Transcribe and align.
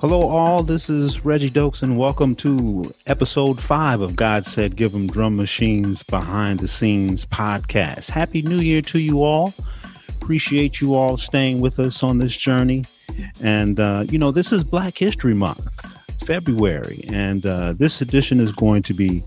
Hello, 0.00 0.28
all. 0.28 0.62
This 0.62 0.88
is 0.88 1.24
Reggie 1.24 1.50
Dokes, 1.50 1.82
and 1.82 1.98
welcome 1.98 2.36
to 2.36 2.94
episode 3.08 3.60
five 3.60 4.00
of 4.00 4.14
God 4.14 4.46
Said 4.46 4.76
Give 4.76 4.94
'em 4.94 5.08
Drum 5.08 5.34
Machines 5.34 6.04
Behind 6.04 6.60
the 6.60 6.68
Scenes 6.68 7.26
podcast. 7.26 8.08
Happy 8.08 8.40
New 8.40 8.60
Year 8.60 8.80
to 8.82 9.00
you 9.00 9.24
all. 9.24 9.52
Appreciate 10.08 10.80
you 10.80 10.94
all 10.94 11.16
staying 11.16 11.60
with 11.60 11.80
us 11.80 12.04
on 12.04 12.18
this 12.18 12.36
journey. 12.36 12.84
And, 13.40 13.80
uh, 13.80 14.04
you 14.08 14.20
know, 14.20 14.30
this 14.30 14.52
is 14.52 14.62
Black 14.62 14.96
History 14.96 15.34
Month, 15.34 15.66
February, 16.24 17.04
and 17.08 17.44
uh, 17.44 17.72
this 17.72 18.00
edition 18.00 18.38
is 18.38 18.52
going 18.52 18.84
to 18.84 18.94
be 18.94 19.24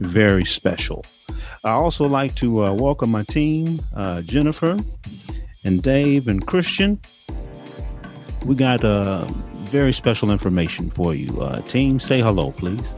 very 0.00 0.44
special. 0.44 1.04
I 1.62 1.70
also 1.70 2.08
like 2.08 2.34
to 2.36 2.64
uh, 2.64 2.72
welcome 2.72 3.12
my 3.12 3.22
team, 3.22 3.82
uh, 3.94 4.22
Jennifer 4.22 4.80
and 5.62 5.80
Dave 5.80 6.26
and 6.26 6.44
Kristian. 6.44 6.98
We 8.44 8.56
got 8.56 8.84
uh, 8.84 9.26
very 9.68 9.92
special 9.92 10.30
information 10.30 10.90
for 10.90 11.14
you. 11.14 11.40
Uh, 11.40 11.60
team, 11.62 12.00
say 12.00 12.20
hello, 12.20 12.50
please. 12.52 12.94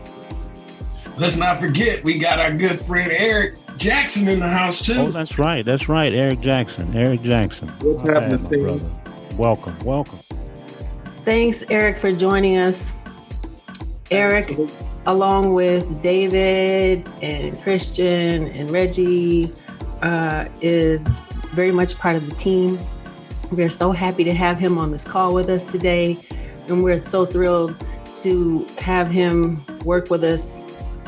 Let's 1.18 1.36
not 1.36 1.60
forget, 1.60 2.02
we 2.02 2.18
got 2.18 2.38
our 2.38 2.54
good 2.54 2.80
friend 2.80 3.12
Eric 3.12 3.56
Jackson 3.76 4.26
in 4.28 4.40
the 4.40 4.48
house 4.48 4.80
too. 4.80 4.94
Oh, 4.94 5.10
that's 5.10 5.38
right. 5.38 5.64
That's 5.64 5.88
right. 5.88 6.12
Eric 6.12 6.40
Jackson. 6.40 6.96
Eric 6.96 7.22
Jackson. 7.22 7.68
What's 7.68 8.08
All 8.08 8.14
happening, 8.14 8.42
right, 8.44 8.62
brother? 8.62 8.90
Welcome. 9.36 9.78
Welcome. 9.80 10.18
Thanks, 11.24 11.62
Eric, 11.70 11.98
for 11.98 12.12
joining 12.12 12.56
us. 12.56 12.94
Eric, 14.10 14.56
along 15.06 15.52
with 15.52 16.02
David 16.02 17.08
and 17.22 17.56
Kristian 17.58 18.58
and 18.58 18.70
Reggie, 18.70 19.52
uh, 20.02 20.46
is 20.62 21.18
very 21.52 21.72
much 21.72 21.98
part 21.98 22.16
of 22.16 22.28
the 22.28 22.34
team. 22.34 22.78
We're 23.50 23.68
so 23.68 23.92
happy 23.92 24.24
to 24.24 24.32
have 24.32 24.58
him 24.58 24.78
on 24.78 24.90
this 24.90 25.04
call 25.06 25.34
with 25.34 25.48
us 25.50 25.64
today 25.64 26.18
and 26.70 26.82
we're 26.82 27.00
so 27.00 27.24
thrilled 27.26 27.76
to 28.16 28.64
have 28.78 29.08
him 29.08 29.62
work 29.84 30.10
with 30.10 30.24
us 30.24 30.62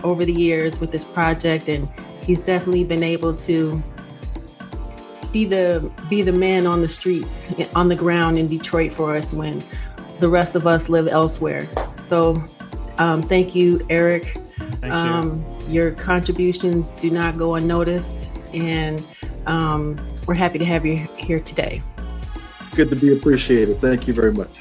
over 0.05 0.25
the 0.25 0.33
years 0.33 0.81
with 0.81 0.91
this 0.91 1.05
project 1.05 1.69
and 1.69 1.89
he's 2.23 2.43
definitely 2.43 2.85
been 2.85 3.03
able 3.03 3.35
to 3.35 3.83
be 5.33 5.45
the 5.45 5.91
be 6.09 6.23
the 6.23 6.33
man 6.33 6.67
on 6.67 6.81
the 6.81 6.89
streets 6.89 7.53
on 7.75 7.89
the 7.89 7.97
ground 7.97 8.39
in 8.39 8.47
Detroit 8.47 8.93
for 8.93 9.17
us 9.17 9.33
when 9.33 9.63
the 10.21 10.29
rest 10.29 10.55
of 10.55 10.67
us 10.67 10.89
live 10.89 11.09
elsewhere. 11.09 11.67
So 11.97 12.43
um, 12.99 13.23
thank 13.23 13.55
you, 13.55 13.85
Eric. 13.91 14.37
Thank 14.81 14.93
Um, 14.93 15.45
your 15.69 15.93
contributions 15.93 16.93
do 16.93 17.11
not 17.11 17.39
go 17.39 17.55
unnoticed, 17.55 18.29
and 18.53 19.03
um, 19.47 19.97
we're 20.27 20.35
happy 20.35 20.59
to 20.59 20.65
have 20.65 20.85
you 20.85 21.09
here 21.17 21.41
today. 21.41 21.83
Good 22.77 22.91
to 22.91 22.97
be 22.97 23.13
appreciated. 23.13 23.81
Thank 23.81 24.07
you 24.07 24.15
very 24.15 24.33
much. 24.33 24.53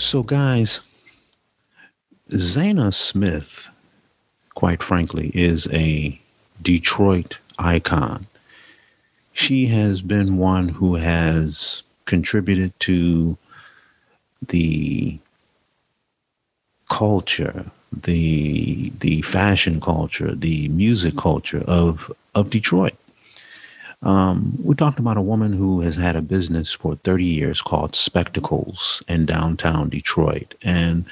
So, 0.00 0.22
guys, 0.22 0.80
Zana 2.30 2.92
Smith, 2.94 3.68
quite 4.54 4.82
frankly, 4.82 5.30
is 5.34 5.68
a 5.72 6.18
Detroit 6.62 7.36
icon. 7.58 8.26
She 9.34 9.66
has 9.66 10.00
been 10.00 10.38
one 10.38 10.70
who 10.70 10.94
has 10.94 11.82
contributed 12.06 12.72
to 12.80 13.36
the 14.48 15.18
culture, 16.88 17.70
the 17.92 18.90
the 19.00 19.20
fashion 19.20 19.82
culture, 19.82 20.34
the 20.34 20.68
music 20.68 21.18
culture 21.18 21.62
of 21.66 22.10
of 22.34 22.48
Detroit. 22.48 22.94
Um, 24.02 24.58
we 24.62 24.74
talked 24.74 24.98
about 24.98 25.18
a 25.18 25.22
woman 25.22 25.52
who 25.52 25.80
has 25.80 25.96
had 25.96 26.16
a 26.16 26.22
business 26.22 26.72
for 26.72 26.96
30 26.96 27.24
years 27.24 27.60
called 27.60 27.94
Spectacles 27.94 29.02
in 29.08 29.26
downtown 29.26 29.90
Detroit. 29.90 30.54
And 30.62 31.04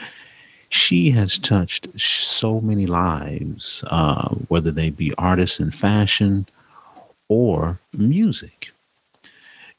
she 0.71 1.11
has 1.11 1.39
touched 1.39 1.89
so 2.01 2.61
many 2.61 2.87
lives, 2.87 3.85
uh, 3.89 4.29
whether 4.49 4.71
they 4.71 4.91
be 4.91 5.15
artists 5.19 5.61
in 5.61 5.71
fashion 5.71 6.47
or 7.29 7.79
music. 7.93 8.73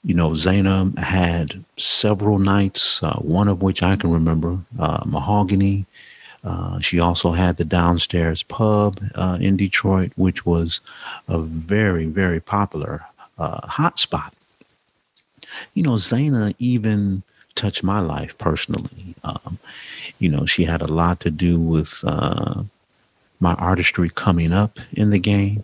You 0.03 0.13
know, 0.13 0.31
Zana 0.31 0.97
had 0.97 1.63
several 1.77 2.39
nights, 2.39 3.03
uh, 3.03 3.17
one 3.17 3.47
of 3.47 3.61
which 3.61 3.83
I 3.83 3.95
can 3.95 4.11
remember, 4.11 4.57
uh, 4.79 5.03
Mahogany, 5.05 5.85
uh, 6.43 6.79
she 6.79 6.99
also 6.99 7.31
had 7.31 7.57
the 7.57 7.65
downstairs 7.65 8.43
pub 8.43 8.99
uh, 9.15 9.37
in 9.41 9.57
Detroit, 9.57 10.11
which 10.15 10.45
was 10.45 10.81
a 11.27 11.39
very, 11.39 12.05
very 12.05 12.39
popular 12.39 13.05
uh, 13.37 13.61
hotspot. 13.67 14.31
You 15.73 15.83
know, 15.83 15.93
Zana 15.93 16.55
even 16.59 17.23
touched 17.55 17.83
my 17.83 17.99
life 17.99 18.37
personally. 18.37 19.15
Um, 19.23 19.59
you 20.19 20.29
know, 20.29 20.45
she 20.45 20.63
had 20.63 20.81
a 20.81 20.87
lot 20.87 21.19
to 21.21 21.31
do 21.31 21.59
with 21.59 22.03
uh, 22.03 22.63
my 23.39 23.53
artistry 23.55 24.09
coming 24.09 24.53
up 24.53 24.79
in 24.93 25.09
the 25.09 25.19
game. 25.19 25.63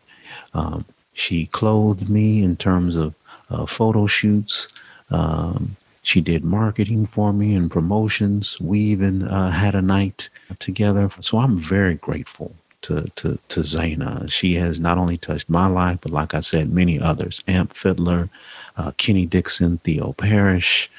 Um, 0.53 0.85
she 1.13 1.45
clothed 1.47 2.09
me 2.09 2.43
in 2.43 2.57
terms 2.57 2.95
of 2.97 3.13
uh, 3.49 3.65
photo 3.65 4.07
shoots. 4.07 4.67
Um, 5.09 5.77
she 6.05 6.21
did 6.21 6.45
marketing 6.45 7.07
for 7.07 7.33
me 7.33 7.55
and 7.55 7.71
promotions. 7.71 8.61
We 8.61 8.79
even 8.79 9.23
uh, 9.23 9.49
had 9.49 9.73
a 9.73 9.81
night 9.81 10.29
together. 10.59 11.09
So 11.19 11.39
I'm 11.39 11.57
very 11.57 11.95
grateful 11.95 12.55
to, 12.83 13.09
to, 13.15 13.39
to 13.49 13.59
Zana. 13.61 14.31
She 14.31 14.53
has 14.53 14.79
not 14.79 14.99
only 14.99 15.17
touched 15.17 15.49
my 15.49 15.65
life, 15.65 15.97
but 16.01 16.11
like 16.11 16.35
I 16.35 16.41
said, 16.41 16.71
many 16.71 16.99
others. 16.99 17.41
Amp 17.47 17.73
Fiddler, 17.73 18.29
uh, 18.77 18.91
Kenny 18.97 19.25
Dixon, 19.25 19.79
Theo 19.79 20.13
Parrish. 20.13 20.91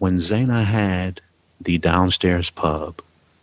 When 0.00 0.16
Zana 0.16 0.64
had 0.64 1.20
the 1.60 1.78
downstairs 1.78 2.50
pub, 2.50 3.00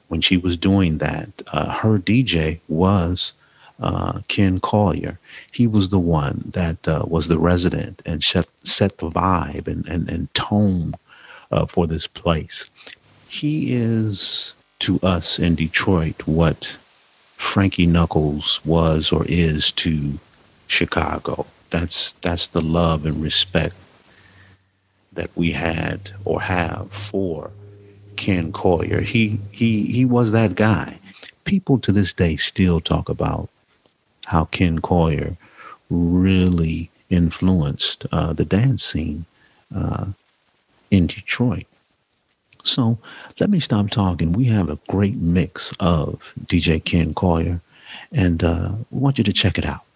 when 0.09 0.19
she 0.19 0.35
was 0.35 0.57
doing 0.57 0.97
that, 0.97 1.29
uh, 1.53 1.71
her 1.71 1.99
DJ 1.99 2.59
was 2.67 3.31
uh, 3.79 4.21
Ken 4.27 4.59
Collier. 4.59 5.19
He 5.51 5.67
was 5.67 5.89
the 5.89 5.99
one 5.99 6.51
that 6.53 6.87
uh, 6.87 7.05
was 7.07 7.27
the 7.27 7.37
resident 7.37 8.01
and 8.05 8.23
set, 8.23 8.47
set 8.63 8.97
the 8.97 9.09
vibe 9.09 9.67
and, 9.67 9.87
and, 9.87 10.09
and 10.09 10.33
tone 10.33 10.93
uh, 11.51 11.65
for 11.65 11.87
this 11.87 12.07
place. 12.07 12.69
He 13.27 13.73
is 13.75 14.55
to 14.79 14.99
us 15.01 15.39
in 15.39 15.55
Detroit 15.55 16.23
what 16.25 16.77
Frankie 17.35 17.85
Knuckles 17.85 18.61
was 18.65 19.11
or 19.11 19.25
is 19.27 19.71
to 19.73 20.19
Chicago. 20.67 21.45
That's 21.69 22.13
that's 22.21 22.47
the 22.47 22.61
love 22.61 23.05
and 23.05 23.21
respect 23.21 23.75
that 25.11 25.29
we 25.35 25.51
had 25.51 26.11
or 26.25 26.41
have 26.41 26.91
for 26.91 27.51
Ken 28.15 28.51
Collier. 28.51 29.01
He 29.01 29.39
he 29.51 29.83
he 29.85 30.05
was 30.05 30.31
that 30.31 30.55
guy. 30.55 30.99
People 31.43 31.79
to 31.79 31.91
this 31.91 32.13
day 32.13 32.35
still 32.35 32.79
talk 32.79 33.09
about 33.09 33.49
how 34.27 34.43
Ken 34.45 34.79
Collier 34.79 35.37
really 35.89 36.89
influenced 37.09 38.05
uh, 38.11 38.33
the 38.33 38.43
dance 38.43 38.83
scene 38.83 39.25
uh, 39.73 40.07
in 40.91 41.07
Detroit. 41.07 41.65
So 42.63 42.97
let 43.39 43.49
me 43.49 43.61
stop 43.61 43.89
talking. 43.89 44.33
We 44.33 44.45
have 44.45 44.69
a 44.69 44.79
great 44.89 45.15
mix 45.15 45.73
of 45.79 46.33
DJ 46.45 46.83
Ken 46.83 47.13
Collier, 47.13 47.61
and 48.11 48.43
uh, 48.43 48.71
want 48.91 49.17
you 49.17 49.23
to 49.23 49.31
check 49.31 49.57
it 49.57 49.65
out. 49.65 49.86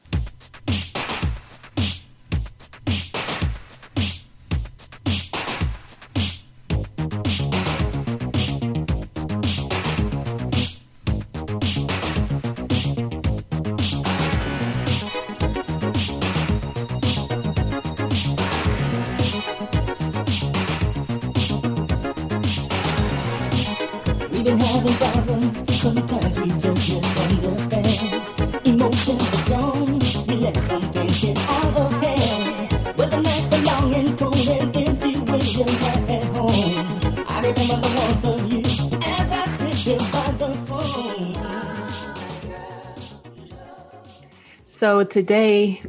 So 44.67 45.03
today, 45.03 45.81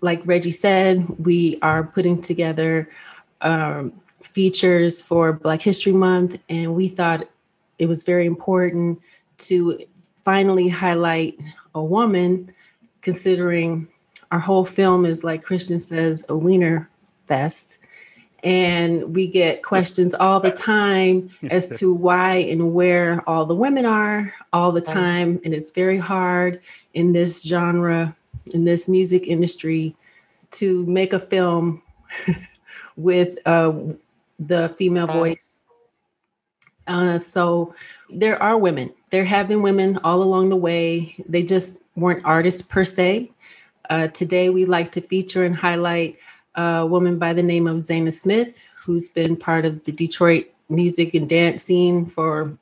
like 0.00 0.20
Reggie 0.24 0.50
said, 0.50 1.06
we 1.18 1.58
are 1.60 1.84
putting 1.84 2.20
together 2.22 2.90
um, 3.42 3.92
features 4.22 5.02
for 5.02 5.32
Black 5.32 5.60
History 5.60 5.92
Month, 5.92 6.38
and 6.48 6.74
we 6.74 6.88
thought 6.88 7.28
it 7.78 7.86
was 7.86 8.02
very 8.02 8.24
important 8.26 9.00
to 9.38 9.78
finally 10.24 10.68
highlight 10.68 11.38
a 11.74 11.82
woman, 11.82 12.50
considering 13.02 13.88
our 14.30 14.38
whole 14.38 14.64
film 14.64 15.04
is 15.04 15.22
like 15.22 15.44
Kristian 15.44 15.80
says, 15.80 16.24
a 16.28 16.36
wiener 16.36 16.88
fest. 17.28 17.78
And 18.44 19.14
we 19.16 19.26
get 19.26 19.62
questions 19.62 20.14
all 20.14 20.38
the 20.38 20.50
time 20.50 21.30
as 21.50 21.78
to 21.78 21.94
why 21.94 22.34
and 22.36 22.74
where 22.74 23.26
all 23.26 23.46
the 23.46 23.54
women 23.54 23.86
are 23.86 24.34
all 24.52 24.70
the 24.70 24.82
time. 24.82 25.40
And 25.44 25.54
it's 25.54 25.70
very 25.70 25.96
hard 25.96 26.60
in 26.92 27.14
this 27.14 27.42
genre, 27.42 28.14
in 28.52 28.64
this 28.64 28.86
music 28.86 29.26
industry, 29.26 29.96
to 30.52 30.84
make 30.84 31.14
a 31.14 31.18
film 31.18 31.82
with 32.96 33.38
uh, 33.46 33.72
the 34.38 34.68
female 34.76 35.06
voice. 35.06 35.60
Uh, 36.86 37.18
so 37.18 37.74
there 38.10 38.40
are 38.42 38.58
women. 38.58 38.92
There 39.10 39.24
have 39.24 39.48
been 39.48 39.62
women 39.62 39.98
all 40.04 40.22
along 40.22 40.50
the 40.50 40.56
way. 40.56 41.16
They 41.28 41.42
just 41.42 41.80
weren't 41.96 42.24
artists 42.24 42.62
per 42.62 42.84
se. 42.84 43.30
Uh, 43.90 44.08
today, 44.08 44.50
we 44.50 44.64
like 44.64 44.92
to 44.92 45.00
feature 45.00 45.44
and 45.44 45.54
highlight 45.54 46.18
a 46.54 46.86
woman 46.86 47.18
by 47.18 47.32
the 47.32 47.42
name 47.42 47.66
of 47.66 47.82
Zana 47.82 48.12
Smith, 48.12 48.58
who's 48.76 49.08
been 49.08 49.36
part 49.36 49.64
of 49.64 49.84
the 49.84 49.92
Detroit 49.92 50.46
music 50.68 51.14
and 51.14 51.28
dance 51.28 51.62
scene 51.62 52.06
for, 52.06 52.56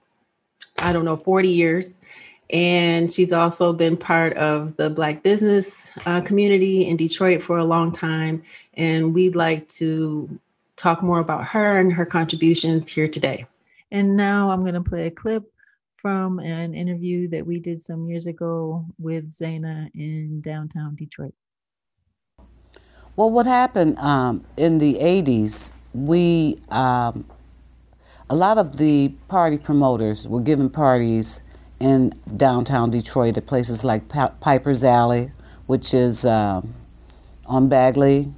I 0.78 0.92
don't 0.92 1.04
know, 1.04 1.16
40 1.16 1.48
years. 1.48 1.94
And 2.50 3.10
she's 3.12 3.32
also 3.32 3.72
been 3.72 3.96
part 3.96 4.34
of 4.36 4.76
the 4.76 4.90
Black 4.90 5.22
business 5.22 5.90
uh, 6.04 6.20
community 6.20 6.86
in 6.86 6.96
Detroit 6.96 7.42
for 7.42 7.58
a 7.58 7.64
long 7.64 7.92
time. 7.92 8.42
And 8.74 9.14
we'd 9.14 9.34
like 9.34 9.68
to 9.68 10.38
talk 10.76 11.02
more 11.02 11.20
about 11.20 11.44
her 11.46 11.80
and 11.80 11.92
her 11.92 12.04
contributions 12.04 12.88
here 12.88 13.08
today. 13.08 13.46
And 13.90 14.16
now 14.16 14.50
I'm 14.50 14.60
going 14.60 14.74
to 14.74 14.82
play 14.82 15.06
a 15.06 15.10
clip 15.10 15.44
from 15.96 16.40
an 16.40 16.74
interview 16.74 17.28
that 17.28 17.46
we 17.46 17.60
did 17.60 17.80
some 17.80 18.06
years 18.06 18.26
ago 18.26 18.84
with 18.98 19.32
Zana 19.32 19.88
in 19.94 20.40
downtown 20.40 20.96
Detroit. 20.96 21.34
Well, 23.14 23.30
what 23.30 23.44
happened 23.44 23.98
um, 23.98 24.42
in 24.56 24.78
the 24.78 24.94
80s, 24.94 25.72
we, 25.92 26.58
um, 26.70 27.26
a 28.30 28.34
lot 28.34 28.56
of 28.56 28.78
the 28.78 29.08
party 29.28 29.58
promoters 29.58 30.26
were 30.26 30.40
giving 30.40 30.70
parties 30.70 31.42
in 31.78 32.14
downtown 32.38 32.90
Detroit 32.90 33.36
at 33.36 33.44
places 33.44 33.84
like 33.84 34.08
Piper's 34.08 34.82
Alley, 34.82 35.30
which 35.66 35.92
is 35.92 36.24
uh, 36.24 36.62
on 37.44 37.68
Bagley, 37.68 38.32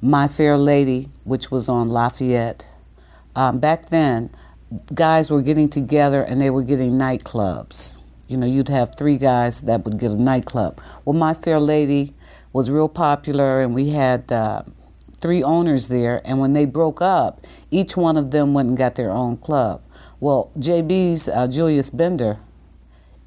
My 0.00 0.26
Fair 0.28 0.56
Lady, 0.56 1.10
which 1.24 1.50
was 1.50 1.68
on 1.68 1.90
Lafayette. 1.90 2.66
Um, 3.36 3.58
back 3.58 3.90
then, 3.90 4.30
guys 4.94 5.30
were 5.30 5.42
getting 5.42 5.68
together 5.68 6.22
and 6.22 6.40
they 6.40 6.48
were 6.48 6.62
getting 6.62 6.92
nightclubs. 6.92 7.98
You 8.28 8.38
know, 8.38 8.46
you'd 8.46 8.68
have 8.68 8.94
three 8.96 9.18
guys 9.18 9.60
that 9.62 9.84
would 9.84 9.98
get 9.98 10.10
a 10.10 10.16
nightclub. 10.16 10.80
Well, 11.04 11.12
My 11.12 11.34
Fair 11.34 11.60
Lady 11.60 12.14
was 12.52 12.70
real 12.70 12.88
popular, 12.88 13.62
and 13.62 13.74
we 13.74 13.90
had 13.90 14.30
uh, 14.32 14.62
three 15.20 15.42
owners 15.42 15.88
there. 15.88 16.20
And 16.24 16.40
when 16.40 16.52
they 16.52 16.64
broke 16.64 17.00
up, 17.00 17.46
each 17.70 17.96
one 17.96 18.16
of 18.16 18.30
them 18.30 18.54
went 18.54 18.68
and 18.68 18.78
got 18.78 18.94
their 18.94 19.10
own 19.10 19.36
club. 19.36 19.82
Well, 20.18 20.50
JB's 20.58 21.28
uh, 21.28 21.46
Julius 21.46 21.90
Bender, 21.90 22.38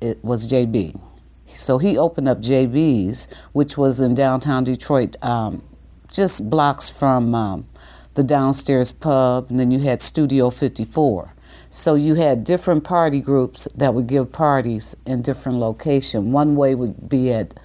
it 0.02 0.24
was 0.24 0.52
JB. 0.52 1.00
So 1.48 1.78
he 1.78 1.98
opened 1.98 2.28
up 2.28 2.40
JB's, 2.40 3.28
which 3.52 3.78
was 3.78 4.00
in 4.00 4.14
downtown 4.16 4.64
Detroit, 4.64 5.16
um, 5.24 5.64
just 6.12 6.50
blocks 6.50 6.90
from 6.90 7.34
um, 7.34 7.68
the 8.16 8.24
downstairs 8.24 8.92
pub, 8.92 9.48
and 9.50 9.60
then 9.60 9.72
you 9.72 9.80
had 9.80 10.02
Studio 10.02 10.50
54. 10.50 11.34
So 11.70 11.96
you 11.96 12.16
had 12.16 12.44
different 12.44 12.84
party 12.84 13.20
groups 13.20 13.68
that 13.76 13.94
would 13.94 14.08
give 14.08 14.32
parties 14.32 14.96
in 15.06 15.24
different 15.24 15.58
locations. 15.58 16.26
One 16.26 16.56
way 16.56 16.76
would 16.76 17.10
be 17.10 17.32
at 17.32 17.56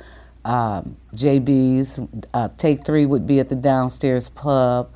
um, 0.49 0.97
JB's. 1.15 2.01
Uh, 2.33 2.49
Take 2.57 2.85
Three 2.85 3.07
would 3.07 3.27
be 3.27 3.39
at 3.39 3.51
the 3.51 3.55
downstairs 3.55 4.31
pub. 4.31 4.91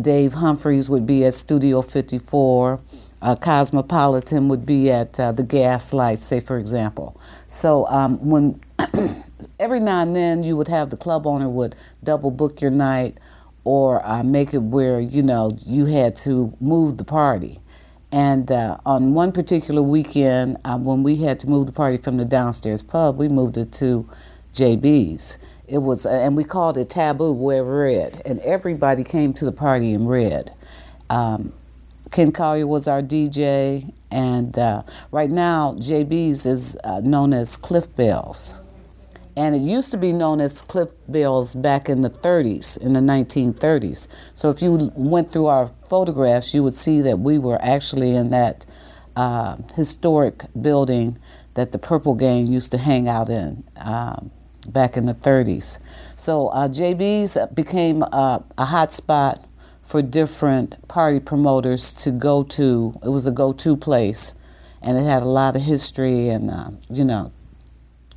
Dave 0.00 0.32
Humphreys 0.34 0.88
would 0.88 1.06
be 1.06 1.24
at 1.24 1.34
Studio 1.34 1.82
54. 1.82 2.80
Uh, 3.20 3.36
Cosmopolitan 3.36 4.48
would 4.48 4.66
be 4.66 4.90
at 4.90 5.20
uh, 5.20 5.30
the 5.32 5.42
Gaslight, 5.42 6.18
say 6.18 6.40
for 6.40 6.58
example. 6.58 7.20
So 7.46 7.86
um, 7.88 8.18
when 8.28 8.60
every 9.60 9.80
now 9.80 10.00
and 10.00 10.16
then 10.16 10.42
you 10.42 10.56
would 10.56 10.68
have 10.68 10.90
the 10.90 10.96
club 10.96 11.26
owner 11.26 11.48
would 11.48 11.76
double 12.02 12.30
book 12.30 12.60
your 12.60 12.70
night 12.70 13.18
or 13.64 14.04
uh, 14.06 14.22
make 14.22 14.54
it 14.54 14.62
where 14.62 15.00
you 15.00 15.22
know 15.22 15.56
you 15.66 15.86
had 15.86 16.16
to 16.16 16.56
move 16.60 16.96
the 16.96 17.04
party. 17.04 17.60
And 18.10 18.50
uh, 18.50 18.78
on 18.86 19.12
one 19.12 19.32
particular 19.32 19.82
weekend, 19.82 20.58
uh, 20.64 20.78
when 20.78 21.02
we 21.02 21.16
had 21.16 21.40
to 21.40 21.48
move 21.48 21.66
the 21.66 21.72
party 21.72 21.96
from 21.96 22.16
the 22.16 22.24
downstairs 22.24 22.82
pub, 22.82 23.16
we 23.18 23.28
moved 23.28 23.56
it 23.58 23.72
to 23.72 24.08
JB's. 24.54 25.38
It 25.66 25.78
was, 25.78 26.06
uh, 26.06 26.10
and 26.10 26.36
we 26.36 26.44
called 26.44 26.78
it 26.78 26.90
Taboo, 26.90 27.32
wear 27.32 27.64
red, 27.64 28.22
and 28.24 28.40
everybody 28.40 29.02
came 29.02 29.32
to 29.34 29.44
the 29.44 29.52
party 29.52 29.92
in 29.92 30.06
red. 30.06 30.52
Um, 31.10 31.52
Ken 32.10 32.32
Collier 32.32 32.66
was 32.66 32.86
our 32.86 33.02
DJ, 33.02 33.92
and 34.10 34.56
uh, 34.58 34.82
right 35.10 35.30
now 35.30 35.74
JB's 35.74 36.46
is 36.46 36.76
uh, 36.84 37.00
known 37.00 37.32
as 37.32 37.56
Cliff 37.56 37.94
Bells. 37.96 38.60
And 39.36 39.56
it 39.56 39.62
used 39.62 39.90
to 39.90 39.98
be 39.98 40.12
known 40.12 40.40
as 40.40 40.62
Cliff 40.62 40.90
Bells 41.08 41.56
back 41.56 41.88
in 41.88 42.02
the 42.02 42.10
30s, 42.10 42.78
in 42.78 42.92
the 42.92 43.00
1930s. 43.00 44.06
So 44.32 44.48
if 44.50 44.62
you 44.62 44.92
went 44.94 45.32
through 45.32 45.46
our 45.46 45.72
photographs, 45.88 46.54
you 46.54 46.62
would 46.62 46.76
see 46.76 47.00
that 47.00 47.18
we 47.18 47.38
were 47.38 47.60
actually 47.60 48.14
in 48.14 48.30
that 48.30 48.64
uh, 49.16 49.56
historic 49.74 50.44
building 50.60 51.18
that 51.54 51.72
the 51.72 51.78
Purple 51.78 52.14
Gang 52.14 52.46
used 52.46 52.70
to 52.72 52.78
hang 52.78 53.08
out 53.08 53.28
in. 53.28 53.64
Um, 53.76 54.30
back 54.66 54.96
in 54.96 55.06
the 55.06 55.14
30s. 55.14 55.78
So 56.16 56.48
uh, 56.48 56.68
JB's 56.68 57.36
became 57.54 58.02
a, 58.02 58.44
a 58.56 58.64
hot 58.64 58.92
spot 58.92 59.46
for 59.82 60.00
different 60.02 60.88
party 60.88 61.20
promoters 61.20 61.92
to 61.92 62.10
go 62.10 62.42
to. 62.42 62.98
It 63.02 63.10
was 63.10 63.26
a 63.26 63.30
go-to 63.30 63.76
place, 63.76 64.34
and 64.80 64.96
it 64.96 65.02
had 65.02 65.22
a 65.22 65.28
lot 65.28 65.56
of 65.56 65.62
history 65.62 66.28
and 66.28 66.50
uh, 66.50 66.70
you 66.90 67.04
know, 67.04 67.32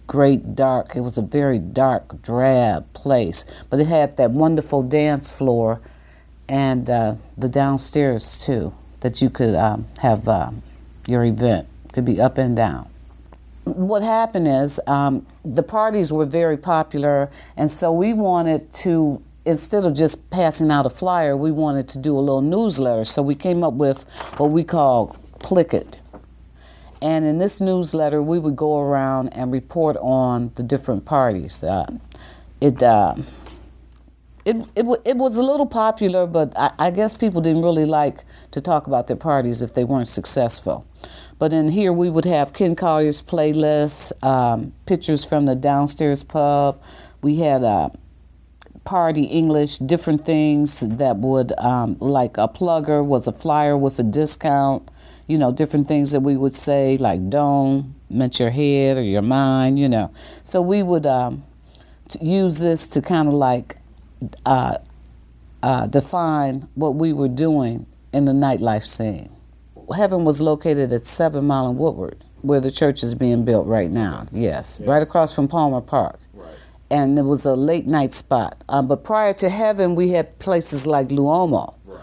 great 0.08 0.56
dark. 0.56 0.96
It 0.96 1.02
was 1.02 1.18
a 1.18 1.22
very 1.22 1.60
dark, 1.60 2.22
drab 2.22 2.92
place, 2.94 3.46
but 3.70 3.80
it 3.80 3.88
had 3.88 4.18
that 4.18 4.32
wonderful 4.32 4.84
dance 4.84 5.32
floor 5.32 5.82
and 6.48 6.90
uh, 6.90 7.16
the 7.38 7.50
downstairs 7.50 8.46
too 8.46 8.74
that 9.02 9.22
you 9.22 9.30
could 9.30 9.54
um, 9.54 9.86
have 10.00 10.28
uh, 10.28 10.52
your 11.08 11.26
event. 11.26 11.68
Could 11.94 12.06
be 12.06 12.22
up 12.22 12.38
and 12.38 12.56
down 12.56 12.90
what 13.76 14.02
happened 14.02 14.48
is 14.48 14.80
um, 14.88 15.26
the 15.44 15.64
parties 15.64 16.12
were 16.12 16.26
very 16.26 16.58
popular, 16.58 17.30
and 17.56 17.70
so 17.70 17.92
we 17.92 18.14
wanted 18.14 18.72
to 18.74 19.22
instead 19.48 19.86
of 19.86 19.94
just 19.94 20.30
passing 20.30 20.70
out 20.70 20.86
a 20.86 20.90
flyer, 20.90 21.38
we 21.38 21.52
wanted 21.52 21.88
to 21.88 21.98
do 21.98 22.18
a 22.18 22.20
little 22.20 22.42
newsletter. 22.42 23.06
So 23.06 23.22
we 23.22 23.34
came 23.34 23.64
up 23.64 23.76
with 23.76 24.04
what 24.36 24.52
we 24.52 24.66
call 24.66 25.16
Click 25.40 25.74
It. 25.74 25.98
And 27.02 27.24
in 27.26 27.38
this 27.38 27.62
newsletter, 27.62 28.22
we 28.22 28.40
would 28.40 28.58
go 28.58 28.80
around 28.80 29.30
and 29.30 29.52
report 29.52 29.96
on 30.02 30.52
the 30.56 30.64
different 30.64 31.06
parties. 31.06 31.64
Uh, 31.64 31.98
it, 32.60 32.84
uh, 32.84 33.16
it, 34.44 34.58
it, 34.76 34.86
it 35.06 35.18
was 35.18 35.38
a 35.38 35.44
little 35.44 35.66
popular, 35.66 36.26
but 36.26 36.52
I, 36.58 36.72
I 36.80 36.92
guess 36.92 37.16
people 37.16 37.40
didn't 37.40 37.62
really 37.62 37.86
like 37.86 38.26
to 38.52 38.60
talk 38.60 38.88
about 38.88 39.08
their 39.08 39.16
parties 39.16 39.62
if 39.62 39.74
they 39.74 39.84
weren't 39.84 40.08
successful. 40.08 40.86
But 41.40 41.54
in 41.54 41.70
here, 41.70 41.94
we 41.94 42.10
would 42.10 42.26
have 42.26 42.54
Ken 42.54 42.76
Collier's 42.76 43.22
playlist, 43.22 44.12
um, 44.24 44.74
pictures 44.86 45.24
from 45.24 45.46
the 45.46 45.56
downstairs 45.56 46.24
pub. 46.24 46.82
We 47.22 47.38
had 47.38 47.64
a 47.64 47.92
party 48.86 49.24
English, 49.24 49.80
different 49.80 50.26
things 50.26 50.80
that 50.80 51.18
would, 51.18 51.52
um, 51.60 51.98
like 52.00 52.38
a 52.38 52.48
plugger 52.48 53.06
was 53.06 53.28
a 53.28 53.34
flyer 53.34 53.78
with 53.78 54.00
a 54.00 54.04
discount, 54.04 54.90
you 55.28 55.38
know, 55.38 55.52
different 55.52 55.88
things 55.88 56.12
that 56.12 56.22
we 56.22 56.38
would 56.38 56.56
say, 56.56 56.98
like 56.98 57.30
don't 57.30 57.94
meant 58.10 58.40
your 58.40 58.50
head 58.50 58.98
or 58.98 59.04
your 59.04 59.22
mind, 59.22 59.78
you 59.78 59.90
know. 59.90 60.10
So 60.44 60.62
we 60.62 60.82
would 60.84 61.06
um, 61.06 61.44
use 62.22 62.58
this 62.58 62.88
to 62.88 63.02
kind 63.02 63.28
of 63.28 63.34
like 63.34 63.78
uh, 64.46 64.78
uh, 65.62 65.88
define 65.88 66.68
what 66.76 66.96
we 66.96 67.14
were 67.14 67.28
doing 67.28 67.86
in 68.14 68.26
the 68.26 68.32
nightlife 68.32 68.86
scene. 68.86 69.37
Heaven 69.96 70.26
was 70.26 70.42
located 70.42 70.92
at 70.92 71.06
Seven 71.06 71.46
Mile 71.46 71.70
and 71.70 71.78
Woodward, 71.78 72.24
where 72.42 72.60
the 72.60 72.72
church 72.72 73.04
is 73.04 73.16
being 73.16 73.46
built 73.46 73.68
right 73.68 73.90
now. 73.90 74.28
Yes, 74.32 74.80
yeah. 74.82 74.92
right 74.92 75.02
across 75.02 75.34
from 75.34 75.48
Palmer 75.48 75.82
Park. 75.82 76.20
Right. 76.34 76.50
And 76.90 77.18
it 77.18 77.24
was 77.24 77.46
a 77.46 77.56
late 77.56 77.88
night 77.88 78.14
spot. 78.14 78.64
Uh, 78.70 78.82
but 78.82 79.04
prior 79.04 79.34
to 79.36 79.50
Heaven, 79.50 79.96
we 79.96 80.10
had 80.10 80.38
places 80.40 80.86
like 80.86 81.08
Luomo. 81.08 81.74
Right. 81.86 82.00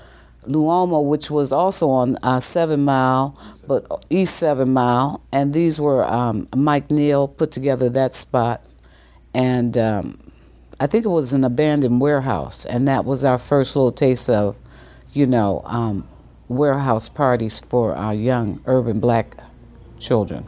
Luomo, 0.47 1.09
which 1.09 1.31
was 1.31 1.53
also 1.53 1.89
on 1.89 2.19
uh, 2.23 2.41
Seven 2.41 2.85
Mile, 2.85 3.39
but 3.67 3.87
East 4.11 4.37
Seven 4.37 4.73
Mile, 4.73 5.23
and 5.33 5.53
these 5.53 5.81
were 5.81 6.05
um, 6.05 6.49
Mike 6.55 6.91
Neal 6.91 7.29
put 7.29 7.51
together 7.51 7.89
that 7.91 8.15
spot, 8.15 8.63
and 9.33 9.77
um, 9.79 10.19
I 10.81 10.87
think 10.87 11.05
it 11.05 11.09
was 11.09 11.33
an 11.33 11.45
abandoned 11.45 12.01
warehouse, 12.01 12.65
and 12.67 12.87
that 12.89 13.05
was 13.05 13.25
our 13.25 13.39
first 13.39 13.75
little 13.77 13.93
taste 13.93 14.29
of, 14.29 14.59
you 15.13 15.27
know, 15.27 15.63
um, 15.65 16.07
warehouse 16.49 17.09
parties 17.09 17.61
for 17.61 17.95
our 17.95 18.15
young 18.15 18.61
urban 18.67 19.01
black 19.01 19.37
children. 19.99 20.47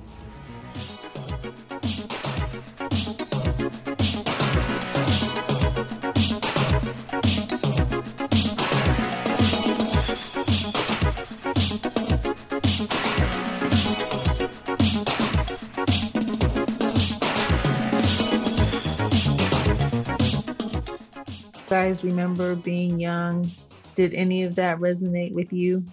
guys 21.68 22.02
remember 22.02 22.54
being 22.54 22.98
young 22.98 23.50
did 23.96 24.14
any 24.14 24.44
of 24.44 24.54
that 24.54 24.78
resonate 24.78 25.32
with 25.32 25.52
you? 25.52 25.84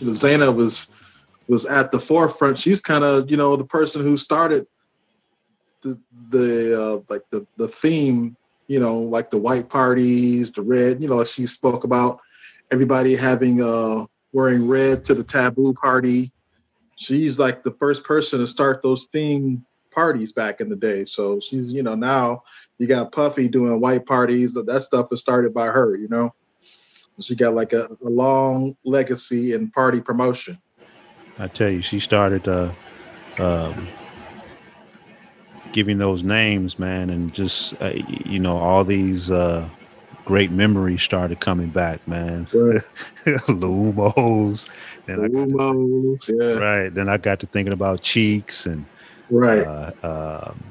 Zana 0.00 0.52
was 0.52 0.88
was 1.48 1.66
at 1.66 1.90
the 1.90 2.00
forefront. 2.00 2.58
She's 2.58 2.80
kind 2.80 3.04
of 3.04 3.30
you 3.30 3.36
know 3.36 3.56
the 3.56 3.64
person 3.64 4.02
who 4.02 4.16
started 4.16 4.66
the 5.82 5.98
the 6.30 6.82
uh, 6.82 7.00
like 7.08 7.22
the 7.30 7.46
the 7.56 7.68
theme. 7.68 8.36
You 8.66 8.78
know, 8.78 8.98
like 8.98 9.30
the 9.30 9.38
white 9.38 9.68
parties, 9.68 10.52
the 10.52 10.62
red. 10.62 11.02
You 11.02 11.08
know, 11.08 11.24
she 11.24 11.46
spoke 11.46 11.84
about 11.84 12.20
everybody 12.70 13.16
having 13.16 13.62
uh 13.62 14.06
wearing 14.32 14.68
red 14.68 15.04
to 15.06 15.14
the 15.14 15.24
taboo 15.24 15.74
party. 15.74 16.32
She's 16.96 17.38
like 17.38 17.62
the 17.62 17.72
first 17.72 18.04
person 18.04 18.38
to 18.38 18.46
start 18.46 18.82
those 18.82 19.06
theme 19.06 19.64
parties 19.90 20.32
back 20.32 20.60
in 20.60 20.68
the 20.68 20.76
day. 20.76 21.04
So 21.04 21.40
she's, 21.40 21.72
you 21.72 21.82
know, 21.82 21.94
now 21.94 22.44
you 22.78 22.86
got 22.86 23.12
Puffy 23.12 23.48
doing 23.48 23.80
white 23.80 24.06
parties. 24.06 24.54
That 24.54 24.82
stuff 24.82 25.08
is 25.12 25.20
started 25.20 25.52
by 25.52 25.66
her, 25.66 25.96
you 25.96 26.08
know. 26.08 26.32
She 27.20 27.34
got 27.34 27.54
like 27.54 27.72
a, 27.72 27.88
a 28.04 28.08
long 28.08 28.76
legacy 28.84 29.54
in 29.54 29.70
party 29.70 30.00
promotion. 30.00 30.58
I 31.38 31.48
tell 31.48 31.70
you, 31.70 31.80
she 31.80 32.00
started 32.00 32.46
uh, 32.48 32.70
um, 33.38 33.88
giving 35.72 35.98
those 35.98 36.22
names, 36.22 36.78
man, 36.78 37.10
and 37.10 37.32
just 37.32 37.74
uh, 37.80 37.92
you 38.24 38.38
know 38.38 38.56
all 38.56 38.84
these 38.84 39.30
uh, 39.30 39.68
great 40.24 40.50
memories 40.50 41.02
started 41.02 41.40
coming 41.40 41.68
back, 41.68 42.06
man. 42.06 42.46
Right. 42.52 42.82
Lumos, 43.48 44.68
then 45.06 45.18
Lumos, 45.18 46.28
yeah. 46.28 46.58
Right. 46.58 46.94
Then 46.94 47.08
I 47.08 47.16
got 47.16 47.40
to 47.40 47.46
thinking 47.46 47.72
about 47.72 48.02
cheeks 48.02 48.66
and 48.66 48.84
right. 49.30 49.66
Uh, 49.66 49.92
um, 50.50 50.64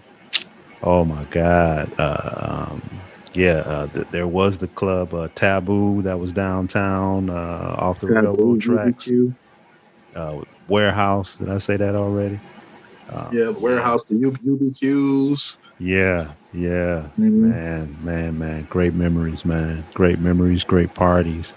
oh 0.84 1.06
my 1.06 1.24
God. 1.26 1.92
Uh, 1.98 2.68
um, 2.72 3.02
yeah, 3.34 3.64
uh, 3.66 3.88
th- 3.88 4.08
there 4.12 4.28
was 4.28 4.58
the 4.58 4.68
club 4.68 5.14
uh, 5.14 5.28
Taboo 5.36 6.02
that 6.02 6.20
was 6.20 6.34
downtown 6.34 7.30
uh, 7.30 7.76
off 7.78 8.00
the 8.00 8.08
Taboo, 8.08 8.22
railroad 8.22 8.62
tracks. 8.62 9.12
Uh, 10.16 10.42
warehouse. 10.68 11.38
Did 11.38 11.50
I 11.50 11.60
say 11.60 11.78
that 11.78 11.96
already? 11.96 12.40
Uh, 13.10 13.30
yeah, 13.32 13.46
the 13.46 13.60
warehouse, 13.60 14.04
the 14.10 14.16
UBQs. 14.16 15.58
Yeah, 15.80 16.32
yeah, 16.54 17.08
mm-hmm. 17.18 17.50
man, 17.50 17.98
man, 18.04 18.40
man. 18.40 18.68
Great 18.70 18.94
memories, 18.94 19.46
man. 19.46 19.86
Great 19.94 20.20
memories, 20.20 20.64
great 20.64 20.94
parties. 20.94 21.56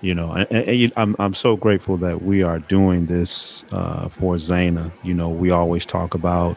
You 0.00 0.14
know, 0.14 0.32
and, 0.32 0.50
and 0.50 0.92
I'm 0.96 1.14
I'm 1.18 1.34
so 1.34 1.56
grateful 1.56 1.96
that 1.98 2.22
we 2.22 2.42
are 2.42 2.58
doing 2.58 3.06
this 3.06 3.64
uh, 3.72 4.08
for 4.08 4.34
Zana. 4.36 4.90
You 5.04 5.14
know, 5.14 5.28
we 5.28 5.50
always 5.50 5.84
talk 5.84 6.14
about, 6.14 6.56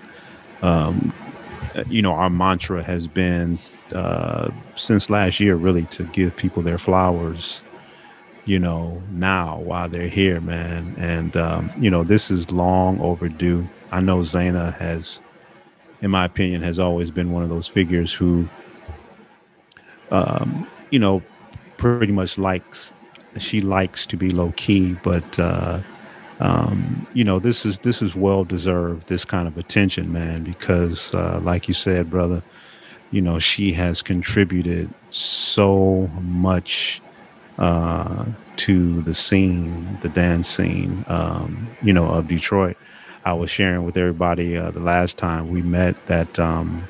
um, 0.62 1.14
you 1.88 2.02
know, 2.02 2.14
our 2.14 2.30
mantra 2.30 2.82
has 2.82 3.08
been 3.08 3.60
uh, 3.94 4.50
since 4.76 5.10
last 5.10 5.40
year, 5.40 5.56
really, 5.56 5.84
to 5.86 6.04
give 6.06 6.36
people 6.36 6.62
their 6.64 6.78
flowers. 6.78 7.64
You 8.46 8.60
know, 8.60 9.02
now 9.10 9.58
while 9.58 9.90
they're 9.90 10.08
here, 10.08 10.40
man, 10.40 10.94
and 11.00 11.36
um, 11.36 11.72
you 11.80 11.90
know, 11.90 12.04
this 12.04 12.30
is 12.30 12.52
long 12.52 13.00
overdue. 13.02 13.68
I 13.92 14.02
know 14.02 14.20
Zana 14.20 14.72
has 14.76 15.20
in 16.02 16.12
my 16.12 16.26
opinion, 16.26 16.62
has 16.62 16.78
always 16.78 17.10
been 17.10 17.32
one 17.32 17.44
of 17.44 17.50
those 17.50 17.68
figures 17.68 18.14
who, 18.14 18.48
um, 20.12 20.68
you 20.92 21.00
know, 21.00 21.22
pretty 21.78 22.12
much 22.12 22.38
likes 22.38 22.94
she 23.38 23.60
likes 23.60 24.06
to 24.06 24.16
be 24.16 24.30
low 24.30 24.54
key, 24.56 24.94
but 25.04 25.40
uh, 25.40 25.80
um, 26.40 27.08
you 27.14 27.24
know, 27.24 27.40
this 27.40 27.66
is 27.66 27.80
this 27.80 28.02
is 28.02 28.16
well 28.16 28.44
deserved. 28.44 29.08
This 29.08 29.26
kind 29.26 29.48
of 29.48 29.58
attention, 29.58 30.12
man, 30.12 30.44
because 30.44 31.14
uh, 31.14 31.40
like 31.44 31.68
you 31.68 31.74
said, 31.74 32.10
brother, 32.10 32.44
you 33.16 33.22
know, 33.22 33.40
she 33.40 33.72
has 33.72 34.02
contributed 34.02 34.94
so 35.10 36.10
much 36.22 37.02
uh, 37.58 38.26
to 38.58 39.02
the 39.04 39.14
scene, 39.14 39.98
the 40.02 40.10
dance 40.10 40.50
scene, 40.50 41.06
um, 41.08 41.70
you 41.82 41.94
know, 41.94 42.10
of 42.10 42.28
Detroit. 42.28 42.76
I 43.24 43.32
was 43.32 43.50
sharing 43.50 43.86
with 43.86 43.96
everybody 43.96 44.58
uh, 44.58 44.72
the 44.72 44.82
last 44.82 45.18
time 45.18 45.50
we 45.50 45.62
met 45.62 45.96
that 46.08 46.38
um, 46.38 46.86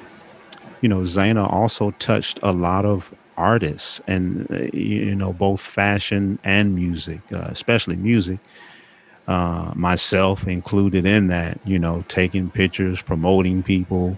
you 0.82 0.89
know 0.89 1.01
Zana 1.01 1.51
also 1.53 1.91
touched 1.91 2.39
a 2.41 2.51
lot 2.51 2.86
of 2.86 3.13
artists 3.38 4.01
and 4.08 4.48
you 4.74 5.13
know 5.15 5.32
both 5.32 5.62
fashion 5.62 6.39
and 6.44 6.74
music, 6.74 7.22
uh, 7.32 7.50
especially 7.50 7.98
music. 7.98 8.39
Uh, 9.27 9.72
myself 9.75 10.48
included 10.48 11.05
in 11.05 11.27
that, 11.27 11.60
you 11.65 11.79
know, 11.79 12.03
taking 12.08 12.50
pictures, 12.50 13.01
promoting 13.01 13.63
people, 13.63 14.17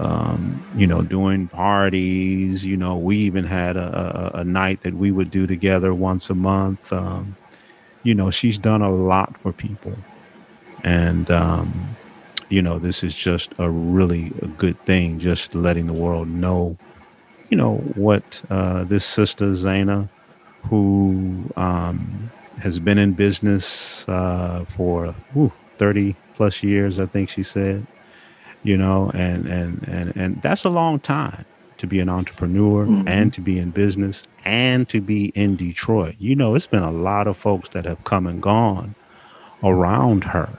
um, 0.00 0.64
you 0.74 0.86
know, 0.86 1.02
doing 1.02 1.46
parties. 1.48 2.66
You 2.66 2.76
know, 2.76 2.96
we 2.96 3.16
even 3.18 3.44
had 3.44 3.76
a, 3.76 4.32
a, 4.34 4.40
a, 4.40 4.44
night 4.44 4.80
that 4.82 4.94
we 4.94 5.12
would 5.12 5.30
do 5.30 5.46
together 5.46 5.94
once 5.94 6.30
a 6.30 6.34
month. 6.34 6.92
Um, 6.92 7.36
you 8.02 8.14
know, 8.14 8.30
she's 8.30 8.58
done 8.58 8.82
a 8.82 8.90
lot 8.90 9.36
for 9.38 9.52
people 9.52 9.96
and 10.84 11.30
um, 11.30 11.96
you 12.48 12.62
know 12.62 12.78
this 12.78 13.04
is 13.04 13.14
just 13.14 13.52
a 13.58 13.70
really 13.70 14.32
a 14.42 14.46
good 14.46 14.78
thing 14.84 15.18
just 15.18 15.54
letting 15.54 15.86
the 15.86 15.92
world 15.92 16.28
know 16.28 16.76
you 17.48 17.56
know 17.56 17.76
what 17.94 18.42
uh, 18.50 18.84
this 18.84 19.04
sister 19.04 19.46
Zana 19.50 20.08
who 20.64 21.44
um, 21.56 22.30
has 22.58 22.78
been 22.78 22.98
in 22.98 23.12
business 23.12 24.08
uh, 24.08 24.64
for 24.68 25.14
ooh, 25.36 25.52
30 25.78 26.14
plus 26.34 26.62
years 26.62 26.98
I 26.98 27.06
think 27.06 27.28
she 27.30 27.42
said 27.42 27.86
you 28.62 28.76
know 28.76 29.10
and 29.14 29.46
and 29.46 29.82
and 29.88 30.16
and 30.16 30.42
that's 30.42 30.64
a 30.64 30.70
long 30.70 30.98
time 31.00 31.44
to 31.78 31.86
be 31.86 31.98
an 31.98 32.08
entrepreneur 32.08 32.84
mm-hmm. 32.86 33.08
and 33.08 33.32
to 33.32 33.40
be 33.40 33.58
in 33.58 33.70
business 33.70 34.24
and 34.44 34.88
to 34.88 35.00
be 35.00 35.26
in 35.34 35.56
Detroit 35.56 36.14
you 36.18 36.34
know 36.34 36.54
it's 36.54 36.66
been 36.66 36.82
a 36.82 36.92
lot 36.92 37.26
of 37.26 37.36
folks 37.36 37.70
that 37.70 37.84
have 37.84 38.02
come 38.04 38.26
and 38.26 38.42
gone 38.42 38.94
around 39.62 40.24
her 40.24 40.58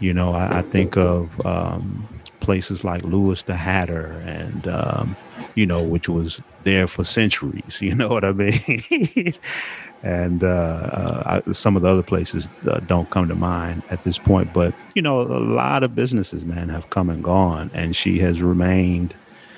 you 0.00 0.14
know, 0.14 0.32
I, 0.32 0.58
I 0.58 0.62
think 0.62 0.96
of 0.96 1.44
um, 1.44 2.08
places 2.40 2.84
like 2.84 3.02
Lewis 3.02 3.42
the 3.42 3.56
Hatter, 3.56 4.22
and 4.24 4.66
um, 4.68 5.16
you 5.54 5.66
know, 5.66 5.82
which 5.82 6.08
was 6.08 6.40
there 6.62 6.86
for 6.86 7.04
centuries. 7.04 7.80
You 7.88 7.94
know 7.94 8.08
what 8.08 8.24
I 8.24 8.32
mean? 8.32 9.34
and 10.02 10.44
uh, 10.44 10.46
uh, 10.46 11.42
I, 11.46 11.52
some 11.52 11.76
of 11.76 11.82
the 11.82 11.88
other 11.88 12.02
places 12.02 12.48
uh, 12.66 12.80
don't 12.80 13.10
come 13.10 13.28
to 13.28 13.34
mind 13.34 13.82
at 13.90 14.02
this 14.02 14.18
point. 14.18 14.52
But 14.52 14.74
you 14.94 15.02
know, 15.02 15.20
a 15.20 15.40
lot 15.40 15.82
of 15.82 15.94
businesses, 15.94 16.44
man, 16.44 16.68
have 16.68 16.90
come 16.90 17.10
and 17.10 17.22
gone, 17.22 17.70
and 17.74 17.96
she 17.96 18.18
has 18.20 18.42
remained 18.42 19.14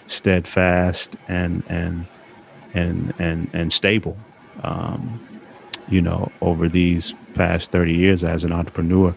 steadfast 0.06 1.16
and 1.28 1.62
and 1.68 2.06
and 2.74 3.12
and 3.18 3.50
and 3.52 3.72
stable. 3.72 4.16
Um, 4.62 5.20
you 5.88 6.00
know, 6.00 6.30
over 6.40 6.68
these 6.68 7.14
past 7.34 7.72
30 7.72 7.94
years 7.94 8.24
as 8.24 8.44
an 8.44 8.52
entrepreneur. 8.52 9.14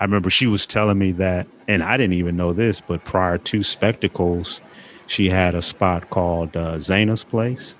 I 0.00 0.04
remember 0.04 0.30
she 0.30 0.46
was 0.46 0.66
telling 0.66 0.98
me 0.98 1.12
that, 1.12 1.46
and 1.68 1.82
I 1.82 1.96
didn't 1.96 2.14
even 2.14 2.36
know 2.36 2.52
this, 2.52 2.80
but 2.80 3.04
prior 3.04 3.38
to 3.38 3.62
Spectacles, 3.62 4.60
she 5.06 5.28
had 5.28 5.54
a 5.54 5.62
spot 5.62 6.10
called 6.10 6.56
uh, 6.56 6.76
Zana's 6.76 7.24
Place. 7.24 7.76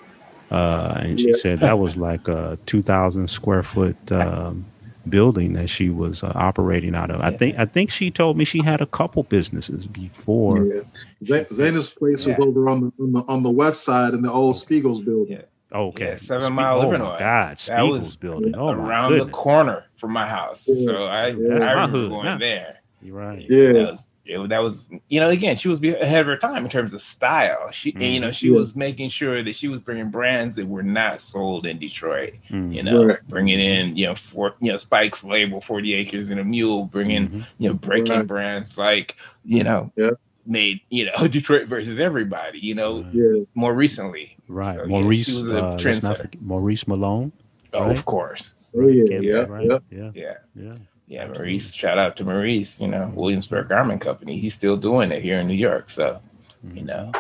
Uh, 0.55 1.01
and 1.01 1.21
she 1.21 1.31
yeah. 1.31 1.37
said 1.37 1.61
that 1.61 1.81
was 1.81 1.97
like 1.97 2.29
a 2.29 2.57
2,000 2.67 3.29
square 3.29 3.65
foot 3.65 3.97
um, 4.13 4.65
building 5.09 5.55
that 5.55 5.69
she 5.69 5.91
was 5.91 6.23
uh, 6.23 6.31
operating 6.37 6.95
out 6.95 7.11
of. 7.11 7.21
I 7.21 7.37
think 7.37 7.59
I 7.59 7.65
think 7.65 7.91
she 7.91 8.11
told 8.13 8.37
me 8.37 8.45
she 8.45 8.63
had 8.63 8.81
a 8.81 8.87
couple 8.87 9.25
businesses 9.25 9.89
before. 9.89 10.65
Yeah. 10.65 11.43
Zana's 11.43 11.91
Place 11.91 12.25
yeah. 12.25 12.37
was 12.37 12.47
over 12.47 12.69
on 12.69 12.81
the, 12.81 13.03
on 13.03 13.13
the 13.13 13.25
on 13.27 13.43
the 13.43 13.51
west 13.51 13.83
side 13.83 14.15
in 14.15 14.23
the 14.23 14.31
old 14.31 14.57
Spiegel's 14.57 15.01
building. 15.01 15.43
Okay, 15.73 16.11
yeah, 16.11 16.17
Seven 16.17 16.47
Spe- 16.47 16.53
Mile 16.53 16.79
oh 16.79 16.83
Illinois. 16.83 17.19
God, 17.19 17.59
Spiegel's 17.59 17.91
that 17.91 17.99
was 17.99 18.17
building. 18.17 18.55
Oh 18.57 18.71
around 18.71 19.19
the 19.19 19.27
corner 19.27 19.87
from 19.97 20.13
my 20.13 20.29
house. 20.29 20.67
Yeah. 20.69 20.87
So 20.87 21.05
I, 21.07 21.27
yeah. 21.29 21.65
I 21.65 21.73
remember 21.73 22.09
going 22.11 22.27
yeah. 22.27 22.37
there. 22.39 22.77
You're 23.03 23.17
right. 23.17 23.45
Yeah. 23.49 23.97
That 24.27 24.39
was, 24.39 24.47
it, 24.47 24.49
that 24.49 24.59
was, 24.59 24.91
you 25.09 25.21
know, 25.21 25.31
again, 25.31 25.57
she 25.57 25.69
was 25.69 25.83
ahead 25.83 26.21
of 26.21 26.27
her 26.27 26.37
time 26.37 26.65
in 26.65 26.71
terms 26.71 26.95
of 26.95 27.03
style. 27.03 27.71
She, 27.73 27.93
mm-hmm. 27.93 28.03
and, 28.03 28.15
you 28.15 28.21
know, 28.21 28.33
she 28.33 28.49
mm-hmm. 28.49 28.57
was 28.57 28.75
making 28.75 29.11
sure 29.11 29.43
that 29.43 29.55
she 29.55 29.69
was 29.69 29.81
bringing 29.81 30.11
brands 30.11 30.57
that 30.57 30.67
were 30.67 30.83
not 30.83 31.21
sold 31.21 31.67
in 31.67 31.79
Detroit. 31.79 32.35
Mm-hmm. 32.51 32.73
You 32.73 32.83
know, 32.83 33.05
right. 33.07 33.29
bringing 33.29 33.61
in, 33.61 33.97
you 33.97 34.07
know, 34.07 34.15
for 34.15 34.55
you 34.61 34.71
know, 34.71 34.77
Spike's 34.77 35.25
label, 35.25 35.61
Forty 35.61 35.95
Acres 35.95 36.31
and 36.31 36.41
a 36.41 36.45
Mule, 36.45 36.85
bringing, 36.85 37.29
mm-hmm. 37.29 37.41
you 37.59 37.69
know, 37.69 37.75
breaking 37.75 38.13
right. 38.13 38.27
brands 38.27 38.79
like, 38.79 39.17
you 39.45 39.65
know, 39.65 39.93
yeah 39.97 40.11
made 40.47 40.81
you 40.91 41.07
know 41.07 41.27
Detroit 41.29 41.69
versus 41.69 42.01
everybody. 42.01 42.59
You 42.59 42.75
know, 42.75 43.07
yeah. 43.13 43.45
more 43.55 43.75
recently, 43.75 44.37
right? 44.49 44.79
So, 44.79 44.87
Maurice, 44.87 45.29
yeah, 45.29 45.41
was 45.41 45.51
a 45.51 45.59
uh, 45.59 46.15
forget, 46.15 46.43
Maurice 46.43 46.87
Malone. 46.87 47.33
Oh, 47.73 47.87
right? 47.87 47.97
of 47.97 48.05
course. 48.05 48.55
Oh, 48.77 48.87
yeah, 48.89 49.21
yeah, 49.21 49.37
right? 49.45 49.67
yeah, 49.91 50.11
yeah, 50.15 50.35
yeah, 50.55 50.75
yeah. 51.07 51.25
Yeah, 51.25 51.29
Maurice. 51.29 51.75
Shout 51.75 51.99
out 51.99 52.17
to 52.17 52.25
Maurice. 52.25 52.81
You 52.81 52.89
know, 52.89 53.13
Williamsburg 53.15 53.69
Garment 53.69 54.01
Company. 54.01 54.39
He's 54.39 54.55
still 54.55 54.77
doing 54.77 55.13
it 55.13 55.23
here 55.23 55.39
in 55.39 55.49
New 55.49 55.55
York. 55.55 55.91
So, 55.91 56.21
mm-hmm. 56.67 56.77
you 56.77 56.85
know. 56.85 57.13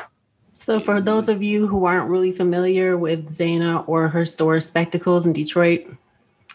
So, 0.52 0.80
for 0.80 1.00
those 1.00 1.28
of 1.28 1.42
you 1.42 1.66
who 1.66 1.84
aren't 1.84 2.08
really 2.08 2.32
familiar 2.32 2.96
with 2.96 3.30
Zana 3.30 3.86
or 3.88 4.08
her 4.08 4.24
store 4.24 4.60
Spectacles 4.60 5.26
in 5.26 5.32
Detroit, 5.32 5.86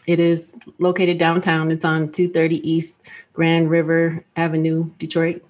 it 0.07 0.19
is 0.19 0.55
located 0.79 1.17
downtown. 1.17 1.69
It's 1.71 1.85
on 1.85 2.11
230 2.11 2.69
East 2.69 2.95
Grand 3.33 3.69
River 3.69 4.23
Avenue, 4.35 4.89
Detroit 4.97 5.43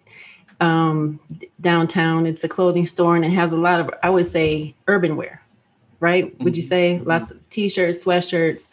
um, 0.59 1.19
downtown. 1.61 2.25
It's 2.25 2.43
a 2.43 2.49
clothing 2.49 2.85
store 2.85 3.15
and 3.15 3.25
it 3.25 3.29
has 3.31 3.53
a 3.53 3.57
lot 3.57 3.79
of, 3.79 3.89
I 4.03 4.09
would 4.09 4.25
say, 4.25 4.75
urban 4.87 5.15
wear. 5.15 5.41
right? 5.99 6.37
Would 6.41 6.55
you 6.55 6.63
say 6.63 6.99
lots 6.99 7.31
of 7.31 7.49
t-shirts, 7.49 8.03
sweatshirts 8.03 8.69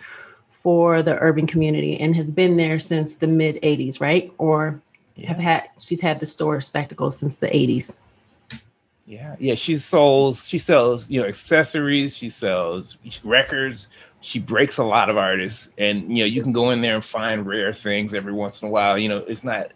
for 0.67 1.01
the 1.01 1.17
urban 1.21 1.47
community 1.47 1.97
and 2.01 2.17
has 2.17 2.29
been 2.29 2.57
there 2.57 2.77
since 2.77 3.15
the 3.15 3.27
mid 3.29 3.55
80s, 3.63 4.01
right? 4.01 4.33
Or 4.39 4.83
have 5.25 5.37
had 5.37 5.69
she's 5.79 6.01
had 6.01 6.19
the 6.19 6.27
store 6.27 6.61
spectacles 6.61 7.17
since 7.17 7.37
the 7.37 7.47
80s. 7.47 7.95
Yeah, 9.07 9.37
yeah. 9.39 9.55
She 9.55 9.79
sells. 9.79 10.49
She 10.49 10.59
sells. 10.59 11.09
You 11.09 11.23
know, 11.23 11.29
accessories. 11.29 12.17
She 12.17 12.31
sells 12.31 12.99
records. 13.23 13.91
She 14.23 14.41
breaks 14.41 14.79
a 14.79 14.83
lot 14.83 15.09
of 15.09 15.17
artists, 15.17 15.71
and 15.79 16.11
you 16.11 16.25
know, 16.25 16.27
you 16.27 16.43
can 16.43 16.53
go 16.53 16.71
in 16.71 16.81
there 16.81 16.97
and 16.97 17.05
find 17.05 17.47
rare 17.47 17.73
things 17.73 18.13
every 18.13 18.33
once 18.33 18.61
in 18.61 18.67
a 18.67 18.71
while. 18.73 18.99
You 18.99 19.09
know, 19.09 19.19
it's 19.19 19.45
not 19.45 19.71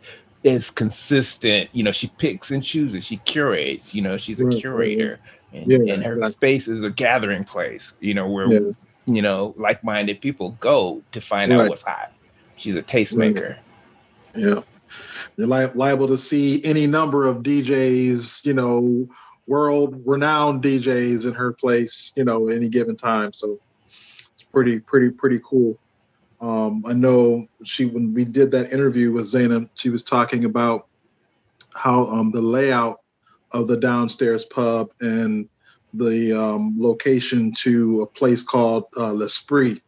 as 0.44 0.72
consistent. 0.72 1.70
You 1.72 1.84
know, 1.84 1.92
she 1.92 2.08
picks 2.18 2.50
and 2.50 2.64
chooses. 2.64 3.06
She 3.06 3.18
curates. 3.18 3.94
You 3.94 4.02
know, 4.02 4.16
she's 4.16 4.40
a 4.40 4.44
mm-hmm. 4.44 4.58
curator, 4.58 5.20
and, 5.52 5.70
yeah, 5.70 5.94
and 5.94 6.02
her 6.02 6.14
exactly. 6.14 6.32
space 6.32 6.66
is 6.66 6.82
a 6.82 6.90
gathering 6.90 7.44
place. 7.44 7.94
You 8.00 8.14
know, 8.14 8.26
where 8.26 8.52
yeah. 8.52 8.72
You 9.14 9.22
know 9.22 9.54
like-minded 9.56 10.20
people 10.20 10.56
go 10.60 11.02
to 11.12 11.20
find 11.20 11.52
right. 11.52 11.62
out 11.62 11.68
what's 11.68 11.82
hot. 11.82 12.12
She's 12.56 12.76
a 12.76 12.82
tastemaker. 12.82 13.58
Yeah. 14.34 14.60
You're 15.36 15.46
li- 15.46 15.72
liable 15.74 16.08
to 16.08 16.18
see 16.18 16.62
any 16.64 16.86
number 16.86 17.24
of 17.24 17.38
DJs, 17.38 18.44
you 18.44 18.52
know, 18.52 19.08
world 19.46 20.02
renowned 20.04 20.62
DJs 20.62 21.26
in 21.26 21.34
her 21.34 21.52
place, 21.52 22.12
you 22.16 22.24
know, 22.24 22.48
any 22.48 22.68
given 22.68 22.96
time. 22.96 23.32
So 23.32 23.58
it's 24.34 24.44
pretty, 24.52 24.78
pretty, 24.80 25.10
pretty 25.10 25.40
cool. 25.44 25.78
Um, 26.40 26.82
I 26.86 26.92
know 26.92 27.46
she 27.64 27.86
when 27.86 28.14
we 28.14 28.24
did 28.24 28.50
that 28.52 28.72
interview 28.72 29.12
with 29.12 29.26
Zana, 29.26 29.68
she 29.74 29.90
was 29.90 30.02
talking 30.02 30.44
about 30.44 30.86
how 31.74 32.06
um, 32.06 32.30
the 32.30 32.40
layout 32.40 33.00
of 33.52 33.68
the 33.68 33.76
downstairs 33.76 34.44
pub 34.44 34.90
and 35.00 35.48
the 35.94 36.32
um, 36.32 36.74
location 36.78 37.52
to 37.52 38.02
a 38.02 38.06
place 38.06 38.42
called 38.42 38.84
uh, 38.96 39.12
L'Esprit, 39.12 39.82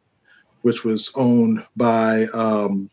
which 0.63 0.85
was 0.85 1.11
owned 1.15 1.65
by 1.77 2.25
um, 2.27 2.91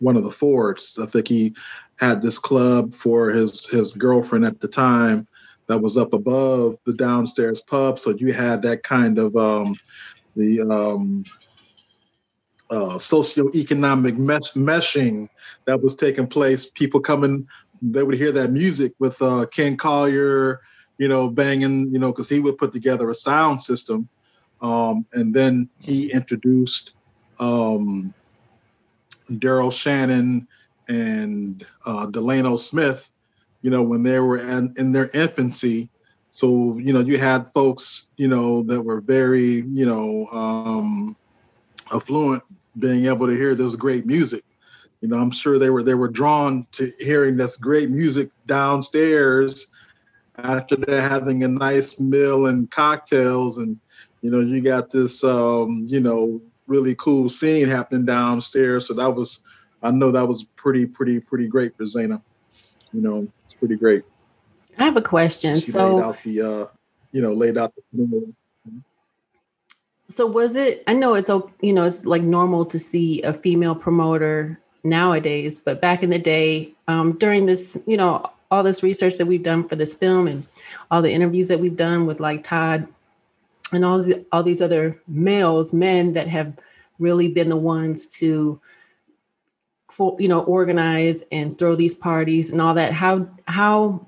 one 0.00 0.16
of 0.16 0.24
the 0.24 0.30
Fords. 0.30 0.98
I 1.00 1.06
think 1.06 1.28
he 1.28 1.54
had 1.96 2.20
this 2.20 2.38
club 2.38 2.94
for 2.94 3.30
his 3.30 3.66
his 3.66 3.92
girlfriend 3.92 4.44
at 4.44 4.60
the 4.60 4.68
time 4.68 5.26
that 5.66 5.78
was 5.78 5.96
up 5.96 6.12
above 6.12 6.76
the 6.84 6.94
downstairs 6.94 7.62
pub. 7.62 7.98
So 7.98 8.10
you 8.10 8.32
had 8.32 8.62
that 8.62 8.82
kind 8.82 9.18
of 9.18 9.36
um, 9.36 9.76
the 10.36 10.60
um, 10.62 11.24
uh, 12.70 12.98
socioeconomic 12.98 14.16
mesh- 14.18 14.52
meshing 14.54 15.28
that 15.66 15.80
was 15.82 15.94
taking 15.94 16.26
place. 16.26 16.66
People 16.66 17.00
coming, 17.00 17.46
they 17.80 18.02
would 18.02 18.16
hear 18.16 18.32
that 18.32 18.50
music 18.50 18.92
with 18.98 19.20
uh, 19.22 19.46
Ken 19.46 19.76
Collier, 19.76 20.60
you 20.98 21.08
know, 21.08 21.28
banging, 21.28 21.92
you 21.92 21.98
know, 21.98 22.12
because 22.12 22.28
he 22.28 22.40
would 22.40 22.58
put 22.58 22.72
together 22.72 23.10
a 23.10 23.14
sound 23.14 23.60
system. 23.60 24.08
Um, 24.60 25.04
and 25.12 25.34
then 25.34 25.68
he 25.78 26.12
introduced 26.12 26.92
um, 27.38 28.14
Daryl 29.30 29.72
Shannon 29.72 30.46
and 30.88 31.66
uh, 31.84 32.06
Delano 32.06 32.56
Smith, 32.56 33.10
you 33.62 33.70
know, 33.70 33.82
when 33.82 34.02
they 34.02 34.20
were 34.20 34.38
in, 34.38 34.74
in 34.76 34.92
their 34.92 35.10
infancy. 35.14 35.88
So, 36.30 36.78
you 36.78 36.92
know, 36.92 37.00
you 37.00 37.18
had 37.18 37.52
folks, 37.52 38.08
you 38.16 38.28
know, 38.28 38.62
that 38.64 38.80
were 38.80 39.00
very, 39.00 39.62
you 39.62 39.86
know, 39.86 40.26
um, 40.32 41.16
affluent 41.92 42.42
being 42.78 43.06
able 43.06 43.26
to 43.26 43.36
hear 43.36 43.54
this 43.54 43.76
great 43.76 44.06
music. 44.06 44.44
You 45.00 45.08
know, 45.08 45.16
I'm 45.16 45.30
sure 45.30 45.58
they 45.58 45.70
were 45.70 45.82
they 45.82 45.94
were 45.94 46.08
drawn 46.08 46.66
to 46.72 46.90
hearing 46.98 47.36
this 47.36 47.56
great 47.56 47.90
music 47.90 48.30
downstairs 48.46 49.66
after 50.38 50.76
they're 50.76 51.00
having 51.00 51.44
a 51.44 51.48
nice 51.48 51.98
meal 52.00 52.46
and 52.46 52.70
cocktails 52.70 53.58
and 53.58 53.78
you 54.20 54.30
know 54.30 54.40
you 54.40 54.60
got 54.60 54.90
this 54.90 55.22
um, 55.22 55.86
you 55.88 56.00
know 56.00 56.40
really 56.66 56.94
cool 56.96 57.28
scene 57.28 57.68
happening 57.68 58.04
downstairs. 58.04 58.88
So 58.88 58.94
that 58.94 59.14
was, 59.14 59.40
I 59.82 59.90
know 59.90 60.10
that 60.12 60.26
was 60.26 60.44
pretty, 60.56 60.86
pretty, 60.86 61.20
pretty 61.20 61.46
great 61.46 61.76
for 61.76 61.84
Zana. 61.84 62.22
You 62.92 63.00
know, 63.00 63.28
it's 63.44 63.54
pretty 63.54 63.76
great. 63.76 64.04
I 64.78 64.84
have 64.84 64.96
a 64.96 65.02
question. 65.02 65.58
She 65.60 65.66
so, 65.66 65.96
laid 65.96 66.02
out 66.02 66.16
the, 66.24 66.40
uh, 66.40 66.66
you 67.12 67.22
know, 67.22 67.32
laid 67.32 67.58
out 67.58 67.74
the. 67.92 68.32
So 70.06 70.26
was 70.26 70.54
it? 70.54 70.82
I 70.86 70.92
know 70.92 71.14
it's 71.14 71.30
you 71.60 71.72
know 71.72 71.84
it's 71.84 72.04
like 72.04 72.22
normal 72.22 72.66
to 72.66 72.78
see 72.78 73.22
a 73.22 73.32
female 73.32 73.74
promoter 73.74 74.60
nowadays, 74.84 75.58
but 75.58 75.80
back 75.80 76.02
in 76.02 76.10
the 76.10 76.18
day, 76.18 76.72
um, 76.88 77.12
during 77.18 77.46
this, 77.46 77.82
you 77.86 77.96
know, 77.96 78.30
all 78.54 78.62
this 78.62 78.82
research 78.82 79.18
that 79.18 79.26
we've 79.26 79.42
done 79.42 79.68
for 79.68 79.74
this 79.74 79.94
film 79.94 80.28
and 80.28 80.46
all 80.90 81.02
the 81.02 81.12
interviews 81.12 81.48
that 81.48 81.58
we've 81.58 81.76
done 81.76 82.06
with 82.06 82.20
like 82.20 82.44
Todd 82.44 82.86
and 83.72 83.84
all 83.84 84.00
these, 84.00 84.16
all 84.30 84.44
these 84.44 84.62
other 84.62 85.00
males, 85.08 85.72
men 85.72 86.12
that 86.12 86.28
have 86.28 86.56
really 87.00 87.28
been 87.28 87.48
the 87.48 87.56
ones 87.56 88.06
to 88.06 88.60
for, 89.90 90.16
you 90.20 90.28
know 90.28 90.44
organize 90.44 91.24
and 91.32 91.58
throw 91.58 91.74
these 91.74 91.94
parties 91.94 92.50
and 92.50 92.60
all 92.60 92.74
that. 92.74 92.92
How 92.92 93.28
how 93.48 94.04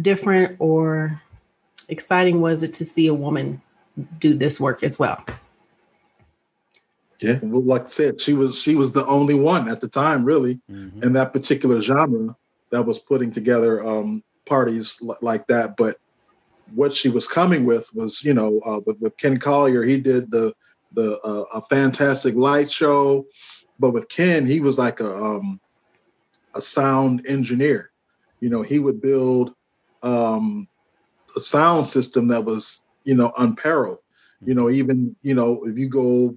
different 0.00 0.56
or 0.58 1.20
exciting 1.88 2.40
was 2.40 2.64
it 2.64 2.72
to 2.74 2.84
see 2.84 3.06
a 3.06 3.14
woman 3.14 3.62
do 4.18 4.34
this 4.34 4.60
work 4.60 4.82
as 4.82 4.98
well? 4.98 5.24
Yeah 7.20 7.38
well 7.42 7.62
like 7.62 7.86
i 7.86 7.88
said 7.88 8.20
she 8.20 8.34
was 8.34 8.60
she 8.60 8.74
was 8.74 8.90
the 8.90 9.06
only 9.06 9.34
one 9.34 9.68
at 9.68 9.80
the 9.80 9.88
time 9.88 10.24
really 10.24 10.58
mm-hmm. 10.70 11.02
in 11.02 11.12
that 11.12 11.32
particular 11.32 11.80
genre 11.80 12.36
that 12.74 12.84
was 12.84 12.98
putting 12.98 13.32
together 13.32 13.84
um 13.86 14.22
parties 14.46 14.98
like 15.20 15.46
that 15.46 15.76
but 15.76 15.96
what 16.72 16.92
she 16.92 17.08
was 17.08 17.28
coming 17.28 17.64
with 17.64 17.88
was, 17.94 18.22
you 18.22 18.34
know, 18.34 18.60
uh, 18.64 18.80
with, 18.86 18.98
with 19.00 19.16
Ken 19.16 19.38
Collier, 19.38 19.82
he 19.82 19.98
did 19.98 20.30
the 20.30 20.54
the 20.92 21.18
uh, 21.20 21.44
a 21.52 21.62
fantastic 21.62 22.34
light 22.34 22.70
show, 22.70 23.26
but 23.78 23.90
with 23.90 24.08
Ken, 24.08 24.46
he 24.46 24.60
was 24.60 24.78
like 24.78 25.00
a 25.00 25.12
um, 25.12 25.60
a 26.54 26.60
sound 26.60 27.26
engineer. 27.26 27.90
You 28.40 28.48
know, 28.48 28.62
he 28.62 28.78
would 28.78 29.00
build 29.00 29.54
um, 30.02 30.68
a 31.36 31.40
sound 31.40 31.86
system 31.86 32.28
that 32.28 32.44
was, 32.44 32.82
you 33.04 33.14
know, 33.14 33.32
unparalleled. 33.38 33.98
You 34.44 34.54
know, 34.54 34.70
even 34.70 35.16
you 35.22 35.34
know, 35.34 35.64
if 35.64 35.76
you 35.76 35.88
go 35.88 36.36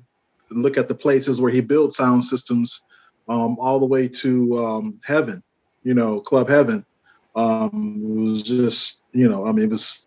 look 0.50 0.78
at 0.78 0.88
the 0.88 0.96
places 0.96 1.40
where 1.40 1.52
he 1.52 1.62
built 1.62 1.94
sound 1.94 2.24
systems, 2.24 2.82
um, 3.28 3.58
all 3.60 3.80
the 3.80 3.86
way 3.86 4.08
to 4.08 4.66
um, 4.66 5.00
Heaven, 5.04 5.44
you 5.88 5.94
know, 5.94 6.20
Club 6.20 6.50
Heaven, 6.50 6.86
um, 7.34 8.02
it 8.04 8.22
was 8.22 8.44
just, 8.44 9.00
you 9.14 9.30
know, 9.30 9.48
I 9.48 9.54
mean, 9.54 9.66
it 9.66 9.72
was 9.72 10.06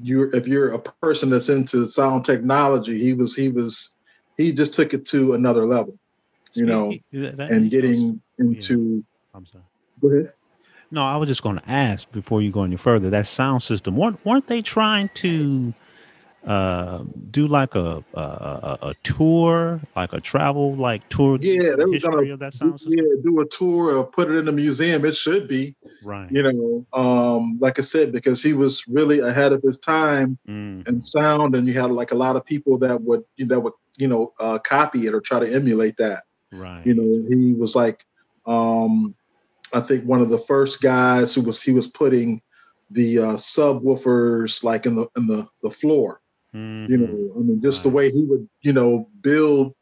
you're 0.00 0.34
if 0.34 0.48
you're 0.48 0.72
a 0.72 0.80
person 0.80 1.30
that's 1.30 1.48
into 1.48 1.86
sound 1.86 2.24
technology, 2.24 2.98
he 2.98 3.12
was 3.12 3.36
he 3.36 3.50
was 3.50 3.90
he 4.36 4.52
just 4.52 4.74
took 4.74 4.92
it 4.92 5.06
to 5.06 5.34
another 5.34 5.64
level, 5.64 5.96
you 6.54 6.66
know, 6.66 6.92
and 7.12 7.70
getting 7.70 8.20
into. 8.40 9.04
I'm 9.32 9.46
sorry. 9.46 9.62
Go 10.02 10.08
ahead. 10.08 10.32
No, 10.90 11.04
I 11.04 11.16
was 11.18 11.28
just 11.28 11.44
going 11.44 11.58
to 11.58 11.70
ask 11.70 12.10
before 12.10 12.42
you 12.42 12.50
go 12.50 12.64
any 12.64 12.76
further. 12.76 13.10
That 13.10 13.28
sound 13.28 13.62
system 13.62 13.96
weren't 13.96 14.26
weren't 14.26 14.48
they 14.48 14.60
trying 14.60 15.08
to 15.14 15.72
uh, 16.46 17.04
do 17.30 17.46
like 17.46 17.74
a, 17.74 18.04
a, 18.14 18.78
a 18.82 18.94
tour, 19.02 19.80
like 19.96 20.12
a 20.12 20.20
travel 20.20 20.74
like 20.74 21.08
tour. 21.08 21.38
Yeah, 21.40 21.70
they 21.76 21.84
were 21.84 21.98
gonna 21.98 22.32
of 22.32 22.38
that 22.40 22.54
sound 22.54 22.80
system. 22.80 22.98
Yeah, 22.98 23.22
do 23.22 23.40
a 23.40 23.46
tour 23.46 23.96
or 23.96 24.04
put 24.04 24.30
it 24.30 24.36
in 24.36 24.48
a 24.48 24.52
museum. 24.52 25.04
It 25.04 25.16
should 25.16 25.48
be 25.48 25.74
right. 26.02 26.30
You 26.30 26.42
know, 26.42 26.86
um, 26.92 27.58
like 27.60 27.78
I 27.78 27.82
said, 27.82 28.12
because 28.12 28.42
he 28.42 28.52
was 28.52 28.86
really 28.86 29.20
ahead 29.20 29.52
of 29.52 29.62
his 29.62 29.78
time 29.78 30.38
mm. 30.46 30.86
and 30.86 31.02
sound, 31.02 31.54
and 31.54 31.66
you 31.66 31.74
had 31.74 31.90
like 31.90 32.12
a 32.12 32.16
lot 32.16 32.36
of 32.36 32.44
people 32.44 32.78
that 32.78 33.00
would 33.00 33.24
that 33.38 33.60
would 33.60 33.72
you 33.96 34.08
know 34.08 34.32
uh, 34.38 34.58
copy 34.58 35.06
it 35.06 35.14
or 35.14 35.20
try 35.20 35.40
to 35.40 35.52
emulate 35.52 35.96
that. 35.96 36.24
Right. 36.52 36.86
You 36.86 36.94
know, 36.94 37.28
he 37.28 37.52
was 37.54 37.74
like, 37.74 38.04
um, 38.46 39.14
I 39.72 39.80
think 39.80 40.04
one 40.04 40.20
of 40.20 40.28
the 40.28 40.38
first 40.38 40.82
guys 40.82 41.34
who 41.34 41.40
was 41.40 41.62
he 41.62 41.72
was 41.72 41.86
putting 41.86 42.42
the 42.90 43.18
uh, 43.18 43.32
subwoofers 43.36 44.62
like 44.62 44.84
in 44.84 44.94
the 44.94 45.08
in 45.16 45.26
the 45.26 45.48
the 45.62 45.70
floor 45.70 46.20
Mm-hmm. 46.54 46.92
You 46.92 46.98
know, 46.98 47.32
I 47.36 47.38
mean, 47.40 47.60
just 47.62 47.78
right. 47.78 47.82
the 47.82 47.88
way 47.90 48.10
he 48.10 48.24
would, 48.24 48.48
you 48.62 48.72
know, 48.72 49.08
build 49.20 49.74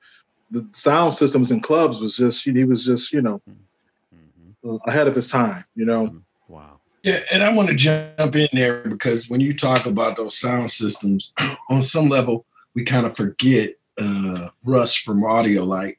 the 0.50 0.66
sound 0.72 1.14
systems 1.14 1.50
in 1.50 1.60
clubs 1.60 2.00
was 2.00 2.16
just 2.16 2.44
he 2.44 2.64
was 2.64 2.84
just, 2.84 3.12
you 3.12 3.22
know, 3.22 3.40
mm-hmm. 3.48 4.70
uh, 4.70 4.78
ahead 4.86 5.06
of 5.06 5.14
his 5.14 5.28
time. 5.28 5.64
You 5.74 5.84
know. 5.84 6.06
Mm-hmm. 6.06 6.18
Wow. 6.48 6.80
Yeah, 7.02 7.20
and 7.32 7.42
I 7.42 7.52
want 7.52 7.68
to 7.68 7.74
jump 7.74 8.36
in 8.36 8.48
there 8.52 8.84
because 8.84 9.28
when 9.28 9.40
you 9.40 9.54
talk 9.54 9.86
about 9.86 10.16
those 10.16 10.38
sound 10.38 10.70
systems, 10.70 11.32
on 11.70 11.82
some 11.82 12.08
level, 12.08 12.46
we 12.74 12.84
kind 12.84 13.06
of 13.06 13.16
forget 13.16 13.74
uh, 13.98 14.48
Russ 14.64 14.94
from 14.94 15.24
Audio 15.24 15.64
Light 15.64 15.98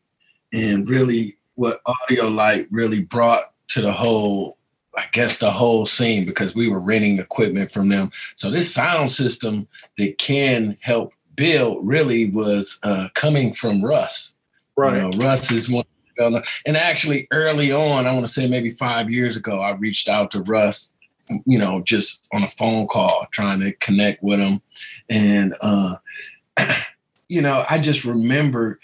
and 0.54 0.90
really 0.90 1.38
what 1.56 1.82
Audio 1.86 2.28
Light 2.28 2.68
really 2.72 3.02
brought 3.02 3.52
to 3.70 3.82
the 3.82 3.92
whole 3.92 4.58
I 4.96 5.06
guess 5.12 5.40
the 5.40 5.52
whole 5.52 5.86
scene 5.86 6.26
because 6.26 6.54
we 6.54 6.70
were 6.70 6.80
renting 6.80 7.20
equipment 7.20 7.72
from 7.72 7.90
them. 7.90 8.12
So 8.36 8.50
this 8.50 8.74
sound 8.74 9.12
system 9.12 9.68
that 9.98 10.18
can 10.18 10.78
help 10.82 11.14
build 11.36 11.86
really 11.86 12.30
was 12.30 12.80
uh, 12.84 13.10
coming 13.16 13.54
from 13.54 13.84
Russ. 13.84 14.36
Right. 14.76 14.96
You 14.96 15.10
know, 15.10 15.18
Russ 15.18 15.52
is 15.52 15.70
one. 15.70 15.86
And 16.20 16.78
actually, 16.78 17.28
early 17.32 17.72
on, 17.72 18.06
I 18.06 18.14
want 18.14 18.26
to 18.28 18.32
say 18.32 18.48
maybe 18.48 18.70
five 18.70 19.10
years 19.10 19.36
ago, 19.36 19.60
I 19.60 19.72
reached 19.72 20.08
out 20.08 20.30
to 20.32 20.44
Russ 20.44 20.94
you 21.46 21.58
know, 21.58 21.82
just 21.82 22.28
on 22.32 22.44
a 22.44 22.48
phone 22.48 22.88
call, 22.88 23.28
trying 23.32 23.60
to 23.62 23.72
connect 23.74 24.24
with 24.24 24.40
him. 24.40 24.62
And, 25.10 25.56
uh, 25.62 25.96
you 27.28 27.42
know, 27.42 27.66
I 27.70 27.80
just 27.80 28.06
remember 28.06 28.80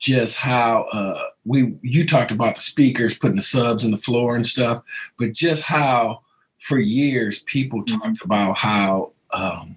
just 0.00 0.36
how 0.36 0.82
uh, 0.92 1.22
we, 1.44 1.74
you 1.82 2.04
talked 2.04 2.32
about 2.32 2.56
the 2.56 2.60
speakers, 2.60 3.16
putting 3.16 3.36
the 3.36 3.42
subs 3.42 3.84
in 3.84 3.92
the 3.92 3.96
floor 3.96 4.34
and 4.34 4.46
stuff, 4.46 4.82
but 5.18 5.32
just 5.32 5.62
how 5.62 6.22
for 6.58 6.78
years 6.78 7.42
people 7.44 7.82
mm-hmm. 7.84 7.98
talked 7.98 8.24
about 8.24 8.58
how 8.58 9.12
um, 9.32 9.76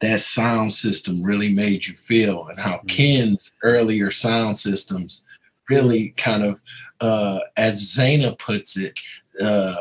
that 0.00 0.20
sound 0.20 0.72
system 0.72 1.22
really 1.22 1.52
made 1.52 1.86
you 1.86 1.94
feel 1.94 2.48
and 2.48 2.58
how 2.58 2.78
mm-hmm. 2.78 2.86
Ken's 2.88 3.52
earlier 3.62 4.10
sound 4.10 4.56
systems 4.56 5.24
really 5.68 6.08
kind 6.16 6.42
of, 6.42 6.60
uh, 7.00 7.38
as 7.56 7.94
Zana 7.94 8.36
puts 8.38 8.76
it, 8.76 8.98
uh, 9.40 9.74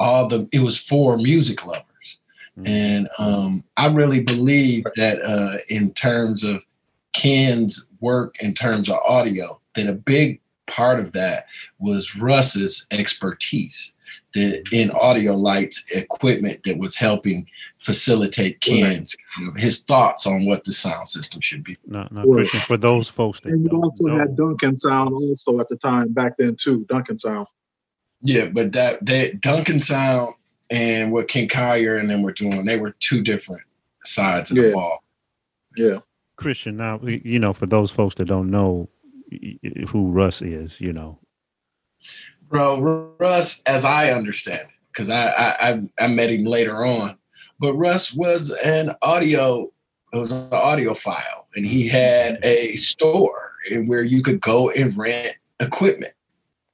all 0.00 0.26
the 0.26 0.48
it 0.50 0.60
was 0.60 0.78
for 0.78 1.16
music 1.16 1.64
lovers 1.64 2.18
mm-hmm. 2.58 2.66
and 2.66 3.08
um, 3.18 3.62
i 3.76 3.86
really 3.86 4.20
believe 4.20 4.84
that 4.96 5.22
uh, 5.22 5.58
in 5.68 5.92
terms 5.92 6.42
of 6.42 6.64
ken's 7.12 7.86
work 8.00 8.36
in 8.40 8.54
terms 8.54 8.88
of 8.88 8.98
audio 9.06 9.60
that 9.74 9.88
a 9.88 9.92
big 9.92 10.40
part 10.66 11.00
of 11.00 11.12
that 11.12 11.46
was 11.78 12.16
russ's 12.16 12.86
expertise 12.90 13.94
that 14.34 14.62
in 14.72 14.90
audio 14.92 15.34
lights 15.34 15.84
equipment 15.90 16.62
that 16.64 16.78
was 16.78 16.96
helping 16.96 17.46
facilitate 17.78 18.60
Ken's 18.60 19.16
his 19.56 19.84
thoughts 19.84 20.26
on 20.26 20.46
what 20.46 20.64
the 20.64 20.72
sound 20.72 21.08
system 21.08 21.40
should 21.40 21.64
be. 21.64 21.76
No, 21.86 22.06
no, 22.10 22.24
Kristian, 22.24 22.60
for 22.60 22.76
those 22.76 23.08
folks 23.08 23.40
that 23.40 23.52
and 23.52 23.64
you 23.64 23.70
also 23.70 24.04
know. 24.04 24.18
had 24.18 24.36
Duncan 24.36 24.78
Sound 24.78 25.12
also 25.12 25.60
at 25.60 25.68
the 25.68 25.76
time 25.76 26.12
back 26.12 26.36
then 26.38 26.56
too. 26.56 26.84
Duncan 26.88 27.18
Sound. 27.18 27.46
Yeah, 28.20 28.46
but 28.48 28.72
that 28.72 29.04
that 29.06 29.40
Duncan 29.40 29.80
Sound 29.80 30.34
and 30.70 31.10
what 31.10 31.28
Ken 31.28 31.48
Collier 31.48 31.96
and 31.96 32.08
them 32.08 32.22
were 32.22 32.32
doing, 32.32 32.64
they 32.64 32.78
were 32.78 32.94
two 33.00 33.22
different 33.22 33.62
sides 34.04 34.50
of 34.50 34.58
yeah. 34.58 34.62
the 34.64 34.72
ball. 34.72 35.02
Yeah. 35.76 35.98
Kristian, 36.40 36.74
now 36.74 37.00
you 37.02 37.38
know, 37.38 37.52
for 37.52 37.66
those 37.66 37.90
folks 37.90 38.14
that 38.16 38.24
don't 38.26 38.50
know 38.50 38.88
who 39.88 40.10
Russ 40.10 40.42
is, 40.42 40.80
you 40.80 40.92
know. 40.92 41.18
Bro, 42.48 43.14
Russ, 43.20 43.62
as 43.66 43.84
I 43.84 44.10
understand 44.10 44.62
it, 44.62 44.76
because 44.92 45.10
I, 45.10 45.28
I 45.60 45.82
I 45.98 46.06
met 46.08 46.30
him 46.30 46.44
later 46.44 46.84
on, 46.84 47.16
but 47.58 47.74
Russ 47.74 48.12
was 48.12 48.50
an 48.50 48.96
audio, 49.02 49.70
it 50.12 50.16
was 50.16 50.32
an 50.32 50.50
audiophile, 50.50 51.44
and 51.54 51.66
he 51.66 51.86
had 51.86 52.38
a 52.42 52.74
store 52.76 53.52
where 53.84 54.02
you 54.02 54.22
could 54.22 54.40
go 54.40 54.70
and 54.70 54.96
rent 54.96 55.36
equipment 55.60 56.14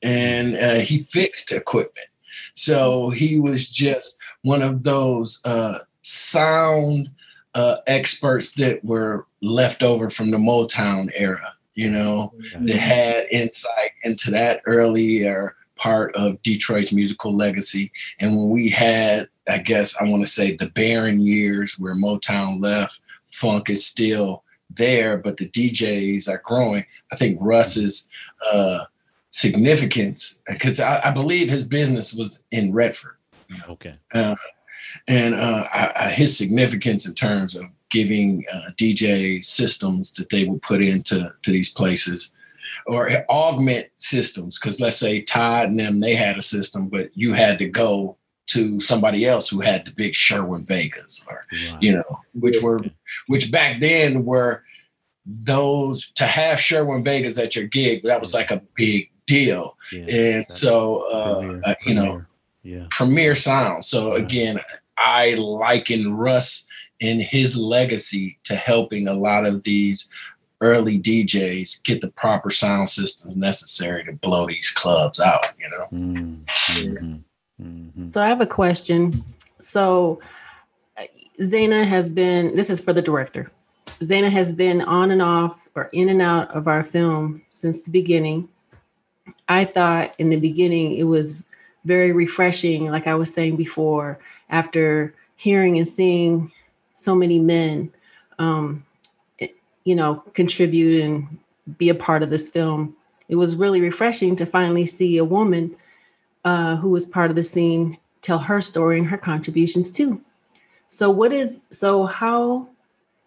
and 0.02 0.56
uh, 0.56 0.74
he 0.76 0.98
fixed 0.98 1.52
equipment. 1.52 2.06
So 2.54 3.10
he 3.10 3.38
was 3.38 3.68
just 3.68 4.18
one 4.42 4.62
of 4.62 4.82
those 4.82 5.44
uh, 5.44 5.80
sound 6.02 7.10
uh, 7.54 7.78
experts 7.86 8.52
that 8.52 8.84
were 8.84 9.26
left 9.46 9.82
over 9.82 10.10
from 10.10 10.30
the 10.30 10.38
Motown 10.38 11.10
era, 11.14 11.54
you 11.74 11.90
know, 11.90 12.32
that 12.60 12.76
had 12.76 13.26
insight 13.30 13.92
into 14.02 14.30
that 14.30 14.60
earlier 14.66 15.56
part 15.76 16.14
of 16.16 16.42
Detroit's 16.42 16.92
musical 16.92 17.34
legacy. 17.34 17.92
And 18.18 18.36
when 18.36 18.48
we 18.48 18.68
had, 18.70 19.28
I 19.48 19.58
guess 19.58 19.96
I 20.00 20.04
want 20.04 20.24
to 20.24 20.30
say 20.30 20.56
the 20.56 20.70
barren 20.70 21.20
years 21.20 21.78
where 21.78 21.94
Motown 21.94 22.62
left, 22.62 23.00
funk 23.28 23.70
is 23.70 23.86
still 23.86 24.42
there, 24.70 25.16
but 25.18 25.36
the 25.36 25.48
DJs 25.48 26.28
are 26.28 26.42
growing. 26.44 26.84
I 27.12 27.16
think 27.16 27.38
Russ's 27.40 28.08
uh, 28.50 28.84
significance 29.30 30.40
because 30.46 30.80
I, 30.80 31.00
I, 31.04 31.10
believe 31.10 31.50
his 31.50 31.64
business 31.66 32.14
was 32.14 32.44
in 32.50 32.72
Redford. 32.72 33.16
Okay. 33.68 33.94
Uh, 34.14 34.34
and 35.06 35.34
uh, 35.34 35.64
I, 35.72 36.08
his 36.10 36.36
significance 36.36 37.06
in 37.06 37.14
terms 37.14 37.54
of 37.54 37.66
giving 37.90 38.44
uh, 38.52 38.70
DJ 38.76 39.42
systems 39.44 40.12
that 40.14 40.30
they 40.30 40.44
would 40.44 40.62
put 40.62 40.82
into 40.82 41.32
to 41.42 41.50
these 41.50 41.72
places 41.72 42.30
or 42.86 43.10
augment 43.28 43.86
systems. 43.96 44.58
Because 44.58 44.80
let's 44.80 44.96
say 44.96 45.20
Todd 45.22 45.70
and 45.70 45.78
them, 45.78 46.00
they 46.00 46.14
had 46.14 46.38
a 46.38 46.42
system, 46.42 46.88
but 46.88 47.10
you 47.14 47.32
had 47.32 47.58
to 47.58 47.68
go 47.68 48.16
to 48.48 48.78
somebody 48.80 49.26
else 49.26 49.48
who 49.48 49.60
had 49.60 49.84
the 49.84 49.92
big 49.92 50.12
Cerwin 50.12 50.66
Vegas 50.66 51.24
or, 51.28 51.44
wow. 51.52 51.78
you 51.80 51.92
know, 51.92 52.20
which 52.34 52.62
were, 52.62 52.82
which 53.26 53.50
back 53.50 53.80
then 53.80 54.24
were 54.24 54.62
those 55.24 56.10
to 56.12 56.24
have 56.24 56.58
Cerwin 56.58 57.04
Vegas 57.04 57.38
at 57.38 57.56
your 57.56 57.66
gig, 57.66 58.04
that 58.04 58.20
was 58.20 58.32
like 58.32 58.50
a 58.50 58.62
big 58.76 59.10
deal. 59.26 59.76
Yeah, 59.92 60.04
and 60.04 60.46
so, 60.48 60.98
uh, 61.10 61.40
premier, 61.40 61.62
uh, 61.64 61.74
you 61.84 61.94
know, 61.94 62.24
yeah. 62.62 62.86
premier 62.90 63.34
sound. 63.34 63.84
So 63.84 64.14
yeah. 64.14 64.22
again, 64.22 64.60
I 64.96 65.34
liken 65.34 66.14
Russ 66.14 66.65
in 67.00 67.20
his 67.20 67.56
legacy 67.56 68.38
to 68.44 68.54
helping 68.54 69.08
a 69.08 69.14
lot 69.14 69.46
of 69.46 69.62
these 69.62 70.08
early 70.60 70.98
DJs 70.98 71.82
get 71.82 72.00
the 72.00 72.08
proper 72.08 72.50
sound 72.50 72.88
systems 72.88 73.36
necessary 73.36 74.04
to 74.04 74.12
blow 74.12 74.46
these 74.46 74.70
clubs 74.70 75.20
out, 75.20 75.46
you 75.58 75.68
know? 75.68 75.86
Mm-hmm. 75.92 77.16
Mm-hmm. 77.62 78.10
So 78.10 78.22
I 78.22 78.28
have 78.28 78.40
a 78.40 78.46
question. 78.46 79.12
So 79.58 80.20
Zana 81.40 81.84
has 81.86 82.08
been, 82.08 82.56
this 82.56 82.70
is 82.70 82.80
for 82.80 82.92
the 82.92 83.02
director. 83.02 83.50
Zana 84.00 84.30
has 84.30 84.52
been 84.52 84.82
on 84.82 85.10
and 85.10 85.22
off 85.22 85.68
or 85.74 85.90
in 85.92 86.08
and 86.08 86.22
out 86.22 86.50
of 86.54 86.68
our 86.68 86.82
film 86.82 87.42
since 87.50 87.82
the 87.82 87.90
beginning. 87.90 88.48
I 89.48 89.64
thought 89.64 90.14
in 90.18 90.28
the 90.28 90.40
beginning 90.40 90.96
it 90.96 91.04
was 91.04 91.44
very 91.84 92.12
refreshing, 92.12 92.90
like 92.90 93.06
I 93.06 93.14
was 93.14 93.32
saying 93.32 93.56
before, 93.56 94.18
after 94.50 95.14
hearing 95.36 95.76
and 95.76 95.86
seeing 95.86 96.50
so 96.96 97.14
many 97.14 97.38
men, 97.38 97.92
um, 98.38 98.84
you 99.84 99.94
know, 99.94 100.16
contribute 100.34 101.02
and 101.02 101.38
be 101.78 101.88
a 101.90 101.94
part 101.94 102.22
of 102.22 102.30
this 102.30 102.48
film. 102.48 102.96
It 103.28 103.36
was 103.36 103.54
really 103.54 103.80
refreshing 103.80 104.34
to 104.36 104.46
finally 104.46 104.86
see 104.86 105.18
a 105.18 105.24
woman 105.24 105.76
uh, 106.44 106.76
who 106.76 106.90
was 106.90 107.06
part 107.06 107.30
of 107.30 107.36
the 107.36 107.42
scene 107.42 107.98
tell 108.22 108.38
her 108.38 108.60
story 108.60 108.98
and 108.98 109.06
her 109.06 109.18
contributions 109.18 109.90
too. 109.90 110.20
So, 110.88 111.10
what 111.10 111.32
is 111.32 111.60
so? 111.70 112.06
How 112.06 112.68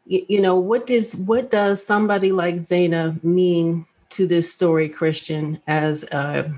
you 0.05 0.41
know 0.41 0.55
what 0.55 0.87
does 0.87 1.15
what 1.15 1.51
does 1.51 1.85
somebody 1.85 2.31
like 2.31 2.55
Zana 2.55 3.21
mean 3.23 3.85
to 4.11 4.25
this 4.25 4.51
story, 4.51 4.89
Kristian, 4.89 5.61
as 5.67 6.03
a, 6.05 6.51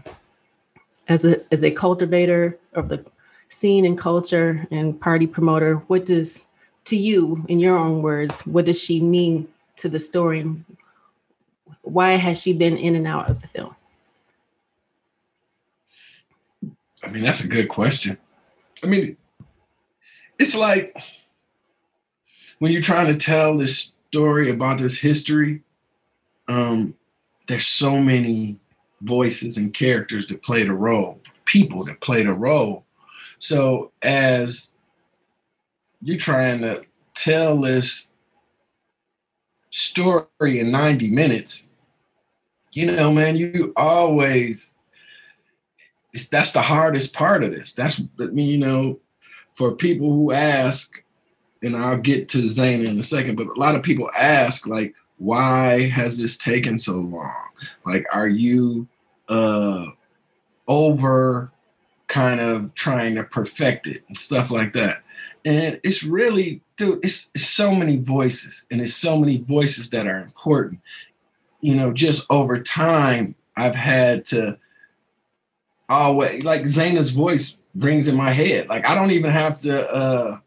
as 1.10 1.26
a 1.26 1.42
as 1.52 1.64
a 1.64 1.72
cultivator 1.72 2.58
of 2.74 2.88
the 2.90 3.04
scene 3.50 3.84
and 3.84 3.98
culture 3.98 4.66
and 4.72 5.00
party 5.02 5.28
promoter? 5.28 5.78
What 5.88 6.06
does 6.06 6.48
to 6.86 6.96
you, 6.96 7.46
in 7.48 7.60
your 7.60 7.78
own 7.78 8.02
words, 8.02 8.46
what 8.46 8.66
does 8.66 8.82
she 8.82 9.00
mean 9.02 9.48
to 9.78 9.90
the 9.90 10.00
story? 10.00 10.50
Why 11.82 12.12
has 12.14 12.42
she 12.42 12.58
been 12.58 12.78
in 12.78 12.96
and 12.96 13.08
out 13.08 13.30
of 13.30 13.42
the 13.42 13.48
film? 13.48 13.76
I 17.04 17.10
mean, 17.10 17.24
that's 17.24 17.44
a 17.44 17.48
good 17.48 17.70
question. 17.70 18.18
I 18.84 18.88
mean, 18.88 19.18
it's 20.38 20.56
like 20.56 20.96
when 22.60 22.72
you're 22.72 22.82
trying 22.82 23.08
to 23.08 23.18
tell 23.18 23.58
this 23.58 23.94
story 24.10 24.50
about 24.50 24.80
this 24.80 24.98
history, 24.98 25.62
um, 26.48 26.96
there's 27.48 27.68
so 27.68 28.00
many 28.00 28.60
voices 29.02 29.58
and 29.58 29.74
characters 29.74 30.28
that 30.28 30.44
played 30.44 30.68
a 30.68 30.74
role, 30.74 31.20
people 31.46 31.84
that 31.86 32.02
played 32.02 32.28
a 32.28 32.34
role. 32.34 32.86
So 33.40 33.92
as 34.04 34.74
you're 36.02 36.18
trying 36.18 36.62
to 36.62 36.84
tell 37.14 37.60
this 37.60 38.12
story 39.70 40.60
in 40.60 40.72
90 40.72 41.10
minutes, 41.10 41.68
you 42.74 42.92
know, 42.92 43.12
man, 43.12 43.36
you 43.36 43.74
always 43.76 44.76
that's 46.30 46.52
the 46.52 46.62
hardest 46.62 47.14
part 47.14 47.44
of 47.44 47.52
this. 47.52 47.74
That's 47.74 48.02
I 48.20 48.26
mean, 48.26 48.50
you 48.50 48.58
know, 48.58 49.00
for 49.54 49.76
people 49.76 50.12
who 50.12 50.32
ask, 50.32 51.04
and 51.64 51.76
I'll 51.76 51.98
get 51.98 52.28
to 52.30 52.48
Zane 52.48 52.86
in 52.86 53.00
a 53.00 53.04
second, 53.04 53.36
but 53.36 53.48
a 53.48 53.60
lot 53.60 53.76
of 53.76 53.84
people 53.84 54.10
ask, 54.18 54.68
like, 54.68 54.94
why 55.18 55.88
has 55.88 56.18
this 56.18 56.38
taken 56.38 56.80
so 56.80 56.94
long? 56.94 57.34
Like, 57.86 58.06
are 58.12 58.28
you 58.28 58.88
uh, 59.30 59.86
over 60.68 61.52
kind 62.08 62.40
of 62.42 62.74
trying 62.74 63.16
to 63.16 63.24
perfect 63.24 63.88
it 63.88 64.04
and 64.08 64.18
stuff 64.18 64.52
like 64.52 64.74
that? 64.74 65.01
And 65.44 65.80
it's 65.84 66.04
really, 66.04 66.62
dude, 66.78 67.04
it's, 67.04 67.32
it's 67.34 67.46
so 67.46 67.74
many 67.74 67.98
voices, 67.98 68.66
and 68.70 68.82
it's 68.82 68.96
so 68.96 69.18
many 69.18 69.38
voices 69.38 69.90
that 69.90 70.08
are 70.08 70.20
important. 70.20 70.82
You 71.62 71.76
know, 71.76 71.92
just 71.92 72.26
over 72.30 72.60
time, 72.60 73.36
I've 73.56 73.76
had 73.76 74.26
to 74.26 74.58
always 75.90 76.44
like 76.44 76.64
Zana's 76.64 77.12
voice 77.12 77.58
rings 77.76 78.08
in 78.08 78.16
my 78.16 78.32
head. 78.32 78.70
Like 78.70 78.88
I 78.88 78.96
don't 78.96 79.12
even 79.12 79.30
have 79.30 79.62
to 79.62 79.88
uh 79.88 80.40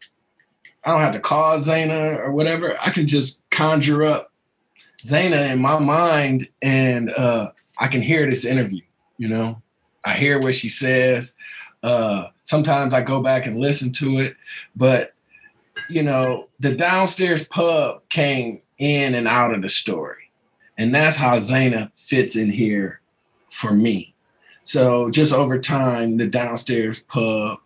I 0.85 0.91
don't 0.91 1.01
have 1.01 1.13
to 1.13 1.19
call 1.19 1.57
Zana 1.57 2.19
or 2.19 2.31
whatever. 2.31 2.77
I 2.79 2.91
can 2.91 3.07
just 3.07 3.41
conjure 3.49 4.03
up 4.03 4.31
Zana 5.03 5.51
in 5.51 5.59
my 5.59 5.79
mind, 5.79 6.47
and 6.61 7.09
uh, 7.11 7.51
I 7.77 7.87
can 7.87 8.01
hear 8.01 8.29
this 8.29 8.45
interview. 8.45 8.81
You 9.17 9.29
know, 9.29 9.61
I 10.05 10.13
hear 10.13 10.39
what 10.39 10.53
she 10.53 10.69
says. 10.69 11.33
Uh, 11.81 12.27
sometimes 12.45 12.93
I 12.93 13.01
go 13.01 13.21
back 13.21 13.45
and 13.45 13.59
listen 13.59 13.91
to 13.93 14.19
it, 14.19 14.37
but 14.75 15.13
you 15.89 16.01
know, 16.01 16.47
the 16.59 16.73
downstairs 16.73 17.45
pub 17.47 18.07
came 18.09 18.61
in 18.77 19.13
and 19.13 19.27
out 19.27 19.53
of 19.53 19.61
the 19.61 19.69
story. 19.69 20.31
And 20.77 20.95
that's 20.95 21.17
how 21.17 21.37
Zana 21.37 21.91
fits 21.97 22.35
in 22.35 22.49
here 22.49 23.01
for 23.49 23.73
me. 23.73 24.13
So 24.63 25.09
just 25.09 25.33
over 25.33 25.59
time, 25.59 26.17
the 26.17 26.27
downstairs 26.27 27.03
pub 27.03 27.59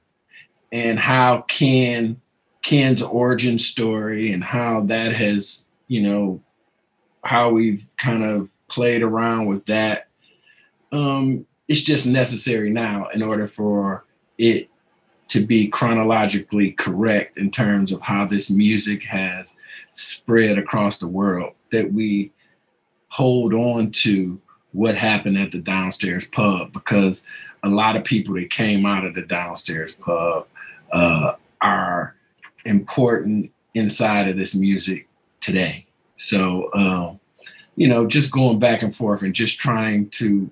and 0.71 0.99
how 0.99 1.41
Ken 1.41 2.19
Ken's 2.61 3.01
origin 3.01 3.57
story 3.57 4.31
and 4.31 4.43
how 4.43 4.81
that 4.81 5.15
has, 5.15 5.65
you 5.87 6.01
know, 6.01 6.41
how 7.23 7.49
we've 7.49 7.85
kind 7.97 8.23
of 8.23 8.49
played 8.67 9.01
around 9.01 9.45
with 9.47 9.65
that. 9.67 10.07
Um, 10.91 11.45
it's 11.67 11.81
just 11.81 12.05
necessary 12.05 12.69
now 12.69 13.07
in 13.13 13.21
order 13.21 13.47
for 13.47 14.03
it 14.37 14.68
to 15.29 15.45
be 15.45 15.67
chronologically 15.67 16.71
correct 16.71 17.37
in 17.37 17.51
terms 17.51 17.91
of 17.91 18.01
how 18.01 18.25
this 18.25 18.49
music 18.49 19.03
has 19.03 19.57
spread 19.89 20.57
across 20.57 20.97
the 20.97 21.07
world 21.07 21.53
that 21.71 21.91
we 21.93 22.31
hold 23.09 23.53
on 23.53 23.91
to 23.91 24.39
what 24.71 24.95
happened 24.95 25.37
at 25.37 25.51
the 25.51 25.59
downstairs 25.59 26.27
pub 26.27 26.73
because 26.73 27.25
a 27.63 27.69
lot 27.69 27.95
of 27.95 28.03
people 28.03 28.35
that 28.35 28.49
came 28.49 28.85
out 28.85 29.05
of 29.05 29.13
the 29.15 29.21
downstairs 29.21 29.95
pub 29.95 30.47
uh, 30.91 31.33
are 31.61 32.15
important 32.65 33.51
inside 33.73 34.27
of 34.27 34.37
this 34.37 34.55
music 34.55 35.07
today. 35.41 35.85
So, 36.17 36.69
um, 36.73 37.19
you 37.75 37.87
know, 37.87 38.05
just 38.05 38.31
going 38.31 38.59
back 38.59 38.81
and 38.81 38.95
forth 38.95 39.21
and 39.21 39.33
just 39.33 39.59
trying 39.59 40.09
to 40.11 40.49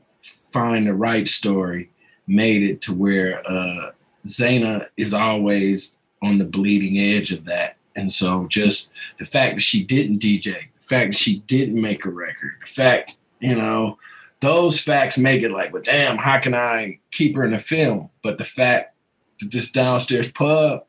find 0.52 0.88
the 0.88 0.94
right 0.94 1.28
story 1.28 1.90
made 2.28 2.64
it 2.64 2.82
to 2.82 2.94
where 2.94 3.46
uh, 3.50 3.92
Zana 4.28 4.88
is 4.98 5.14
always 5.14 5.98
on 6.22 6.38
the 6.38 6.46
bleeding 6.46 7.00
edge 7.00 7.32
of 7.32 7.46
that. 7.46 7.78
And 7.96 8.12
so 8.12 8.46
just 8.48 8.92
the 9.20 9.26
fact 9.26 9.56
that 9.56 9.62
she 9.62 9.84
didn't 9.84 10.20
DJ, 10.20 10.44
the 10.80 10.86
fact 10.86 11.12
that 11.12 11.18
she 11.18 11.40
didn't 11.42 11.82
make 11.82 12.06
a 12.06 12.10
record, 12.10 12.54
the 12.62 12.68
fact, 12.68 13.18
you 13.40 13.56
know, 13.56 13.98
those 14.40 14.80
facts 14.80 15.18
make 15.18 15.42
it 15.42 15.52
like, 15.52 15.74
well, 15.74 15.82
damn, 15.82 16.18
how 16.18 16.40
can 16.40 16.54
I 16.54 17.00
keep 17.12 17.36
her 17.36 17.44
in 17.44 17.52
the 17.52 17.60
film? 17.60 18.10
But 18.22 18.38
the 18.38 18.46
fact 18.46 18.94
that 19.40 19.52
this 19.52 19.72
downstairs 19.72 20.32
pub 20.32 20.86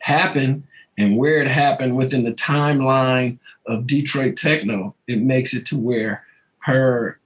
happened 0.00 0.64
and 0.98 1.16
where 1.16 1.40
it 1.40 1.48
happened 1.48 1.96
within 1.96 2.24
the 2.24 2.32
timeline 2.32 3.38
of 3.66 3.86
Detroit 3.86 4.36
techno, 4.36 4.94
it 5.06 5.20
makes 5.20 5.54
it 5.54 5.66
to 5.66 5.78
where 5.78 6.24
her 6.60 7.20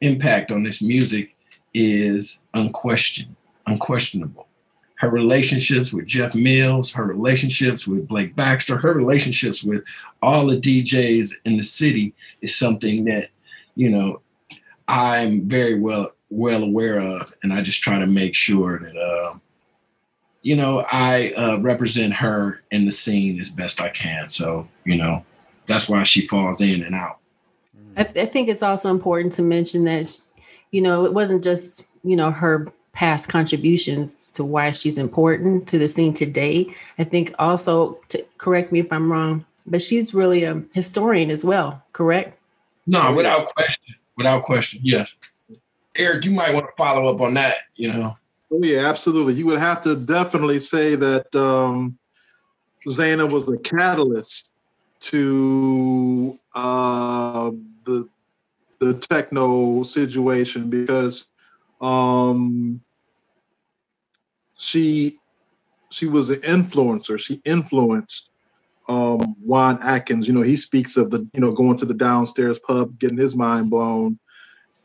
impact 0.00 0.50
on 0.50 0.62
this 0.62 0.80
music 0.80 1.36
is 1.74 2.40
unquestioned, 2.54 3.36
unquestionable 3.66 4.48
her 5.02 5.10
relationships 5.10 5.92
with 5.92 6.06
Jeff 6.06 6.32
Mills, 6.32 6.92
her 6.92 7.04
relationships 7.04 7.88
with 7.88 8.06
Blake 8.06 8.36
Baxter, 8.36 8.78
her 8.78 8.94
relationships 8.94 9.64
with 9.64 9.82
all 10.22 10.46
the 10.46 10.56
DJs 10.56 11.32
in 11.44 11.56
the 11.56 11.62
city 11.64 12.14
is 12.40 12.56
something 12.56 13.04
that, 13.06 13.30
you 13.74 13.90
know, 13.90 14.20
I'm 14.86 15.48
very 15.48 15.74
well 15.74 16.12
well 16.30 16.62
aware 16.62 17.00
of, 17.00 17.34
and 17.42 17.52
I 17.52 17.62
just 17.62 17.82
try 17.82 17.98
to 17.98 18.06
make 18.06 18.36
sure 18.36 18.78
that, 18.78 18.96
uh, 18.96 19.38
you 20.42 20.54
know, 20.54 20.84
I 20.92 21.32
uh, 21.32 21.56
represent 21.56 22.14
her 22.14 22.62
in 22.70 22.86
the 22.86 22.92
scene 22.92 23.40
as 23.40 23.50
best 23.50 23.80
I 23.80 23.88
can. 23.88 24.28
So, 24.28 24.68
you 24.84 24.98
know, 24.98 25.24
that's 25.66 25.88
why 25.88 26.04
she 26.04 26.28
falls 26.28 26.60
in 26.60 26.84
and 26.84 26.94
out. 26.94 27.18
I, 27.96 28.04
th- 28.04 28.28
I 28.28 28.30
think 28.30 28.48
it's 28.48 28.62
also 28.62 28.88
important 28.88 29.32
to 29.32 29.42
mention 29.42 29.82
that, 29.84 30.08
you 30.70 30.80
know, 30.80 31.04
it 31.06 31.12
wasn't 31.12 31.42
just 31.42 31.84
you 32.04 32.14
know 32.14 32.30
her 32.30 32.68
past 32.92 33.28
contributions 33.28 34.30
to 34.32 34.44
why 34.44 34.70
she's 34.70 34.98
important 34.98 35.66
to 35.68 35.78
the 35.78 35.88
scene 35.88 36.12
today. 36.12 36.74
I 36.98 37.04
think 37.04 37.34
also, 37.38 37.98
to 38.08 38.24
correct 38.38 38.72
me 38.72 38.80
if 38.80 38.92
I'm 38.92 39.10
wrong, 39.10 39.44
but 39.66 39.82
she's 39.82 40.14
really 40.14 40.44
a 40.44 40.62
historian 40.72 41.30
as 41.30 41.44
well, 41.44 41.82
correct? 41.92 42.38
No, 42.86 43.12
without 43.14 43.46
question. 43.46 43.94
Without 44.16 44.42
question, 44.42 44.80
yes. 44.82 45.16
Eric, 45.96 46.24
you 46.24 46.30
might 46.30 46.52
want 46.52 46.66
to 46.66 46.72
follow 46.76 47.12
up 47.12 47.20
on 47.20 47.34
that, 47.34 47.56
you 47.76 47.92
know. 47.92 48.16
Oh, 48.50 48.60
yeah, 48.62 48.88
absolutely. 48.88 49.34
You 49.34 49.46
would 49.46 49.58
have 49.58 49.82
to 49.82 49.96
definitely 49.96 50.60
say 50.60 50.94
that 50.96 51.34
um, 51.34 51.98
Zana 52.86 53.30
was 53.30 53.48
a 53.48 53.56
catalyst 53.58 54.50
to 55.00 56.38
uh, 56.54 57.50
the 57.84 58.08
the 58.78 58.94
techno 58.94 59.84
situation 59.84 60.68
because 60.68 61.26
um, 61.82 62.80
she 64.56 65.18
she 65.90 66.06
was 66.06 66.30
an 66.30 66.40
influencer. 66.40 67.18
She 67.18 67.42
influenced 67.44 68.30
um, 68.88 69.34
Juan 69.44 69.78
Atkins. 69.82 70.26
You 70.26 70.34
know, 70.34 70.42
he 70.42 70.56
speaks 70.56 70.96
of 70.96 71.10
the 71.10 71.28
you 71.34 71.40
know 71.40 71.52
going 71.52 71.76
to 71.78 71.84
the 71.84 71.94
downstairs 71.94 72.58
pub, 72.60 72.98
getting 72.98 73.18
his 73.18 73.34
mind 73.34 73.68
blown, 73.70 74.18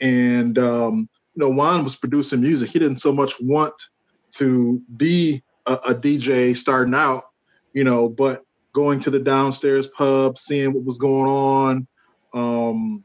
and 0.01 0.57
um, 0.57 1.07
you 1.35 1.39
know 1.39 1.49
Juan 1.49 1.83
was 1.83 1.95
producing 1.95 2.41
music. 2.41 2.71
He 2.71 2.79
didn't 2.79 2.97
so 2.97 3.13
much 3.13 3.39
want 3.39 3.75
to 4.33 4.81
be 4.97 5.43
a, 5.67 5.73
a 5.73 5.95
DJ 5.95 6.55
starting 6.55 6.93
out, 6.93 7.25
you 7.73 7.83
know, 7.83 8.09
but 8.09 8.43
going 8.73 8.99
to 9.01 9.09
the 9.09 9.19
downstairs 9.19 9.87
pub, 9.87 10.37
seeing 10.37 10.73
what 10.73 10.83
was 10.83 10.97
going 10.97 11.29
on. 11.29 11.87
Um, 12.33 13.03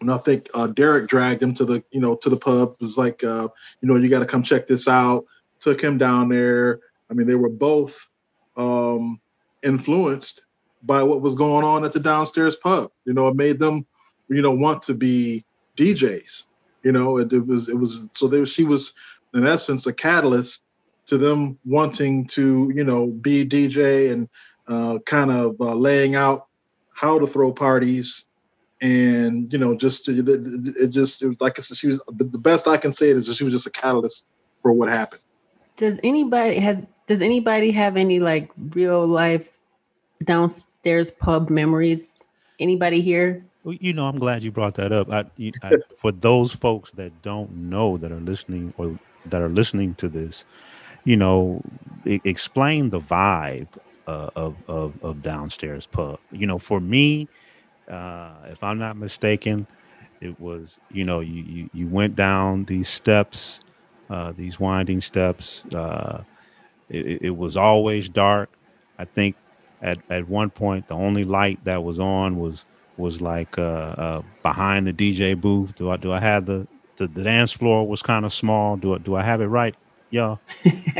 and 0.00 0.10
I 0.10 0.18
think 0.18 0.48
uh, 0.54 0.66
Derrick 0.66 1.08
dragged 1.08 1.42
him 1.42 1.54
to 1.54 1.64
the 1.64 1.84
you 1.90 2.00
know 2.00 2.16
to 2.16 2.30
the 2.30 2.36
pub. 2.36 2.72
It 2.72 2.80
was 2.80 2.96
like 2.96 3.22
uh, 3.22 3.48
you 3.80 3.88
know 3.88 3.96
you 3.96 4.08
got 4.08 4.20
to 4.20 4.26
come 4.26 4.42
check 4.42 4.66
this 4.66 4.88
out. 4.88 5.24
Took 5.58 5.80
him 5.80 5.98
down 5.98 6.28
there. 6.28 6.80
I 7.10 7.14
mean, 7.14 7.26
they 7.26 7.34
were 7.34 7.50
both 7.50 8.08
um, 8.56 9.20
influenced 9.62 10.42
by 10.82 11.02
what 11.02 11.20
was 11.20 11.34
going 11.34 11.64
on 11.64 11.84
at 11.84 11.92
the 11.92 12.00
downstairs 12.00 12.56
pub. 12.56 12.90
You 13.04 13.12
know, 13.12 13.28
it 13.28 13.36
made 13.36 13.58
them 13.58 13.86
you 14.28 14.42
know 14.42 14.52
want 14.52 14.82
to 14.84 14.94
be 14.94 15.44
DJs. 15.76 16.44
You 16.82 16.92
know, 16.92 17.18
it, 17.18 17.32
it 17.32 17.46
was 17.46 17.68
it 17.68 17.76
was 17.76 18.06
so 18.12 18.26
there 18.26 18.46
she 18.46 18.64
was 18.64 18.92
in 19.34 19.46
essence 19.46 19.86
a 19.86 19.92
catalyst 19.92 20.62
to 21.06 21.18
them 21.18 21.58
wanting 21.66 22.26
to 22.28 22.72
you 22.74 22.84
know 22.84 23.08
be 23.08 23.44
DJ 23.44 24.12
and 24.12 24.28
uh, 24.66 24.98
kind 25.04 25.30
of 25.30 25.60
uh, 25.60 25.74
laying 25.74 26.14
out 26.14 26.46
how 26.94 27.18
to 27.18 27.26
throw 27.26 27.52
parties 27.52 28.26
and 28.80 29.52
you 29.52 29.58
know, 29.58 29.74
just 29.74 30.08
it, 30.08 30.26
it 30.26 30.88
just 30.88 31.22
it 31.22 31.28
was, 31.28 31.36
like 31.40 31.58
I 31.58 31.62
said, 31.62 31.76
she 31.76 31.88
was 31.88 32.02
the 32.08 32.38
best 32.38 32.66
I 32.66 32.76
can 32.76 32.92
say 32.92 33.10
it 33.10 33.16
is 33.16 33.26
that 33.26 33.34
she 33.34 33.44
was 33.44 33.52
just 33.52 33.66
a 33.66 33.70
catalyst 33.70 34.24
for 34.62 34.72
what 34.72 34.88
happened. 34.88 35.22
Does 35.76 36.00
anybody 36.02 36.56
has 36.56 36.82
does 37.06 37.20
anybody 37.20 37.70
have 37.72 37.96
any 37.96 38.20
like 38.20 38.50
real 38.70 39.06
life 39.06 39.58
downstairs 40.24 41.10
pub 41.10 41.50
memories? 41.50 42.14
Anybody 42.58 43.00
here? 43.00 43.44
Well, 43.64 43.76
you 43.80 43.92
know, 43.92 44.06
I'm 44.06 44.18
glad 44.18 44.42
you 44.42 44.50
brought 44.50 44.74
that 44.74 44.92
up. 44.92 45.10
I, 45.10 45.24
I, 45.62 45.76
for 45.98 46.12
those 46.12 46.54
folks 46.54 46.92
that 46.92 47.22
don't 47.22 47.54
know 47.54 47.98
that 47.98 48.10
are 48.10 48.20
listening 48.20 48.72
or 48.78 48.98
that 49.26 49.42
are 49.42 49.50
listening 49.50 49.94
to 49.96 50.08
this, 50.08 50.46
you 51.04 51.16
know, 51.16 51.62
explain 52.04 52.88
the 52.88 53.00
vibe 53.00 53.68
uh, 54.06 54.30
of, 54.36 54.56
of 54.68 54.94
of 55.02 55.22
downstairs 55.22 55.86
pub. 55.86 56.18
You 56.32 56.46
know, 56.46 56.58
for 56.58 56.80
me, 56.80 57.28
uh, 57.90 58.32
if 58.46 58.62
I'm 58.62 58.78
not 58.78 58.96
mistaken, 58.96 59.66
it 60.20 60.38
was 60.40 60.78
you 60.90 61.04
know 61.04 61.20
you 61.20 61.42
you, 61.42 61.70
you 61.72 61.88
went 61.88 62.14
down 62.16 62.64
these 62.64 62.88
steps, 62.88 63.62
uh, 64.08 64.32
these 64.36 64.60
winding 64.60 65.00
steps. 65.00 65.64
Uh, 65.74 66.22
it, 66.88 67.22
it, 67.22 67.36
was 67.36 67.56
always 67.56 68.08
dark. 68.08 68.50
I 68.98 69.04
think 69.04 69.36
at 69.82 69.98
at 70.10 70.28
one 70.28 70.50
point 70.50 70.88
the 70.88 70.94
only 70.94 71.24
light 71.24 71.64
that 71.64 71.82
was 71.82 71.98
on 71.98 72.38
was 72.38 72.66
was 72.96 73.20
like 73.20 73.58
uh, 73.58 73.62
uh, 73.62 74.22
behind 74.42 74.86
the 74.86 74.92
DJ 74.92 75.40
booth. 75.40 75.74
Do 75.74 75.90
I 75.90 75.96
do 75.96 76.12
I 76.12 76.20
have 76.20 76.46
the 76.46 76.68
the, 76.96 77.06
the 77.06 77.24
dance 77.24 77.52
floor 77.52 77.86
was 77.86 78.02
kind 78.02 78.24
of 78.24 78.32
small? 78.32 78.76
Do 78.76 78.94
I 78.94 78.98
do 78.98 79.16
I 79.16 79.22
have 79.22 79.40
it 79.40 79.46
right? 79.46 79.74
Yeah. 80.12 80.38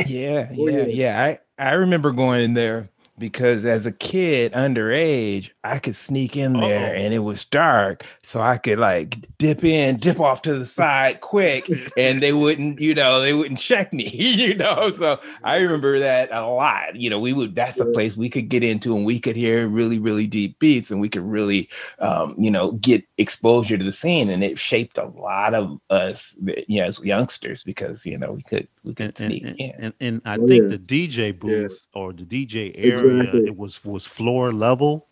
yeah, 0.05 0.49
yeah, 0.53 0.85
yeah. 0.85 1.21
I 1.21 1.39
I 1.61 1.73
remember 1.73 2.11
going 2.11 2.45
in 2.45 2.53
there 2.53 2.89
because 3.21 3.63
as 3.63 3.85
a 3.85 3.91
kid 3.91 4.51
underage, 4.51 5.51
I 5.63 5.79
could 5.79 5.95
sneak 5.95 6.35
in 6.35 6.53
there 6.53 6.89
Uh-oh. 6.89 6.99
and 6.99 7.13
it 7.13 7.19
was 7.19 7.45
dark. 7.45 8.05
So 8.23 8.41
I 8.41 8.57
could 8.57 8.79
like 8.79 9.27
dip 9.37 9.63
in, 9.63 9.97
dip 9.97 10.19
off 10.19 10.41
to 10.41 10.57
the 10.57 10.65
side 10.65 11.21
quick, 11.21 11.69
and 11.95 12.19
they 12.19 12.33
wouldn't, 12.33 12.81
you 12.81 12.95
know, 12.95 13.21
they 13.21 13.31
wouldn't 13.31 13.59
check 13.59 13.93
me, 13.93 14.09
you 14.09 14.55
know. 14.55 14.91
So 14.91 15.19
I 15.43 15.59
remember 15.59 15.99
that 15.99 16.31
a 16.31 16.45
lot. 16.45 16.95
You 16.95 17.09
know, 17.09 17.19
we 17.19 17.31
would 17.31 17.55
that's 17.55 17.79
a 17.79 17.85
place 17.85 18.17
we 18.17 18.29
could 18.29 18.49
get 18.49 18.63
into 18.63 18.95
and 18.95 19.05
we 19.05 19.19
could 19.19 19.35
hear 19.35 19.67
really, 19.67 19.99
really 19.99 20.27
deep 20.27 20.59
beats 20.59 20.91
and 20.91 20.99
we 20.99 21.07
could 21.07 21.23
really 21.23 21.69
um, 21.99 22.35
you 22.37 22.49
know, 22.49 22.71
get 22.73 23.05
exposure 23.17 23.77
to 23.77 23.83
the 23.83 23.91
scene. 23.91 24.29
And 24.29 24.43
it 24.43 24.57
shaped 24.57 24.97
a 24.97 25.05
lot 25.05 25.53
of 25.53 25.79
us, 25.89 26.35
you 26.67 26.81
know, 26.81 26.85
as 26.85 26.99
youngsters 27.03 27.61
because 27.61 28.03
you 28.05 28.17
know 28.17 28.31
we 28.31 28.41
could 28.41 28.67
we 28.83 28.95
could 28.95 29.13
and, 29.17 29.17
sneak 29.17 29.43
and, 29.45 29.59
in. 29.59 29.71
And, 29.77 29.93
and 29.99 30.21
I 30.25 30.37
oh, 30.37 30.47
think 30.47 30.63
yeah. 30.63 30.77
the 30.77 30.79
DJ 30.79 31.37
booth 31.37 31.85
yeah. 31.93 32.01
or 32.01 32.13
the 32.13 32.23
DJ 32.23 32.71
area 32.75 33.10
exactly. 33.19 33.47
it 33.47 33.57
was 33.57 33.83
was 33.83 34.07
floor 34.07 34.51
level. 34.51 35.07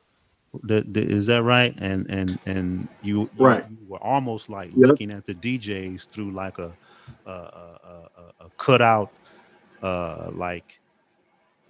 The, 0.63 0.81
the, 0.81 1.01
is 1.01 1.27
that 1.27 1.43
right? 1.43 1.75
And 1.77 2.07
and 2.09 2.39
and 2.45 2.87
you, 3.03 3.29
you, 3.37 3.45
right. 3.45 3.65
you 3.69 3.77
were 3.87 4.03
almost 4.03 4.49
like 4.49 4.69
yep. 4.75 4.89
looking 4.89 5.11
at 5.11 5.25
the 5.25 5.35
DJs 5.35 6.07
through 6.07 6.31
like 6.31 6.57
a 6.57 6.71
a, 7.25 7.31
a, 7.31 8.09
a, 8.17 8.45
a 8.45 8.49
cutout 8.57 9.11
uh, 9.83 10.31
like 10.33 10.79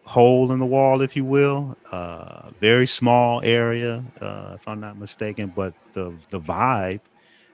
hole 0.03 0.51
in 0.51 0.59
the 0.59 0.65
wall, 0.65 1.01
if 1.01 1.15
you 1.15 1.23
will. 1.23 1.77
Uh, 1.91 2.49
very 2.59 2.87
small 2.87 3.41
area, 3.43 4.03
uh, 4.21 4.53
if 4.55 4.67
I'm 4.67 4.79
not 4.79 4.97
mistaken. 4.97 5.51
But 5.55 5.73
the 5.93 6.13
the 6.29 6.39
vibe, 6.39 7.01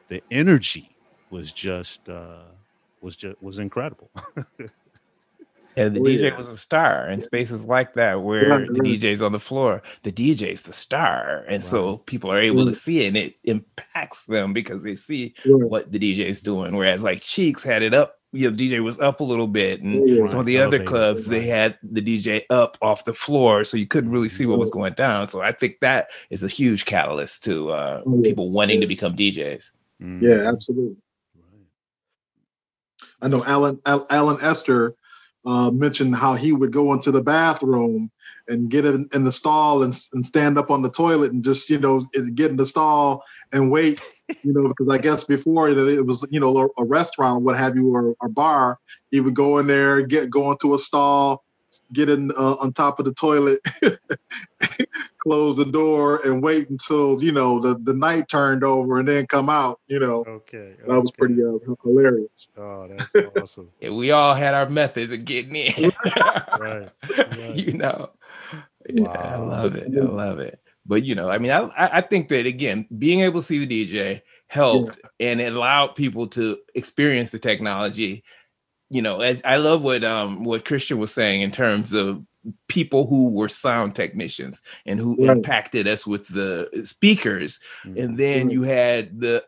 the 0.07 0.23
energy 0.31 0.95
was 1.29 1.51
just 1.51 2.07
uh, 2.07 2.43
was 3.01 3.15
just 3.15 3.41
was 3.41 3.59
incredible. 3.59 4.09
Yeah, 5.75 5.89
the 5.89 5.99
oh, 5.99 6.03
DJ 6.03 6.31
yeah. 6.31 6.37
was 6.37 6.47
a 6.47 6.57
star 6.57 7.09
in 7.09 7.21
spaces 7.21 7.65
like 7.65 7.95
that 7.95 8.21
where 8.21 8.49
right, 8.49 8.67
the 8.67 8.79
right. 8.79 8.99
DJ's 8.99 9.21
on 9.21 9.33
the 9.33 9.39
floor. 9.39 9.81
The 10.03 10.11
DJ's 10.11 10.61
the 10.61 10.73
star. 10.73 11.43
And 11.47 11.57
right. 11.57 11.63
so 11.63 11.97
people 11.99 12.31
are 12.31 12.39
able 12.39 12.65
to 12.65 12.75
see 12.75 13.03
it 13.03 13.07
and 13.09 13.17
it 13.17 13.35
impacts 13.43 14.25
them 14.25 14.53
because 14.53 14.83
they 14.83 14.95
see 14.95 15.33
what 15.43 15.91
the 15.91 15.99
DJ 15.99 16.25
is 16.27 16.41
doing. 16.41 16.75
Whereas 16.75 17.03
like 17.03 17.21
Cheeks 17.21 17.63
had 17.63 17.81
it 17.81 17.93
up, 17.93 18.19
you 18.31 18.49
know, 18.49 18.55
DJ 18.55 18.83
was 18.83 18.99
up 18.99 19.19
a 19.19 19.23
little 19.23 19.47
bit. 19.47 19.81
And 19.81 20.07
yeah. 20.07 20.25
some 20.27 20.39
of 20.39 20.45
the 20.45 20.59
other 20.59 20.83
clubs, 20.83 21.25
they 21.25 21.45
had 21.45 21.77
the 21.83 22.01
DJ 22.01 22.43
up 22.49 22.77
off 22.81 23.05
the 23.05 23.13
floor. 23.13 23.63
So 23.63 23.75
you 23.77 23.87
couldn't 23.87 24.11
really 24.11 24.29
see 24.29 24.45
what 24.45 24.59
was 24.59 24.71
going 24.71 24.93
down. 24.93 25.27
So 25.27 25.41
I 25.41 25.51
think 25.51 25.79
that 25.81 26.09
is 26.29 26.43
a 26.43 26.47
huge 26.47 26.85
catalyst 26.85 27.43
to 27.45 27.71
uh, 27.71 28.01
oh, 28.05 28.21
people 28.21 28.51
wanting 28.51 28.81
to 28.81 28.87
become 28.87 29.15
DJs. 29.15 29.71
Mm. 30.01 30.21
Yeah, 30.21 30.49
absolutely. 30.49 30.97
I 33.21 33.27
know 33.27 33.43
Alan 33.45 33.79
Alan 33.85 34.37
Esther 34.41 34.95
uh, 35.45 35.69
mentioned 35.71 36.15
how 36.15 36.33
he 36.33 36.51
would 36.51 36.71
go 36.71 36.93
into 36.93 37.11
the 37.11 37.21
bathroom 37.21 38.09
and 38.47 38.69
get 38.69 38.85
in, 38.85 39.07
in 39.13 39.23
the 39.23 39.31
stall 39.31 39.83
and, 39.83 39.99
and, 40.13 40.25
stand 40.25 40.57
up 40.57 40.71
on 40.71 40.81
the 40.81 40.89
toilet 40.89 41.31
and 41.31 41.43
just 41.43 41.69
you 41.69 41.79
know 41.79 42.01
get 42.33 42.51
in 42.51 42.57
the 42.57 42.65
stall 42.65 43.23
and 43.53 43.71
wait 43.71 44.01
you 44.43 44.53
know 44.53 44.67
because 44.67 44.87
i 44.89 44.97
guess 44.97 45.23
before 45.23 45.69
it 45.69 46.05
was 46.05 46.25
you 46.31 46.39
know 46.39 46.57
a, 46.57 46.81
a 46.81 46.85
restaurant 46.85 47.43
what 47.43 47.55
have 47.55 47.75
you 47.75 47.95
or 47.95 48.15
a 48.23 48.29
bar 48.29 48.79
he 49.11 49.19
would 49.19 49.35
go 49.35 49.59
in 49.59 49.67
there 49.67 50.01
get 50.01 50.29
go 50.29 50.51
into 50.51 50.73
a 50.73 50.79
stall 50.79 51.44
get 51.93 52.09
in 52.09 52.31
uh, 52.37 52.55
on 52.55 52.73
top 52.73 52.99
of 52.99 53.05
the 53.05 53.13
toilet 53.13 53.59
close 55.25 55.55
the 55.55 55.65
door 55.65 56.21
and 56.23 56.43
wait 56.43 56.69
until 56.69 57.21
you 57.21 57.31
know 57.31 57.59
the, 57.59 57.77
the 57.79 57.93
night 57.93 58.27
turned 58.29 58.63
over 58.63 58.99
and 58.99 59.07
then 59.07 59.25
come 59.25 59.49
out 59.49 59.79
you 59.87 59.99
know 59.99 60.23
okay, 60.27 60.57
okay. 60.57 60.75
that 60.87 61.01
was 61.01 61.11
pretty 61.11 61.43
uh, 61.43 61.57
hilarious 61.83 62.47
oh 62.57 62.87
that's 62.87 63.11
awesome 63.41 63.69
yeah, 63.81 63.89
we 63.89 64.11
all 64.11 64.35
had 64.35 64.53
our 64.53 64.69
methods 64.69 65.11
of 65.11 65.25
getting 65.25 65.55
in 65.55 65.91
right, 66.59 66.89
right. 67.17 67.55
you 67.55 67.73
know 67.73 68.09
yeah 68.87 69.03
wow. 69.03 69.13
i 69.13 69.35
love 69.37 69.75
it 69.75 69.91
i 69.97 70.01
love 70.01 70.39
it 70.39 70.59
but 70.85 71.03
you 71.03 71.15
know 71.15 71.29
i 71.29 71.39
mean 71.39 71.51
i 71.51 71.69
i 71.75 72.01
think 72.01 72.29
that 72.29 72.45
again 72.45 72.85
being 72.95 73.21
able 73.21 73.41
to 73.41 73.47
see 73.47 73.65
the 73.65 73.85
dj 73.87 74.21
helped 74.47 74.99
yeah. 75.19 75.31
and 75.31 75.41
it 75.41 75.55
allowed 75.55 75.95
people 75.95 76.27
to 76.27 76.59
experience 76.75 77.31
the 77.31 77.39
technology 77.39 78.23
you 78.89 79.01
know 79.01 79.21
as 79.21 79.41
i 79.45 79.57
love 79.57 79.81
what 79.81 80.03
um 80.03 80.43
what 80.43 80.65
Kristian 80.65 80.97
was 80.97 81.13
saying 81.13 81.41
in 81.41 81.51
terms 81.51 81.93
of 81.93 82.23
people 82.67 83.07
who 83.07 83.31
were 83.31 83.49
sound 83.49 83.95
technicians 83.95 84.61
and 84.85 84.99
who 84.99 85.15
right. 85.25 85.35
impacted 85.35 85.87
us 85.87 86.05
with 86.05 86.27
the 86.27 86.69
speakers 86.85 87.59
mm-hmm. 87.85 87.97
and 87.97 88.17
then 88.17 88.49
you 88.49 88.63
had 88.63 89.19
the 89.19 89.43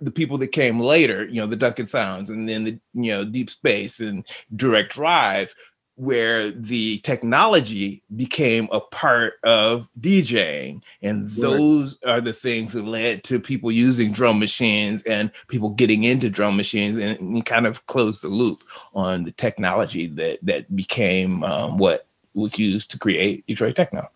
the 0.00 0.10
people 0.10 0.36
that 0.38 0.48
came 0.48 0.80
later 0.80 1.24
you 1.26 1.40
know 1.40 1.46
the 1.46 1.56
duncan 1.56 1.86
sounds 1.86 2.30
and 2.30 2.48
then 2.48 2.64
the 2.64 2.78
you 2.92 3.12
know 3.12 3.24
deep 3.24 3.48
space 3.48 4.00
and 4.00 4.26
direct 4.54 4.92
drive 4.92 5.54
where 5.98 6.52
the 6.52 6.98
technology 6.98 8.04
became 8.14 8.68
a 8.70 8.78
part 8.78 9.34
of 9.42 9.88
DJing. 10.00 10.80
And 11.02 11.28
those 11.30 11.98
are 12.06 12.20
the 12.20 12.32
things 12.32 12.72
that 12.74 12.84
led 12.84 13.24
to 13.24 13.40
people 13.40 13.72
using 13.72 14.12
drum 14.12 14.38
machines 14.38 15.02
and 15.02 15.32
people 15.48 15.70
getting 15.70 16.04
into 16.04 16.30
drum 16.30 16.56
machines 16.56 16.96
and, 16.96 17.18
and 17.18 17.44
kind 17.44 17.66
of 17.66 17.84
closed 17.88 18.22
the 18.22 18.28
loop 18.28 18.62
on 18.94 19.24
the 19.24 19.32
technology 19.32 20.06
that 20.06 20.38
that 20.42 20.74
became 20.74 21.42
um, 21.42 21.78
what 21.78 22.06
was 22.32 22.56
used 22.60 22.92
to 22.92 22.98
create 22.98 23.44
Detroit 23.48 23.74
techno. 23.74 24.08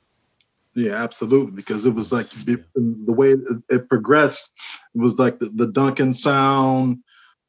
Yeah, 0.74 1.02
absolutely. 1.02 1.50
Because 1.50 1.84
it 1.84 1.94
was 1.94 2.12
like 2.12 2.30
the 2.30 2.62
way 3.08 3.34
it 3.68 3.88
progressed, 3.88 4.52
it 4.94 5.00
was 5.00 5.18
like 5.18 5.40
the, 5.40 5.46
the 5.46 5.72
Duncan 5.72 6.14
sound. 6.14 7.02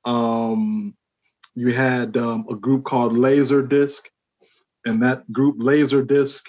Um, 0.05 0.95
you 1.53 1.71
had 1.71 2.17
um, 2.17 2.47
a 2.49 2.55
group 2.55 2.83
called 2.83 3.13
Laserdisc, 3.13 4.01
and 4.85 5.01
that 5.01 5.31
group 5.31 5.59
Laserdisc, 5.59 6.41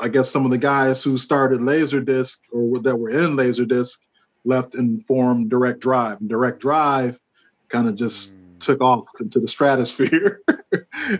I 0.00 0.08
guess 0.08 0.30
some 0.30 0.44
of 0.44 0.50
the 0.50 0.58
guys 0.58 1.02
who 1.02 1.18
started 1.18 1.60
Laserdisc 1.60 2.38
or 2.50 2.80
that 2.80 2.96
were 2.96 3.10
in 3.10 3.36
Laserdisc 3.36 3.98
left 4.44 4.74
and 4.74 5.04
formed 5.06 5.50
Direct 5.50 5.80
Drive. 5.80 6.20
And 6.20 6.28
Direct 6.28 6.60
Drive 6.60 7.20
kind 7.68 7.88
of 7.88 7.94
just 7.94 8.34
mm. 8.34 8.58
took 8.60 8.80
off 8.80 9.04
into 9.20 9.40
the 9.40 9.48
stratosphere, 9.48 10.40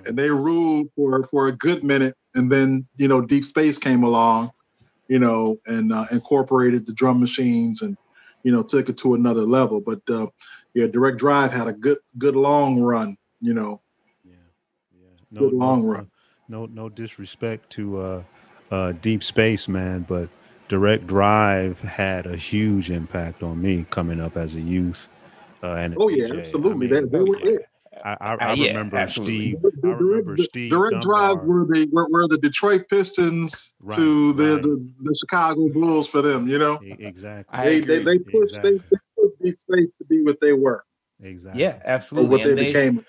and 0.06 0.16
they 0.16 0.30
ruled 0.30 0.88
for 0.96 1.26
for 1.28 1.48
a 1.48 1.52
good 1.52 1.84
minute 1.84 2.16
and 2.34 2.50
then 2.50 2.86
you 2.96 3.08
know 3.08 3.20
Deep 3.20 3.44
Space 3.44 3.78
came 3.78 4.02
along, 4.02 4.52
you 5.08 5.18
know, 5.18 5.58
and 5.66 5.92
uh, 5.92 6.06
incorporated 6.10 6.86
the 6.86 6.92
drum 6.92 7.20
machines 7.20 7.82
and 7.82 7.96
you 8.42 8.52
know 8.52 8.62
took 8.62 8.88
it 8.88 8.98
to 8.98 9.14
another 9.14 9.42
level. 9.42 9.80
But 9.80 10.00
uh, 10.08 10.26
yeah, 10.74 10.86
Direct 10.86 11.18
Drive 11.18 11.52
had 11.52 11.68
a 11.68 11.72
good 11.72 11.98
good 12.18 12.36
long 12.36 12.80
run, 12.80 13.16
you 13.40 13.54
know. 13.54 13.80
Yeah, 14.24 14.34
yeah, 15.00 15.08
no, 15.30 15.40
good 15.40 15.52
long 15.52 15.86
no, 15.86 15.92
run. 15.92 16.10
No, 16.52 16.66
no 16.66 16.90
disrespect 16.90 17.70
to 17.70 17.96
uh, 17.96 18.22
uh, 18.70 18.92
Deep 19.00 19.24
Space, 19.24 19.68
man, 19.68 20.04
but 20.06 20.28
Direct 20.68 21.06
Drive 21.06 21.80
had 21.80 22.26
a 22.26 22.36
huge 22.36 22.90
impact 22.90 23.42
on 23.42 23.62
me 23.62 23.86
coming 23.88 24.20
up 24.20 24.36
as 24.36 24.54
a 24.54 24.60
youth. 24.60 25.08
Uh, 25.62 25.76
and 25.76 25.96
oh 25.98 26.10
yeah, 26.10 26.26
absolutely. 26.26 26.88
I 26.88 27.00
mean, 27.00 27.10
they, 27.10 27.18
they 27.18 27.24
were 27.24 27.38
it. 27.40 27.62
I, 28.04 28.16
I, 28.20 28.34
I 28.34 28.50
uh, 28.50 28.54
yeah, 28.54 28.66
remember 28.68 28.98
absolutely. 28.98 29.52
Steve. 29.52 29.64
I 29.82 29.88
remember 29.88 30.36
the, 30.36 30.44
Steve. 30.44 30.70
Direct 30.70 30.92
Dunbar. 30.92 31.36
Drive 31.36 31.44
were 31.46 31.64
the 31.64 31.88
were, 31.90 32.06
were 32.10 32.28
the 32.28 32.36
Detroit 32.36 32.86
Pistons 32.90 33.72
right, 33.80 33.96
to 33.96 34.34
the, 34.34 34.52
right. 34.52 34.62
the, 34.62 34.90
the 35.00 35.16
Chicago 35.20 35.70
Bulls 35.70 36.06
for 36.06 36.20
them. 36.20 36.46
You 36.46 36.58
know, 36.58 36.80
exactly. 36.82 37.60
They, 37.66 37.80
they, 37.80 38.04
they 38.04 38.18
pushed 38.18 38.56
exactly. 38.56 38.72
they, 38.72 38.78
they 38.90 38.98
pushed 39.16 39.34
these 39.40 39.56
space 39.58 39.90
to 39.96 40.04
be 40.04 40.22
what 40.22 40.38
they 40.40 40.52
were. 40.52 40.84
Exactly. 41.22 41.62
Yeah, 41.62 41.78
absolutely. 41.82 42.28
Or 42.28 42.30
what 42.30 42.44
they, 42.44 42.54
they 42.54 42.64
became 42.66 43.02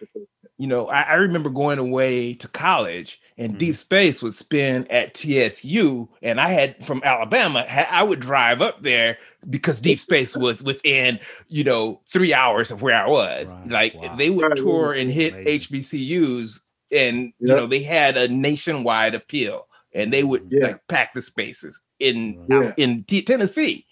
you 0.58 0.68
know, 0.68 0.88
I, 0.88 1.02
I, 1.02 1.14
remember 1.16 1.50
going 1.50 1.80
away 1.80 2.36
to 2.36 2.48
college 2.48 3.20
and 3.38 3.54
mm-hmm. 3.54 3.58
Deep 3.58 3.76
Space 3.76 4.22
would 4.22 4.36
spin 4.36 4.88
at 4.90 5.16
TSU, 5.16 6.08
and 6.22 6.40
I 6.40 6.50
had 6.50 6.86
from 6.86 7.02
Alabama. 7.04 7.62
I 7.62 8.04
would 8.04 8.20
drive 8.20 8.62
up 8.62 8.84
there 8.84 9.18
because 9.50 9.82
Deep 9.82 10.00
Space 10.00 10.38
was 10.38 10.64
within, 10.64 11.20
you 11.48 11.64
know, 11.64 12.02
three 12.08 12.34
hours 12.34 12.72
of 12.72 12.82
where 12.82 12.96
I 12.96 13.10
was. 13.10 13.48
Right. 13.48 13.72
Like 13.72 13.96
wow. 13.96 14.16
they 14.16 14.30
would 14.30 14.56
tour 14.56 14.94
and 14.94 15.10
hit 15.10 15.34
Amazing. 15.34 15.80
HBCUs, 15.80 16.60
and 16.92 17.18
yep. 17.18 17.34
you 17.40 17.48
know 17.48 17.68
they 17.68 17.82
had 17.82 18.16
a 18.16 18.28
nationwide 18.28 19.16
appeal, 19.16 19.68
and 19.94 20.14
they 20.14 20.24
would 20.24 20.48
yeah. 20.52 20.68
like 20.68 20.88
pack 20.88 21.14
the 21.16 21.22
spaces 21.22 21.82
in 22.00 22.46
yeah. 22.50 22.74
in 22.78 23.04
T- 23.06 23.24
Tennessee. 23.24 23.88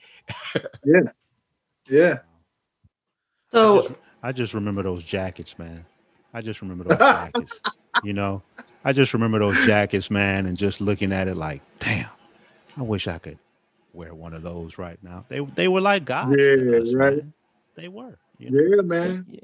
yeah, 0.86 1.02
yeah. 1.89 2.19
So 3.50 3.80
I 3.80 3.82
just, 3.82 4.00
I 4.24 4.32
just 4.32 4.54
remember 4.54 4.84
those 4.84 5.04
jackets, 5.04 5.58
man. 5.58 5.86
I 6.33 6.41
just 6.41 6.61
remember 6.61 6.85
those 6.85 6.97
jackets. 6.97 7.61
you 8.03 8.13
know, 8.13 8.41
I 8.83 8.93
just 8.93 9.13
remember 9.13 9.39
those 9.39 9.65
jackets, 9.65 10.09
man, 10.09 10.45
and 10.45 10.57
just 10.57 10.81
looking 10.81 11.11
at 11.11 11.27
it 11.27 11.35
like, 11.35 11.61
damn, 11.79 12.09
I 12.77 12.81
wish 12.81 13.07
I 13.07 13.17
could 13.17 13.37
wear 13.93 14.13
one 14.13 14.33
of 14.33 14.43
those 14.43 14.77
right 14.77 14.97
now. 15.03 15.25
They 15.29 15.39
they 15.39 15.67
were 15.67 15.81
like 15.81 16.05
gods. 16.05 16.35
Yeah, 16.37 16.77
us, 16.77 16.93
right. 16.93 17.17
Man. 17.17 17.33
They 17.75 17.87
were. 17.87 18.17
You 18.37 18.51
know? 18.51 18.75
Yeah, 18.75 18.81
man. 18.81 19.25
Yeah. 19.29 19.39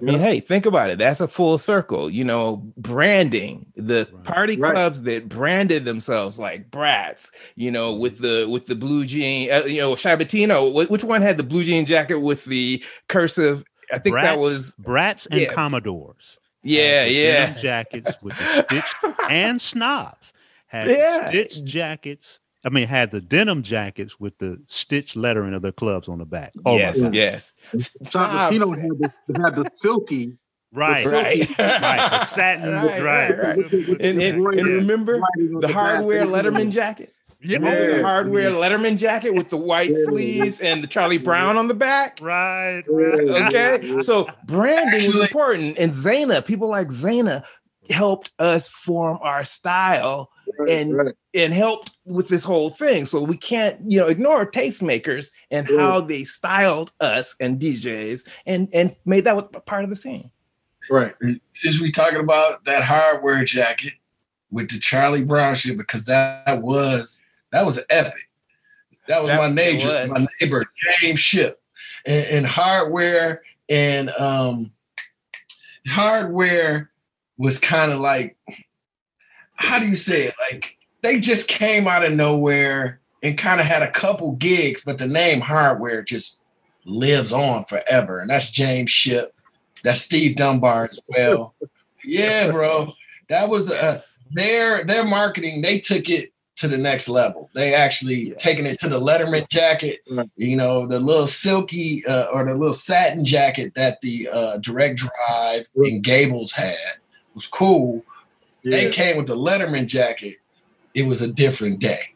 I 0.00 0.02
mean, 0.02 0.18
hey, 0.18 0.40
think 0.40 0.64
about 0.64 0.88
it. 0.88 0.98
That's 0.98 1.20
a 1.20 1.28
full 1.28 1.58
circle. 1.58 2.08
You 2.08 2.24
know, 2.24 2.62
branding 2.78 3.66
the 3.76 4.08
right. 4.10 4.24
party 4.24 4.56
clubs 4.56 4.98
right. 4.98 5.04
that 5.04 5.28
branded 5.28 5.84
themselves 5.84 6.38
like 6.38 6.70
brats. 6.70 7.32
You 7.54 7.70
know, 7.70 7.92
with 7.92 8.18
the 8.18 8.46
with 8.48 8.66
the 8.66 8.74
blue 8.74 9.04
jean. 9.04 9.52
Uh, 9.52 9.64
you 9.64 9.82
know, 9.82 9.92
Shabatino. 9.92 10.88
Which 10.88 11.04
one 11.04 11.20
had 11.20 11.36
the 11.36 11.42
blue 11.42 11.64
jean 11.64 11.84
jacket 11.84 12.18
with 12.18 12.46
the 12.46 12.82
cursive 13.08 13.62
I 13.92 13.98
think 13.98 14.14
brats, 14.14 14.26
that 14.26 14.38
was 14.38 14.74
brats 14.78 15.26
and 15.26 15.40
yeah. 15.40 15.52
commodores. 15.52 16.38
Yeah, 16.62 17.04
yeah. 17.04 17.52
Jackets 17.52 18.20
with 18.22 18.36
the 18.36 18.44
stitched 18.44 19.20
and 19.30 19.60
snobs 19.60 20.32
had 20.66 20.88
yeah. 20.88 21.28
stitched 21.28 21.64
jackets. 21.64 22.40
I 22.64 22.68
mean, 22.68 22.86
had 22.86 23.10
the 23.10 23.22
denim 23.22 23.62
jackets 23.62 24.20
with 24.20 24.36
the 24.38 24.60
stitched 24.66 25.16
lettering 25.16 25.54
of 25.54 25.62
their 25.62 25.72
clubs 25.72 26.08
on 26.08 26.18
the 26.18 26.26
back. 26.26 26.52
Oh 26.66 26.76
yes, 26.76 26.98
yes. 27.12 27.54
Sabatino 27.74 28.78
had 28.78 28.90
the, 28.98 29.40
had 29.40 29.56
the 29.56 29.70
silky 29.76 30.36
Right, 30.72 31.04
right, 31.06 31.58
right. 31.58 32.10
The 32.10 32.20
satin, 32.20 32.72
right, 32.72 33.02
right. 33.02 33.38
right. 33.38 33.72
And, 34.00 34.22
and, 34.22 34.46
and, 34.46 34.68
remember 34.68 35.20
the 35.36 35.70
hardware 35.72 36.24
Letterman 36.24 36.70
jacket. 36.70 37.12
Yeah. 37.42 37.58
the 37.58 38.02
hardware 38.02 38.50
Letterman 38.50 38.98
jacket 38.98 39.34
with 39.34 39.50
the 39.50 39.56
white 39.56 39.92
sleeves 40.04 40.60
and 40.60 40.82
the 40.82 40.86
Charlie 40.86 41.18
Brown 41.18 41.56
on 41.56 41.68
the 41.68 41.74
back. 41.74 42.18
Right. 42.20 42.82
right. 42.86 43.54
Okay. 43.54 44.00
So 44.00 44.28
branding 44.44 45.00
is 45.00 45.16
important. 45.16 45.78
And 45.78 45.92
Zana, 45.92 46.44
people 46.44 46.68
like 46.68 46.88
Zana 46.88 47.44
helped 47.88 48.32
us 48.38 48.68
form 48.68 49.18
our 49.22 49.44
style 49.44 50.30
and 50.68 50.96
right. 50.96 51.14
and 51.34 51.52
helped 51.52 51.96
with 52.04 52.28
this 52.28 52.44
whole 52.44 52.70
thing. 52.70 53.06
So 53.06 53.22
we 53.22 53.36
can't, 53.36 53.80
you 53.90 54.00
know, 54.00 54.08
ignore 54.08 54.50
tastemakers 54.50 55.30
and 55.50 55.68
how 55.68 56.00
they 56.00 56.24
styled 56.24 56.92
us 57.00 57.34
and 57.40 57.60
DJs 57.60 58.26
and 58.46 58.68
and 58.72 58.96
made 59.04 59.24
that 59.24 59.66
part 59.66 59.84
of 59.84 59.90
the 59.90 59.96
scene. 59.96 60.30
Right. 60.90 61.14
Since 61.54 61.80
we 61.80 61.90
talking 61.90 62.20
about 62.20 62.64
that 62.64 62.82
hardware 62.82 63.44
jacket 63.44 63.94
with 64.50 64.70
the 64.70 64.78
Charlie 64.78 65.24
Brown 65.24 65.54
shit, 65.54 65.76
because 65.76 66.06
that 66.06 66.62
was 66.62 67.24
that 67.52 67.66
was 67.66 67.84
epic. 67.90 68.28
That 69.08 69.22
was 69.22 69.30
that 69.30 69.38
my 69.38 69.48
neighbor, 69.48 70.06
my 70.08 70.26
neighbor 70.40 70.66
James 71.00 71.20
Ship, 71.20 71.60
and, 72.06 72.26
and 72.26 72.46
hardware 72.46 73.42
and 73.68 74.10
um, 74.10 74.72
hardware 75.86 76.90
was 77.38 77.58
kind 77.58 77.92
of 77.92 78.00
like, 78.00 78.36
how 79.54 79.78
do 79.78 79.86
you 79.86 79.96
say 79.96 80.26
it? 80.26 80.34
Like 80.50 80.78
they 81.02 81.20
just 81.20 81.48
came 81.48 81.88
out 81.88 82.04
of 82.04 82.12
nowhere 82.12 83.00
and 83.22 83.38
kind 83.38 83.60
of 83.60 83.66
had 83.66 83.82
a 83.82 83.90
couple 83.90 84.32
gigs, 84.32 84.82
but 84.84 84.98
the 84.98 85.06
name 85.06 85.40
hardware 85.40 86.02
just 86.02 86.38
lives 86.84 87.32
on 87.32 87.64
forever. 87.64 88.20
And 88.20 88.30
that's 88.30 88.50
James 88.50 88.90
Ship. 88.90 89.34
That's 89.82 90.00
Steve 90.00 90.36
Dunbar 90.36 90.86
as 90.86 91.00
well. 91.08 91.54
yeah, 92.04 92.50
bro. 92.50 92.92
That 93.28 93.48
was 93.48 93.70
uh, 93.70 94.00
their 94.30 94.84
their 94.84 95.04
marketing. 95.04 95.62
They 95.62 95.78
took 95.78 96.10
it 96.10 96.32
to 96.60 96.68
the 96.68 96.78
next 96.78 97.08
level. 97.08 97.50
They 97.54 97.74
actually 97.74 98.28
yeah. 98.28 98.34
taking 98.36 98.66
it 98.66 98.78
to 98.80 98.88
the 98.88 99.00
Letterman 99.00 99.48
jacket, 99.48 100.00
you 100.36 100.56
know, 100.56 100.86
the 100.86 101.00
little 101.00 101.26
silky 101.26 102.04
uh, 102.06 102.26
or 102.26 102.44
the 102.44 102.54
little 102.54 102.74
satin 102.74 103.24
jacket 103.24 103.72
that 103.74 104.00
the 104.02 104.28
uh, 104.28 104.58
Direct 104.58 104.98
Drive 104.98 105.68
and 105.76 106.04
Gables 106.04 106.52
had 106.52 106.76
was 107.34 107.46
cool. 107.46 108.04
Yeah. 108.62 108.76
They 108.76 108.90
came 108.90 109.16
with 109.16 109.26
the 109.26 109.36
Letterman 109.36 109.86
jacket. 109.86 110.36
It 110.94 111.06
was 111.06 111.22
a 111.22 111.28
different 111.28 111.78
day. 111.78 112.14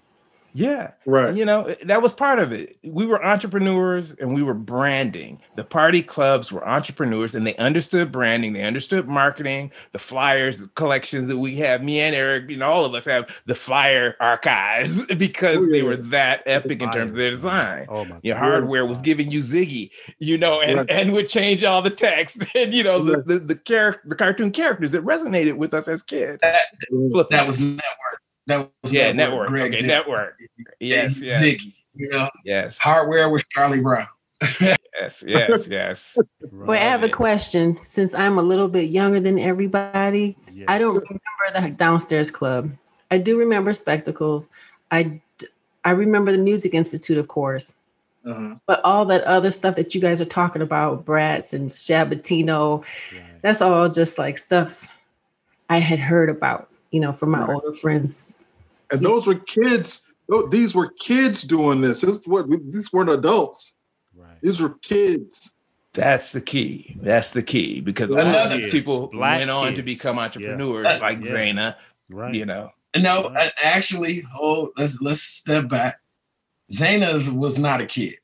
Yeah. 0.56 0.92
Right. 1.04 1.34
You 1.34 1.44
know, 1.44 1.74
that 1.84 2.00
was 2.00 2.14
part 2.14 2.38
of 2.38 2.52
it. 2.52 2.78
We 2.84 3.06
were 3.06 3.22
entrepreneurs 3.24 4.12
and 4.12 4.32
we 4.32 4.42
were 4.42 4.54
branding. 4.54 5.40
The 5.56 5.64
party 5.64 6.00
clubs 6.00 6.52
were 6.52 6.66
entrepreneurs 6.66 7.34
and 7.34 7.44
they 7.44 7.56
understood 7.56 8.12
branding, 8.12 8.52
they 8.52 8.62
understood 8.62 9.08
marketing, 9.08 9.72
the 9.90 9.98
flyers, 9.98 10.60
the 10.60 10.68
collections 10.68 11.26
that 11.26 11.38
we 11.38 11.56
have. 11.56 11.82
Me 11.82 12.00
and 12.00 12.14
Eric, 12.14 12.48
you 12.48 12.56
know, 12.56 12.68
all 12.68 12.84
of 12.84 12.94
us 12.94 13.04
have 13.04 13.28
the 13.46 13.56
flyer 13.56 14.14
archives 14.20 15.04
because 15.18 15.56
oh, 15.56 15.62
yeah. 15.62 15.72
they 15.72 15.82
were 15.82 15.96
that 15.96 16.44
epic 16.46 16.80
in 16.80 16.90
terms 16.92 17.10
of 17.10 17.18
their 17.18 17.32
design. 17.32 17.86
Oh 17.88 18.04
my 18.04 18.18
Your 18.22 18.36
hardware 18.36 18.86
was 18.86 19.00
giving 19.00 19.32
you 19.32 19.40
Ziggy, 19.40 19.90
you 20.20 20.38
know, 20.38 20.60
and, 20.60 20.78
right. 20.78 20.90
and 20.90 21.12
would 21.14 21.28
change 21.28 21.64
all 21.64 21.82
the 21.82 21.90
text 21.90 22.44
and 22.54 22.72
you 22.72 22.84
know, 22.84 23.02
the 23.02 23.22
the 23.22 23.38
the, 23.40 23.54
char- 23.56 24.00
the 24.04 24.14
cartoon 24.14 24.52
characters 24.52 24.92
that 24.92 25.04
resonated 25.04 25.56
with 25.56 25.74
us 25.74 25.88
as 25.88 26.00
kids. 26.00 26.40
That, 26.42 26.60
that 27.30 27.46
was 27.46 27.60
network 27.60 28.23
that 28.46 28.70
was 28.82 28.92
yeah, 28.92 29.12
network. 29.12 29.50
network. 29.50 29.74
okay, 29.74 29.86
network. 29.86 30.38
Yes, 30.80 31.20
yes. 31.20 31.42
Ziggy, 31.42 31.72
you 31.94 32.10
know. 32.10 32.30
Yes. 32.44 32.78
Hardware 32.78 33.28
was 33.30 33.46
Charlie 33.48 33.80
Brown. 33.80 34.06
yes, 34.60 35.24
yes, 35.26 35.66
yes. 35.68 36.16
Right. 36.16 36.68
Well, 36.68 36.78
I 36.78 36.82
have 36.82 37.02
a 37.02 37.08
question. 37.08 37.76
Since 37.82 38.14
I'm 38.14 38.38
a 38.38 38.42
little 38.42 38.68
bit 38.68 38.90
younger 38.90 39.20
than 39.20 39.38
everybody, 39.38 40.36
yes. 40.52 40.66
I 40.68 40.78
don't 40.78 40.94
remember 40.94 41.68
the 41.68 41.74
downstairs 41.74 42.30
club. 42.30 42.70
I 43.10 43.18
do 43.18 43.38
remember 43.38 43.72
spectacles. 43.72 44.50
I 44.90 45.20
I 45.84 45.92
remember 45.92 46.32
the 46.32 46.38
Music 46.38 46.74
Institute, 46.74 47.18
of 47.18 47.28
course. 47.28 47.74
Uh-huh. 48.26 48.56
But 48.66 48.80
all 48.84 49.04
that 49.06 49.22
other 49.24 49.50
stuff 49.50 49.76
that 49.76 49.94
you 49.94 50.00
guys 50.00 50.20
are 50.20 50.26
talking 50.26 50.62
about, 50.62 51.04
Bratz 51.04 51.52
and 51.52 51.68
Shabatino, 51.68 52.82
right. 53.12 53.42
that's 53.42 53.60
all 53.60 53.88
just 53.90 54.18
like 54.18 54.38
stuff 54.38 54.88
I 55.68 55.78
had 55.78 55.98
heard 55.98 56.30
about 56.30 56.70
you 56.94 57.00
know, 57.00 57.12
from 57.12 57.32
my 57.32 57.40
right. 57.40 57.50
older 57.50 57.72
friends. 57.72 58.32
And 58.92 59.04
those 59.04 59.26
were 59.26 59.34
kids. 59.34 60.02
These 60.50 60.76
were 60.76 60.90
kids 61.00 61.42
doing 61.42 61.80
this. 61.80 62.02
this 62.02 62.20
what 62.24 62.46
these 62.70 62.92
weren't 62.92 63.10
adults. 63.10 63.74
Right. 64.16 64.40
These 64.42 64.60
were 64.60 64.74
kids. 64.80 65.50
That's 65.92 66.30
the 66.30 66.40
key. 66.40 66.96
That's 67.00 67.30
the 67.30 67.42
key 67.42 67.80
because 67.80 68.10
a 68.10 68.14
lot 68.14 68.52
of 68.52 68.70
people 68.70 69.08
Black 69.08 69.38
went 69.38 69.50
on 69.50 69.74
to 69.74 69.82
become 69.82 70.20
entrepreneurs 70.20 70.86
yeah. 70.88 70.98
like 70.98 71.24
yeah. 71.24 71.32
Zana. 71.32 71.76
Right. 72.10 72.32
You 72.32 72.46
know. 72.46 72.70
No, 72.96 73.30
right. 73.30 73.50
actually, 73.60 74.24
oh, 74.36 74.70
let's 74.76 75.00
let's 75.00 75.20
step 75.20 75.68
back. 75.68 75.98
Zana 76.72 77.28
was 77.36 77.58
not 77.58 77.80
a 77.80 77.86
kid. 77.86 78.14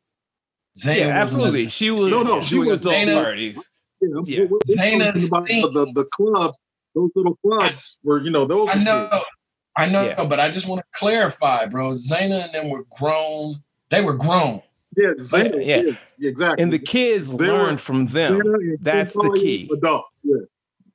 Zana 0.78 0.96
yeah, 0.96 1.08
absolutely. 1.08 1.66
A, 1.66 1.70
she 1.70 1.90
was 1.90 2.12
no, 2.12 2.22
no, 2.22 2.40
she 2.40 2.56
was 2.56 2.78
adult 2.78 2.94
Zana, 2.94 3.20
parties. 3.20 3.68
Yeah, 4.00 4.20
yeah. 4.24 4.44
Zana's 4.76 5.28
the, 5.28 5.90
the 5.92 6.04
club 6.12 6.54
those 6.94 7.10
little 7.14 7.36
clubs 7.36 7.98
were, 8.02 8.20
you 8.20 8.30
know, 8.30 8.44
those. 8.44 8.68
I 8.70 8.74
know, 8.74 9.22
I 9.76 9.86
know, 9.86 10.06
yeah. 10.06 10.24
but 10.24 10.40
I 10.40 10.50
just 10.50 10.66
want 10.66 10.80
to 10.80 10.98
clarify, 10.98 11.66
bro. 11.66 11.94
Zana 11.94 12.44
and 12.44 12.54
them 12.54 12.70
were 12.70 12.84
grown. 12.98 13.62
They 13.90 14.02
were 14.02 14.14
grown. 14.14 14.62
Yeah, 14.96 15.12
Zana, 15.18 15.64
yeah. 15.64 15.82
yeah, 16.18 16.28
exactly. 16.28 16.62
And 16.62 16.72
the 16.72 16.78
kids 16.78 17.30
they 17.30 17.48
learned 17.48 17.72
were, 17.72 17.78
from 17.78 18.06
them. 18.06 18.42
That's 18.80 19.12
the 19.12 19.38
key. 19.40 19.70
Adult. 19.72 20.04
Yeah, 20.24 20.36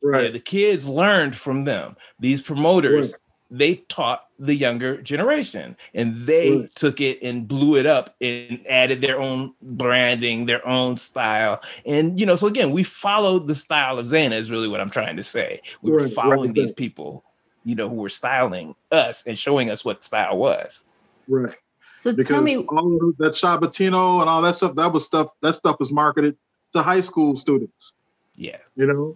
right. 0.03 0.25
Yeah, 0.25 0.31
the 0.31 0.39
kids 0.39 0.87
learned 0.87 1.35
from 1.35 1.63
them. 1.63 1.95
These 2.19 2.41
promoters, 2.41 3.13
right 3.13 3.19
they 3.51 3.75
taught 3.89 4.27
the 4.39 4.55
younger 4.55 5.01
generation 5.01 5.77
and 5.93 6.25
they 6.25 6.57
right. 6.57 6.75
took 6.75 6.99
it 6.99 7.19
and 7.21 7.47
blew 7.47 7.77
it 7.77 7.85
up 7.85 8.15
and 8.19 8.59
added 8.67 9.01
their 9.01 9.19
own 9.19 9.53
branding 9.61 10.45
their 10.45 10.65
own 10.67 10.97
style. 10.97 11.61
And 11.85 12.19
you 12.19 12.25
know 12.25 12.35
so 12.35 12.47
again 12.47 12.71
we 12.71 12.83
followed 12.83 13.47
the 13.47 13.55
style 13.55 13.99
of 13.99 14.07
Zana 14.07 14.39
is 14.39 14.51
really 14.51 14.67
what 14.67 14.81
I'm 14.81 14.89
trying 14.89 15.17
to 15.17 15.23
say. 15.23 15.61
We 15.81 15.91
were 15.91 16.09
following 16.09 16.49
right. 16.49 16.55
these 16.55 16.73
people 16.73 17.23
you 17.63 17.75
know 17.75 17.89
who 17.89 17.95
were 17.95 18.09
styling 18.09 18.75
us 18.91 19.25
and 19.25 19.37
showing 19.37 19.69
us 19.69 19.85
what 19.85 20.03
style 20.03 20.37
was. 20.37 20.85
Right. 21.27 21.55
So 21.97 22.11
because 22.11 22.29
tell 22.29 22.41
me 22.41 22.57
all 22.57 23.13
that 23.19 23.33
Shabatino 23.33 24.21
and 24.21 24.29
all 24.29 24.41
that 24.41 24.55
stuff 24.55 24.75
that 24.75 24.91
was 24.91 25.05
stuff 25.05 25.29
that 25.41 25.55
stuff 25.55 25.79
was 25.79 25.91
marketed 25.91 26.37
to 26.73 26.81
high 26.81 27.01
school 27.01 27.37
students. 27.37 27.93
Yeah. 28.35 28.57
You 28.75 28.87
know 28.87 29.13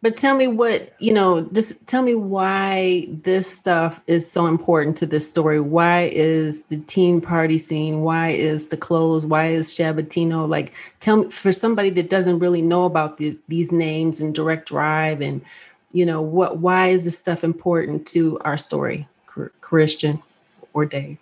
but 0.00 0.16
tell 0.16 0.36
me 0.36 0.46
what, 0.46 0.94
you 1.00 1.12
know, 1.12 1.42
just 1.52 1.86
tell 1.88 2.02
me 2.02 2.14
why 2.14 3.08
this 3.10 3.50
stuff 3.50 4.00
is 4.06 4.30
so 4.30 4.46
important 4.46 4.96
to 4.98 5.06
this 5.06 5.26
story. 5.26 5.60
Why 5.60 6.10
is 6.12 6.62
the 6.64 6.76
teen 6.76 7.20
party 7.20 7.58
scene? 7.58 8.02
Why 8.02 8.30
is 8.30 8.68
the 8.68 8.76
clothes? 8.76 9.26
Why 9.26 9.48
is 9.48 9.70
Shabatino? 9.70 10.48
Like, 10.48 10.72
tell 11.00 11.16
me 11.24 11.30
for 11.30 11.50
somebody 11.50 11.90
that 11.90 12.10
doesn't 12.10 12.38
really 12.38 12.62
know 12.62 12.84
about 12.84 13.16
these, 13.16 13.40
these 13.48 13.72
names 13.72 14.20
and 14.20 14.32
direct 14.32 14.68
drive 14.68 15.20
and, 15.20 15.44
you 15.92 16.06
know, 16.06 16.22
what, 16.22 16.58
why 16.58 16.88
is 16.88 17.04
this 17.04 17.18
stuff 17.18 17.42
important 17.42 18.06
to 18.08 18.38
our 18.40 18.56
story, 18.56 19.08
Kristian 19.60 20.22
or 20.74 20.86
Dave? 20.86 21.18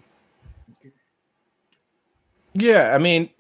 Yeah, 2.53 2.95
I 2.95 2.99
mean, 2.99 3.31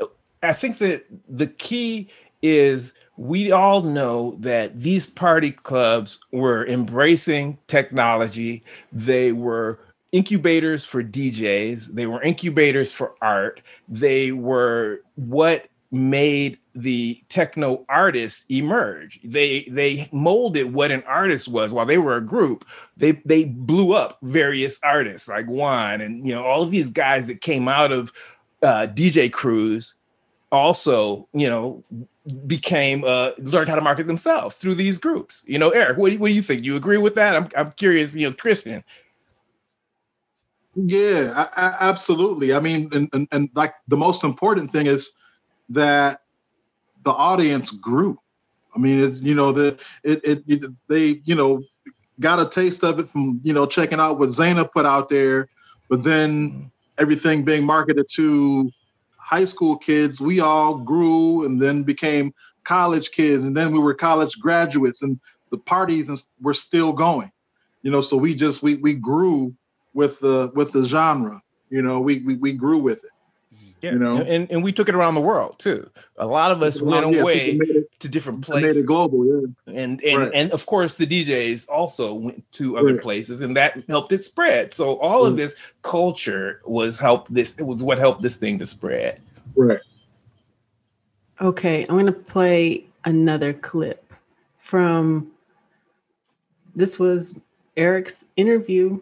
I 0.42 0.54
think 0.54 0.78
that 0.78 1.04
the 1.28 1.46
key 1.46 2.08
is 2.42 2.94
we 3.16 3.50
all 3.50 3.82
know 3.82 4.36
that 4.40 4.78
these 4.78 5.06
party 5.06 5.50
clubs 5.50 6.18
were 6.32 6.66
embracing 6.66 7.58
technology. 7.66 8.62
They 8.92 9.32
were 9.32 9.78
incubators 10.12 10.84
for 10.84 11.02
DJs, 11.02 11.94
they 11.94 12.06
were 12.06 12.22
incubators 12.22 12.92
for 12.92 13.14
art, 13.20 13.60
they 13.88 14.32
were 14.32 15.00
what 15.16 15.68
made 15.90 16.58
the 16.74 17.22
techno 17.28 17.84
artists 17.88 18.44
emerge. 18.50 19.20
They 19.24 19.66
they 19.70 20.08
molded 20.12 20.72
what 20.72 20.90
an 20.90 21.02
artist 21.04 21.48
was 21.48 21.72
while 21.72 21.86
they 21.86 21.98
were 21.98 22.16
a 22.16 22.24
group. 22.24 22.66
They 22.96 23.12
they 23.24 23.44
blew 23.44 23.94
up 23.94 24.18
various 24.22 24.78
artists 24.82 25.28
like 25.28 25.46
Juan 25.46 26.00
and 26.00 26.26
you 26.26 26.34
know 26.34 26.44
all 26.44 26.62
of 26.62 26.70
these 26.70 26.90
guys 26.90 27.26
that 27.28 27.40
came 27.40 27.68
out 27.68 27.92
of 27.92 28.12
uh, 28.62 28.86
DJ 28.86 29.32
crews 29.32 29.94
also 30.52 31.28
you 31.32 31.48
know 31.48 31.82
became 32.46 33.04
uh 33.04 33.30
learned 33.38 33.68
how 33.68 33.76
to 33.76 33.80
market 33.80 34.06
themselves 34.06 34.56
through 34.56 34.74
these 34.74 34.98
groups. 34.98 35.44
You 35.46 35.58
know 35.58 35.70
eric 35.70 35.96
what 35.98 36.10
do, 36.10 36.18
what 36.18 36.28
do 36.28 36.34
you 36.34 36.42
think? 36.42 36.64
You 36.64 36.76
agree 36.76 36.98
with 36.98 37.14
that? 37.14 37.36
I'm, 37.36 37.48
I'm 37.56 37.72
curious 37.72 38.14
you 38.14 38.28
know 38.28 38.36
Kristian. 38.36 38.82
Yeah 40.74 41.32
I, 41.56 41.66
I, 41.66 41.76
absolutely. 41.80 42.52
I 42.52 42.60
mean 42.60 42.88
and, 42.92 43.08
and, 43.12 43.28
and 43.32 43.50
like 43.54 43.74
the 43.88 43.96
most 43.96 44.24
important 44.24 44.70
thing 44.70 44.86
is 44.86 45.10
that 45.68 46.22
the 47.04 47.12
audience 47.12 47.70
grew. 47.70 48.18
I 48.74 48.78
mean 48.78 49.04
it's 49.04 49.20
you 49.20 49.34
know 49.34 49.52
the 49.52 49.78
it, 50.02 50.20
it, 50.24 50.42
it 50.48 50.70
they 50.88 51.22
you 51.24 51.34
know 51.34 51.62
got 52.18 52.40
a 52.40 52.48
taste 52.48 52.82
of 52.82 52.98
it 52.98 53.08
from 53.08 53.40
you 53.44 53.52
know 53.52 53.66
checking 53.66 54.00
out 54.00 54.18
what 54.18 54.30
Zana 54.30 54.70
put 54.70 54.86
out 54.86 55.08
there 55.08 55.48
but 55.88 56.02
then 56.02 56.50
mm-hmm. 56.50 56.66
everything 56.98 57.44
being 57.44 57.64
marketed 57.64 58.06
to 58.14 58.70
high 59.26 59.44
school 59.44 59.76
kids, 59.76 60.20
we 60.20 60.38
all 60.38 60.78
grew 60.78 61.44
and 61.44 61.60
then 61.60 61.82
became 61.82 62.32
college 62.62 63.10
kids, 63.10 63.44
and 63.44 63.56
then 63.56 63.72
we 63.72 63.80
were 63.80 63.92
college 63.92 64.38
graduates, 64.38 65.02
and 65.02 65.18
the 65.50 65.58
parties 65.58 66.28
were 66.40 66.54
still 66.54 66.92
going. 66.92 67.30
You 67.82 67.90
know, 67.90 68.00
so 68.00 68.16
we 68.16 68.36
just 68.36 68.62
we 68.62 68.76
we 68.76 68.94
grew 68.94 69.52
with 69.94 70.20
the 70.20 70.52
with 70.54 70.70
the 70.70 70.84
genre. 70.84 71.42
You 71.70 71.82
know, 71.82 72.00
we 72.00 72.20
we, 72.20 72.36
we 72.36 72.52
grew 72.52 72.78
with 72.78 73.02
it. 73.02 73.10
Yeah, 73.82 73.92
you 73.92 73.98
know, 73.98 74.16
and, 74.16 74.50
and 74.50 74.64
we 74.64 74.72
took 74.72 74.88
it 74.88 74.94
around 74.94 75.14
the 75.14 75.20
world 75.20 75.58
too. 75.58 75.90
A 76.16 76.26
lot 76.26 76.50
of 76.50 76.62
us 76.62 76.80
went 76.80 77.12
yeah, 77.12 77.20
away 77.20 77.50
it, 77.60 78.00
to 78.00 78.08
different 78.08 78.40
places. 78.40 78.74
Made 78.74 78.80
it 78.82 78.86
global, 78.86 79.26
yeah. 79.26 79.80
And 79.80 80.02
and 80.02 80.18
right. 80.18 80.30
and 80.34 80.50
of 80.52 80.64
course 80.64 80.94
the 80.94 81.06
DJs 81.06 81.68
also 81.68 82.14
went 82.14 82.50
to 82.52 82.78
other 82.78 82.94
right. 82.94 83.02
places, 83.02 83.42
and 83.42 83.54
that 83.56 83.84
helped 83.86 84.12
it 84.12 84.24
spread. 84.24 84.72
So 84.72 84.98
all 84.98 85.24
right. 85.24 85.30
of 85.30 85.36
this 85.36 85.56
culture 85.82 86.62
was 86.64 86.98
help 86.98 87.28
this. 87.28 87.54
It 87.58 87.64
was 87.64 87.82
what 87.82 87.98
helped 87.98 88.22
this 88.22 88.36
thing 88.36 88.58
to 88.60 88.66
spread. 88.66 89.20
Right. 89.54 89.80
Okay, 91.40 91.82
I'm 91.82 91.96
going 91.96 92.06
to 92.06 92.12
play 92.12 92.86
another 93.04 93.52
clip 93.52 94.14
from 94.56 95.30
this 96.74 96.98
was 96.98 97.38
Eric's 97.76 98.24
interview. 98.36 99.00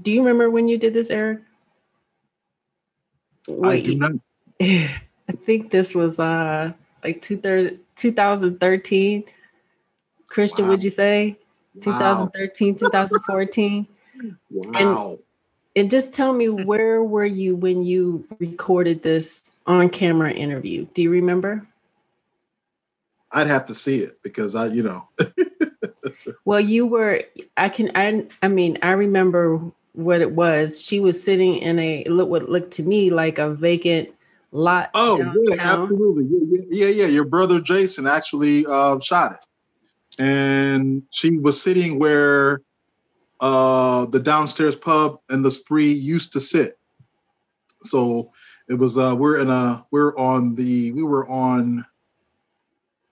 Do 0.00 0.10
you 0.10 0.20
remember 0.20 0.50
when 0.50 0.68
you 0.68 0.78
did 0.78 0.94
this, 0.94 1.10
Eric? 1.10 1.40
Wait, 3.48 3.84
I 3.84 3.86
do 3.86 3.94
not. 3.96 4.12
I 4.60 5.32
think 5.44 5.70
this 5.70 5.94
was 5.94 6.20
uh 6.20 6.72
like 7.02 7.22
2013. 7.22 9.24
Kristian, 10.28 10.64
wow. 10.64 10.68
would 10.68 10.82
you 10.82 10.90
say? 10.90 11.38
2013, 11.80 12.72
wow. 12.72 12.78
2014. 12.78 13.86
wow. 14.50 14.72
And, 14.74 15.18
and 15.76 15.90
just 15.90 16.14
tell 16.14 16.32
me 16.32 16.48
where 16.48 17.04
were 17.04 17.24
you 17.24 17.54
when 17.54 17.84
you 17.84 18.26
recorded 18.38 19.02
this 19.02 19.54
on 19.66 19.90
camera 19.90 20.32
interview? 20.32 20.86
Do 20.94 21.02
you 21.02 21.10
remember? 21.10 21.66
I'd 23.32 23.48
have 23.48 23.66
to 23.66 23.74
see 23.74 23.98
it 23.98 24.22
because 24.22 24.54
I, 24.54 24.66
you 24.66 24.82
know. 24.82 25.08
well, 26.44 26.60
you 26.60 26.86
were 26.86 27.22
I 27.56 27.68
can 27.68 27.90
I 27.94 28.26
I 28.42 28.48
mean, 28.48 28.78
I 28.82 28.92
remember 28.92 29.60
what 29.96 30.20
it 30.20 30.32
was. 30.32 30.84
She 30.84 31.00
was 31.00 31.22
sitting 31.22 31.56
in 31.56 31.78
a 31.78 32.04
look 32.04 32.28
what 32.28 32.48
looked 32.48 32.72
to 32.74 32.82
me 32.82 33.10
like 33.10 33.38
a 33.38 33.50
vacant 33.50 34.10
lot. 34.52 34.90
Oh, 34.94 35.18
downtown. 35.18 35.44
yeah, 35.48 35.54
absolutely. 35.58 36.26
Yeah, 36.70 36.86
yeah, 36.86 37.04
yeah, 37.04 37.06
Your 37.06 37.24
brother 37.24 37.60
Jason 37.60 38.06
actually 38.06 38.64
uh, 38.66 39.00
shot 39.00 39.32
it. 39.32 40.20
And 40.22 41.02
she 41.10 41.38
was 41.38 41.60
sitting 41.60 41.98
where 41.98 42.60
uh, 43.40 44.06
the 44.06 44.20
downstairs 44.20 44.76
pub 44.76 45.20
and 45.28 45.44
the 45.44 45.50
spree 45.50 45.92
used 45.92 46.32
to 46.32 46.40
sit. 46.40 46.78
So 47.82 48.32
it 48.68 48.74
was 48.74 48.96
uh, 48.96 49.14
we're 49.16 49.38
in 49.38 49.50
a 49.50 49.84
we're 49.90 50.16
on 50.16 50.54
the 50.54 50.92
we 50.92 51.02
were 51.02 51.26
on 51.28 51.84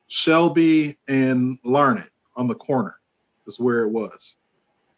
Shelby 0.09 0.97
and 1.09 1.59
Larned 1.65 2.11
on 2.37 2.49
the 2.49 2.55
corner 2.55 2.97
is 3.47 3.61
where 3.61 3.81
it 3.81 3.91
was. 3.91 4.35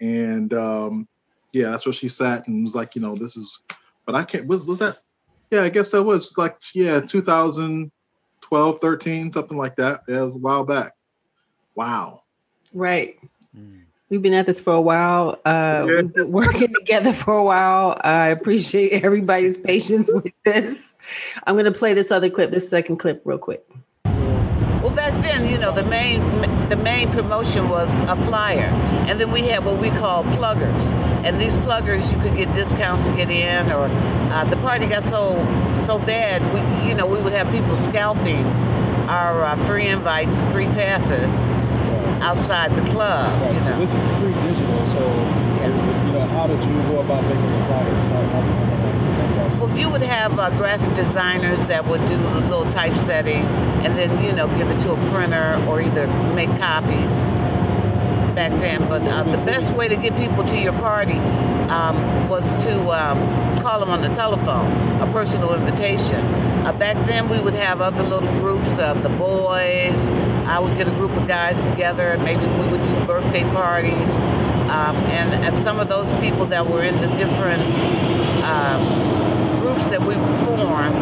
And 0.01 0.53
um, 0.55 1.09
yeah, 1.57 1.71
that's 1.71 1.87
where 1.87 1.93
she 1.93 2.09
sat 2.09 2.47
and 2.47 2.65
was 2.65 2.75
like, 2.75 2.95
you 2.95 3.01
know, 3.01 3.17
this 3.17 3.37
is 3.37 3.61
but 4.05 4.15
I 4.15 4.25
can't 4.25 4.47
was, 4.47 4.63
was 4.65 4.79
that 4.81 4.99
yeah, 5.51 5.63
I 5.63 5.69
guess 5.69 5.91
that 5.93 6.03
was 6.03 6.37
like 6.37 6.57
yeah, 6.75 7.01
2012, 7.01 8.79
13, 8.81 9.33
something 9.33 9.57
like 9.57 9.77
that. 9.77 10.03
Yeah, 10.07 10.23
it 10.23 10.25
was 10.27 10.35
a 10.35 10.39
while 10.39 10.65
back. 10.65 10.93
Wow. 11.75 12.23
Right. 12.75 13.19
Mm. 13.57 13.83
We've 14.09 14.23
been 14.23 14.35
at 14.35 14.47
this 14.47 14.61
for 14.61 14.75
a 14.75 14.81
while. 14.81 15.41
Uh, 15.45 15.85
yeah. 15.89 16.03
We've 16.03 16.15
been 16.15 16.33
working 16.33 16.75
together 16.79 17.13
for 17.13 17.35
a 17.35 17.45
while. 17.45 17.99
I 18.05 18.29
appreciate 18.29 19.05
everybody's 19.05 19.57
patience 19.57 20.11
with 20.13 20.33
this. 20.45 20.95
I'm 21.47 21.55
going 21.55 21.65
to 21.65 21.77
play 21.77 21.95
this 21.95 22.13
other 22.13 22.31
clip, 22.31 22.51
this 22.51 22.69
second 22.69 22.99
clip, 22.99 23.23
real 23.25 23.39
quick. 23.39 23.65
Well, 24.87 24.95
back 24.95 25.21
then, 25.21 25.51
you 25.51 25.59
know, 25.59 25.75
the 25.75 25.83
main 25.83 26.21
the 26.69 26.77
main 26.77 27.11
promotion 27.11 27.69
was 27.69 27.93
a 28.07 28.15
flyer, 28.25 28.71
and 29.09 29.19
then 29.19 29.33
we 29.33 29.43
had 29.43 29.65
what 29.65 29.81
we 29.81 29.91
call 29.91 30.23
pluggers. 30.23 30.85
And 31.25 31.41
these 31.41 31.57
pluggers, 31.57 32.13
you 32.13 32.21
could 32.21 32.37
get 32.37 32.53
discounts 32.53 33.05
to 33.07 33.13
get 33.17 33.29
in, 33.29 33.73
or 33.73 33.87
uh, 34.31 34.45
the 34.45 34.57
party 34.59 34.87
got 34.87 35.03
so 35.03 35.43
so 35.87 35.99
bad, 35.99 36.41
we 36.55 36.89
you 36.89 36.95
know 36.95 37.05
we 37.05 37.19
would 37.19 37.33
have 37.33 37.51
people 37.51 37.77
scalping 37.77 38.47
our 39.11 39.43
uh, 39.43 39.67
free 39.67 39.89
invites 39.89 40.37
and 40.37 40.53
free 40.53 40.67
passes 40.67 41.35
outside 42.23 42.77
the 42.77 42.89
club. 42.93 43.43
Right. 43.43 43.55
You 43.55 43.61
know, 43.63 43.81
this 43.81 43.91
is 43.91 44.21
pre-digital, 44.21 44.87
so 44.95 45.03
yeah. 45.03 46.07
you 46.07 46.13
know, 46.13 46.27
how 46.29 46.47
did 46.47 46.63
you 46.63 46.73
go 46.95 47.01
about 47.01 47.25
making 47.25 47.43
the? 47.43 47.59
How, 47.67 47.83
how, 47.83 48.96
well, 49.59 49.77
you 49.77 49.89
would 49.89 50.03
have 50.03 50.39
uh, 50.39 50.51
graphic 50.51 50.95
designers 50.95 51.65
that 51.67 51.87
would 51.87 52.05
do 52.07 52.17
a 52.17 52.41
little 52.41 52.71
typesetting, 52.71 53.45
and 53.85 53.97
then 53.97 54.23
you 54.25 54.33
know 54.33 54.49
give 54.57 54.69
it 54.69 54.81
to 54.81 54.93
a 54.93 55.11
printer 55.11 55.65
or 55.69 55.81
either 55.81 56.07
make 56.35 56.51
copies 56.59 57.11
back 58.35 58.53
then. 58.61 58.89
But 58.89 59.03
uh, 59.03 59.25
the 59.25 59.39
best 59.39 59.75
way 59.75 59.89
to 59.89 59.97
get 59.97 60.17
people 60.17 60.45
to 60.47 60.59
your 60.59 60.75
party 60.75 61.19
um, 61.71 62.29
was 62.29 62.55
to 62.65 62.91
um, 62.91 63.59
call 63.61 63.81
them 63.81 63.91
on 63.91 64.03
the 64.03 64.15
telephone, 64.15 65.01
a 65.01 65.11
personal 65.13 65.55
invitation. 65.55 66.25
Uh, 66.67 66.73
back 66.73 66.97
then, 67.07 67.29
we 67.29 67.41
would 67.41 67.55
have 67.55 67.81
other 67.81 68.03
little 68.03 68.31
groups, 68.41 68.79
uh, 68.79 68.95
the 68.95 69.09
boys. 69.09 70.11
I 70.47 70.59
would 70.59 70.77
get 70.77 70.87
a 70.87 70.93
group 70.93 71.13
of 71.13 71.27
guys 71.27 71.59
together. 71.67 72.19
Maybe 72.19 72.47
we 72.47 72.67
would 72.69 72.85
do 72.85 72.95
birthday 73.07 73.43
parties. 73.45 74.11
Um, 74.71 74.97
and, 75.11 75.45
and 75.45 75.57
some 75.57 75.79
of 75.79 75.89
those 75.89 76.13
people 76.15 76.47
that 76.47 76.69
were 76.69 76.83
in 76.83 77.01
the 77.01 77.09
different 77.15 77.75
um, 78.45 79.61
groups 79.61 79.89
that 79.91 80.01
we 80.01 80.15
formed, 80.45 80.97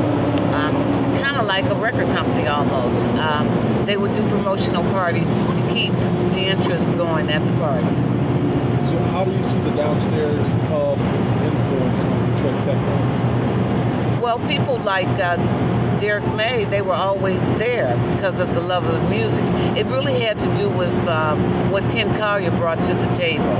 um, 0.55 0.75
kind 1.23 1.37
of 1.37 1.47
like 1.47 1.65
a 1.67 1.75
record 1.75 2.07
company 2.09 2.47
almost. 2.47 3.07
Um, 3.07 3.87
they 3.87 3.97
would 3.97 4.15
do 4.15 4.23
promotional 4.29 4.83
parties 4.85 5.27
to 5.29 5.71
keep 5.73 5.93
the 6.33 6.47
interest 6.47 6.95
going 6.97 7.31
at 7.31 7.45
the 7.47 7.53
parties. 7.59 8.05
So, 8.05 8.99
how 9.11 9.25
do 9.25 9.33
you 9.33 9.43
see 9.45 9.61
the 9.71 9.77
downstairs 9.77 10.47
pub 10.69 10.99
influence 11.43 12.01
on 12.05 12.35
Detroit 12.35 12.65
techno? 12.65 14.21
Well, 14.21 14.39
people 14.47 14.79
like 14.79 15.09
uh, 15.21 15.37
Derrick 15.99 16.26
May, 16.34 16.64
they 16.64 16.82
were 16.82 16.95
always 16.95 17.40
there 17.59 17.97
because 18.14 18.40
of 18.40 18.55
the 18.55 18.61
love 18.61 18.84
of 18.84 18.95
the 18.95 19.09
music. 19.09 19.45
It 19.76 19.86
really 19.86 20.20
had 20.20 20.38
to 20.40 20.55
do 20.55 20.68
with 20.70 20.95
um, 21.07 21.70
what 21.70 21.82
Ken 21.84 22.16
Collier 22.16 22.51
brought 22.51 22.82
to 22.84 22.95
the 22.95 23.12
table. 23.14 23.57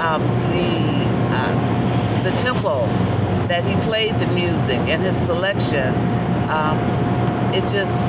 Um, 0.00 0.22
the 0.50 0.96
uh, 1.34 2.22
the 2.22 2.30
tempo 2.38 2.86
that 3.48 3.64
he 3.64 3.74
played 3.86 4.18
the 4.18 4.26
music 4.26 4.78
and 4.88 5.02
his 5.02 5.16
selection 5.16 5.94
um, 6.50 6.78
it 7.52 7.62
just 7.62 8.08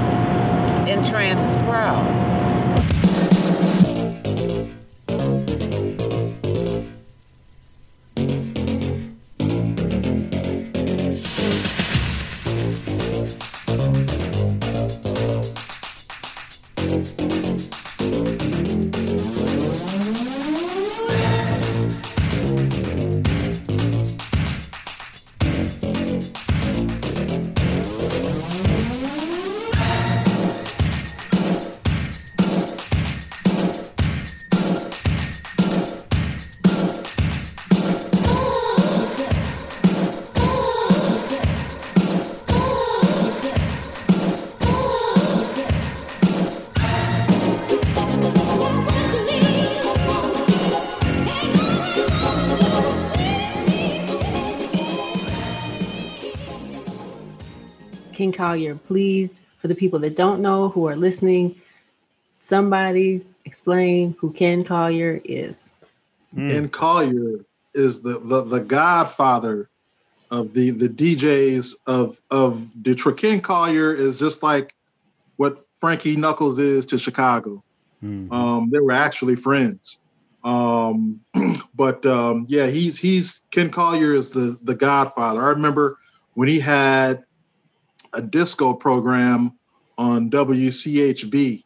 entranced 0.88 1.49
the 1.49 1.63
crowd. 1.63 2.26
Ken 58.28 58.34
Collier, 58.34 58.75
please, 58.75 59.41
for 59.57 59.67
the 59.69 59.75
people 59.75 59.99
that 59.99 60.15
don't 60.15 60.41
know 60.41 60.69
who 60.69 60.88
are 60.88 60.95
listening, 60.97 61.55
somebody 62.39 63.25
explain 63.45 64.15
who 64.19 64.32
Ken 64.34 64.63
Collier 64.63 65.21
is. 65.23 65.65
Mm. 66.36 66.51
Ken 66.51 66.69
Collier 66.69 67.45
is 67.73 68.01
the, 68.01 68.19
the 68.19 68.43
the 68.43 68.59
godfather 68.59 69.69
of 70.30 70.53
the 70.53 70.71
the 70.71 70.89
DJs 70.89 71.73
of 71.86 72.19
of 72.30 72.69
Detroit. 72.84 73.17
Ken 73.17 73.39
Collier 73.39 73.93
is 73.93 74.19
just 74.19 74.43
like 74.43 74.75
what 75.38 75.65
Frankie 75.80 76.17
Knuckles 76.17 76.59
is 76.59 76.86
to 76.88 76.99
Chicago. 76.99 77.63
Mm. 78.03 78.32
Um, 78.32 78.69
they 78.69 78.80
were 78.80 78.91
actually 78.91 79.38
friends. 79.38 79.99
Um, 80.43 81.21
but 81.75 82.05
um, 82.05 82.45
yeah, 82.49 82.67
he's 82.67 82.97
he's 82.97 83.41
Ken 83.51 83.71
Collier 83.71 84.13
is 84.13 84.32
the 84.32 84.57
the 84.63 84.75
godfather. 84.75 85.41
I 85.41 85.47
remember 85.47 85.97
when 86.34 86.49
he 86.49 86.59
had 86.59 87.23
a 88.18 88.22
disco 88.22 88.74
program 88.74 89.53
on 89.97 90.30
WCHB. 90.30 91.63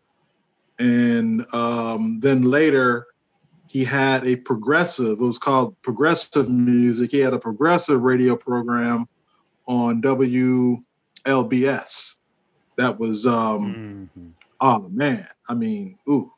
And 0.80 1.46
um, 1.54 2.20
then 2.22 2.44
later, 2.44 3.08
he 3.68 3.84
had 3.86 4.28
a 4.28 4.36
progressive, 4.36 5.20
it 5.20 5.20
was 5.20 5.38
called 5.38 5.82
Progressive 5.82 6.50
Music. 6.50 7.12
He 7.12 7.20
had 7.20 7.34
a 7.34 7.40
progressive 7.40 8.02
radio 8.02 8.36
program 8.36 9.08
on 9.66 10.02
WLBS. 10.02 10.84
That 12.78 13.00
was, 13.00 13.26
um, 13.26 14.10
mm-hmm. 14.16 14.30
oh 14.60 14.90
man, 14.90 15.28
I 15.48 15.54
mean, 15.54 15.98
ooh. 16.10 16.34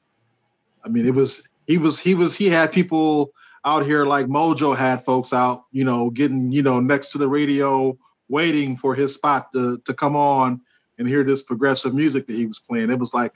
I 0.86 0.89
mean, 0.89 1.07
it 1.07 1.16
was, 1.16 1.47
he 1.66 1.78
was, 1.78 1.97
he 1.97 2.14
was, 2.14 2.36
he 2.36 2.49
had 2.49 2.72
people 2.72 3.32
out 3.66 3.86
here 3.86 4.05
like 4.05 4.26
Mojo 4.28 4.76
had 4.76 5.05
folks 5.05 5.32
out, 5.32 5.64
you 5.72 5.86
know, 5.86 6.09
getting, 6.09 6.51
you 6.51 6.61
know, 6.61 6.80
next 6.80 7.14
to 7.14 7.18
the 7.18 7.30
radio 7.30 7.97
waiting 8.34 8.76
for 8.76 8.96
his 8.96 9.14
spot 9.14 9.52
to, 9.54 9.78
to 9.86 9.94
come 9.94 10.16
on 10.16 10.60
and 10.98 11.08
hear 11.08 11.24
this 11.24 11.44
progressive 11.44 11.94
music 11.94 12.26
that 12.26 12.36
he 12.36 12.48
was 12.48 12.60
playing. 12.60 12.90
It 12.90 12.98
was 12.98 13.14
like 13.14 13.34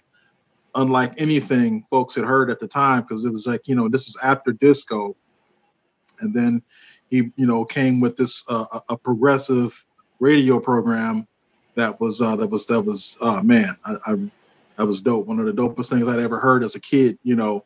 unlike 0.73 1.13
anything 1.21 1.85
folks 1.89 2.15
had 2.15 2.25
heard 2.25 2.49
at 2.49 2.59
the 2.59 2.67
time 2.67 3.03
because 3.03 3.23
it 3.23 3.31
was 3.31 3.45
like 3.45 3.67
you 3.67 3.75
know 3.75 3.87
this 3.87 4.07
is 4.07 4.17
after 4.23 4.51
disco, 4.53 5.15
and 6.19 6.33
then 6.33 6.63
he 7.09 7.31
you 7.35 7.45
know 7.45 7.63
came 7.63 8.01
with 8.01 8.17
this 8.17 8.43
uh, 8.49 8.79
a 8.89 8.97
progressive 8.97 9.85
radio 10.19 10.59
program 10.59 11.27
that 11.75 12.01
was 12.01 12.19
uh, 12.19 12.35
that 12.35 12.47
was 12.49 12.65
that 12.65 12.81
was 12.81 13.17
uh, 13.21 13.41
man 13.43 13.77
I, 13.85 13.97
I 14.07 14.15
that 14.77 14.85
was 14.85 15.01
dope. 15.01 15.27
One 15.27 15.39
of 15.39 15.45
the 15.45 15.53
dopest 15.53 15.89
things 15.89 16.07
I'd 16.07 16.19
ever 16.19 16.39
heard 16.39 16.63
as 16.63 16.75
a 16.75 16.79
kid. 16.79 17.19
You 17.23 17.35
know, 17.35 17.65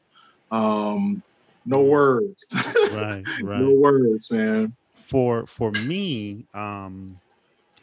um, 0.52 1.24
no 1.66 1.82
words. 1.84 2.46
right, 2.94 3.24
right. 3.42 3.62
no 3.62 3.74
words, 3.74 4.32
man. 4.32 4.74
For 5.12 5.46
for 5.46 5.74
me, 5.74 6.48
um, 6.54 7.20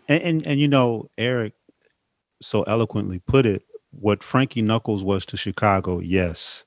and, 0.08 0.22
and 0.22 0.46
and 0.46 0.58
you 0.58 0.66
know, 0.66 1.10
Eric 1.18 1.52
so 2.40 2.62
eloquently 2.62 3.18
put 3.18 3.44
it. 3.44 3.64
What 3.90 4.22
Frankie 4.22 4.62
Knuckles 4.62 5.04
was 5.04 5.26
to 5.26 5.36
Chicago, 5.36 6.00
yes. 6.00 6.64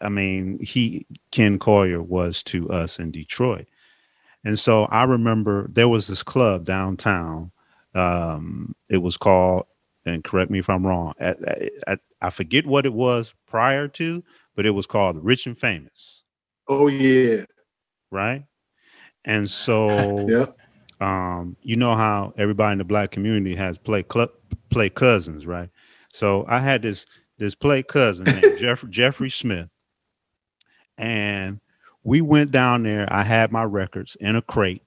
I 0.00 0.08
mean, 0.08 0.60
he 0.62 1.06
Ken 1.32 1.58
Collier 1.58 2.00
was 2.00 2.44
to 2.44 2.70
us 2.70 3.00
in 3.00 3.10
Detroit. 3.10 3.66
And 4.44 4.56
so 4.58 4.84
I 4.84 5.04
remember 5.04 5.66
there 5.68 5.88
was 5.88 6.06
this 6.06 6.22
club 6.22 6.64
downtown. 6.64 7.50
Um, 7.96 8.76
it 8.88 8.98
was 8.98 9.16
called, 9.16 9.66
and 10.06 10.22
correct 10.22 10.52
me 10.52 10.60
if 10.60 10.70
I'm 10.70 10.86
wrong, 10.86 11.14
I, 11.20 11.68
I, 11.88 11.96
I 12.20 12.30
forget 12.30 12.64
what 12.64 12.86
it 12.86 12.92
was 12.92 13.34
prior 13.46 13.88
to, 13.88 14.22
but 14.54 14.66
it 14.66 14.70
was 14.70 14.86
called 14.86 15.22
Rich 15.24 15.48
and 15.48 15.58
Famous. 15.58 16.22
Oh 16.68 16.86
yeah. 16.86 17.44
Right. 18.12 18.44
And 19.24 19.48
so 19.48 20.26
yeah. 20.28 20.46
um, 21.00 21.56
you 21.62 21.76
know 21.76 21.94
how 21.94 22.32
everybody 22.36 22.72
in 22.72 22.78
the 22.78 22.84
black 22.84 23.10
community 23.10 23.54
has 23.54 23.78
play 23.78 24.02
club 24.02 24.30
play 24.70 24.88
cousins, 24.90 25.46
right? 25.46 25.70
So 26.12 26.44
I 26.48 26.60
had 26.60 26.82
this 26.82 27.06
this 27.38 27.54
play 27.54 27.82
cousin 27.82 28.26
named 28.26 28.58
Jeff, 28.60 28.84
Jeffrey 28.88 29.30
Smith. 29.30 29.68
And 30.98 31.60
we 32.04 32.20
went 32.20 32.50
down 32.50 32.82
there. 32.82 33.08
I 33.12 33.22
had 33.22 33.52
my 33.52 33.64
records 33.64 34.16
in 34.20 34.36
a 34.36 34.42
crate, 34.42 34.82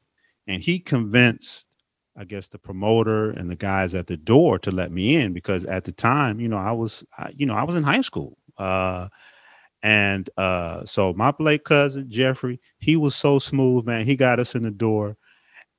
and 0.48 0.62
he 0.62 0.80
convinced, 0.80 1.68
I 2.16 2.26
guess, 2.26 2.48
the 2.48 2.60
promoter 2.60 3.32
and 3.32 3.50
the 3.50 3.56
guys 3.56 3.96
at 3.96 4.08
the 4.08 4.18
door 4.18 4.60
to 4.60 4.72
let 4.72 4.92
me 4.92 5.16
in 5.16 5.34
because 5.34 5.66
at 5.66 5.84
the 5.84 5.92
time, 5.92 6.40
you 6.40 6.48
know, 6.48 6.58
I 6.58 6.72
was, 6.72 7.04
you 7.36 7.46
know, 7.46 7.56
I 7.56 7.64
was 7.64 7.76
in 7.76 7.84
high 7.84 8.02
school. 8.02 8.38
Uh, 8.58 9.10
and 9.86 10.32
uh, 10.38 10.84
so 10.84 11.14
my 11.14 11.32
Blake 11.32 11.64
cousin 11.64 12.08
Jeffrey, 12.10 12.60
he 12.80 12.98
was 12.98 13.16
so 13.16 13.38
smooth, 13.38 13.86
man. 13.86 14.08
He 14.08 14.16
got 14.16 14.40
us 14.40 14.56
in 14.56 14.64
the 14.64 14.72
door, 14.72 15.16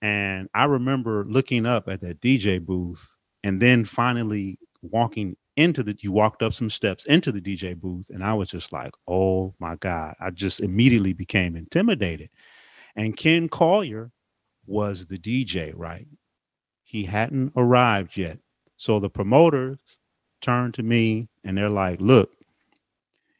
and 0.02 0.48
I 0.54 0.66
remember 0.66 1.24
looking 1.28 1.66
up 1.66 1.88
at 1.88 2.00
that 2.02 2.20
DJ 2.20 2.64
booth, 2.64 3.07
and 3.44 3.62
then 3.62 3.84
finally 3.84 4.59
walking 4.82 5.36
into 5.57 5.82
the. 5.82 5.96
You 6.00 6.12
walked 6.12 6.42
up 6.42 6.54
some 6.54 6.70
steps 6.70 7.07
into 7.07 7.32
the 7.32 7.40
DJ 7.40 7.74
booth, 7.74 8.11
and 8.11 8.24
I 8.24 8.34
was 8.34 8.50
just 8.50 8.72
like, 8.72 8.92
"Oh 9.09 9.54
my 9.61 9.76
god!" 9.76 10.14
I 10.20 10.30
just 10.30 10.61
immediately 10.61 11.12
became 11.14 11.57
intimidated. 11.57 12.30
And 12.96 13.16
Ken 13.16 13.48
Collier 13.48 14.12
was 14.66 15.07
the 15.07 15.18
DJ, 15.18 15.72
right? 15.76 16.09
He 16.84 17.04
hadn't 17.04 17.52
arrived 17.57 18.16
yet, 18.18 18.38
so 18.76 19.00
the 19.00 19.11
promoters 19.11 19.78
turned 20.42 20.74
to 20.74 20.84
me 20.84 21.28
and 21.44 21.59
they're 21.59 21.70
like, 21.70 22.00
"Look." 22.00 22.36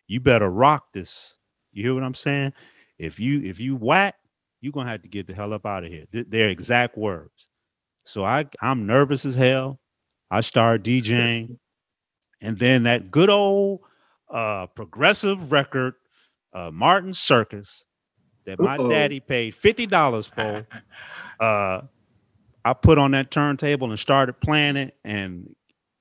You 0.09 0.20
better 0.20 0.50
rock 0.50 0.92
this. 0.92 1.36
You 1.72 1.82
hear 1.84 1.94
what 1.94 2.02
I'm 2.04 2.14
saying? 2.14 2.52
If 2.98 3.20
you 3.20 3.42
if 3.42 3.61
you 3.61 3.76
whack, 3.76 4.14
you're 4.61 4.72
gonna 4.72 4.90
have 4.90 5.02
to 5.02 5.09
get 5.09 5.26
the 5.26 5.34
hell 5.34 5.52
up 5.52 5.66
out 5.66 5.84
of 5.84 5.90
here. 5.90 6.07
Th- 6.12 6.26
their 6.28 6.48
exact 6.48 6.96
words. 6.96 7.48
So 8.04 8.24
I 8.24 8.46
I'm 8.62 8.86
nervous 8.86 9.24
as 9.24 9.34
hell. 9.34 9.80
I 10.30 10.40
start 10.40 10.82
DJing, 10.82 11.59
and 12.40 12.59
then 12.59 12.84
that 12.84 13.11
good 13.11 13.30
old 13.30 13.80
uh 14.30 14.66
progressive 14.66 15.52
record, 15.52 15.94
uh 16.52 16.70
Martin 16.72 17.12
Circus, 17.12 17.84
that 18.44 18.59
my 18.59 18.76
Uh-oh. 18.76 18.88
daddy 18.88 19.20
paid 19.20 19.54
fifty 19.54 19.86
dollars 19.86 20.26
for. 20.26 20.66
Uh 21.38 21.82
I 22.64 22.72
put 22.72 22.98
on 22.98 23.12
that 23.12 23.30
turntable 23.30 23.90
and 23.90 23.98
started 23.98 24.40
playing 24.40 24.76
it, 24.76 24.96
and 25.04 25.54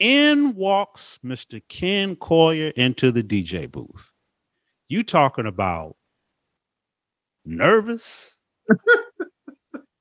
in 0.06 0.54
walks 0.54 1.18
Mr. 1.26 1.60
Ken 1.68 2.16
Collier 2.16 2.70
into 2.76 3.12
the 3.12 3.24
DJ 3.24 3.72
booth. 3.72 4.12
You 4.88 5.04
talking 5.04 5.48
about 5.48 5.96
nervous? 7.44 8.36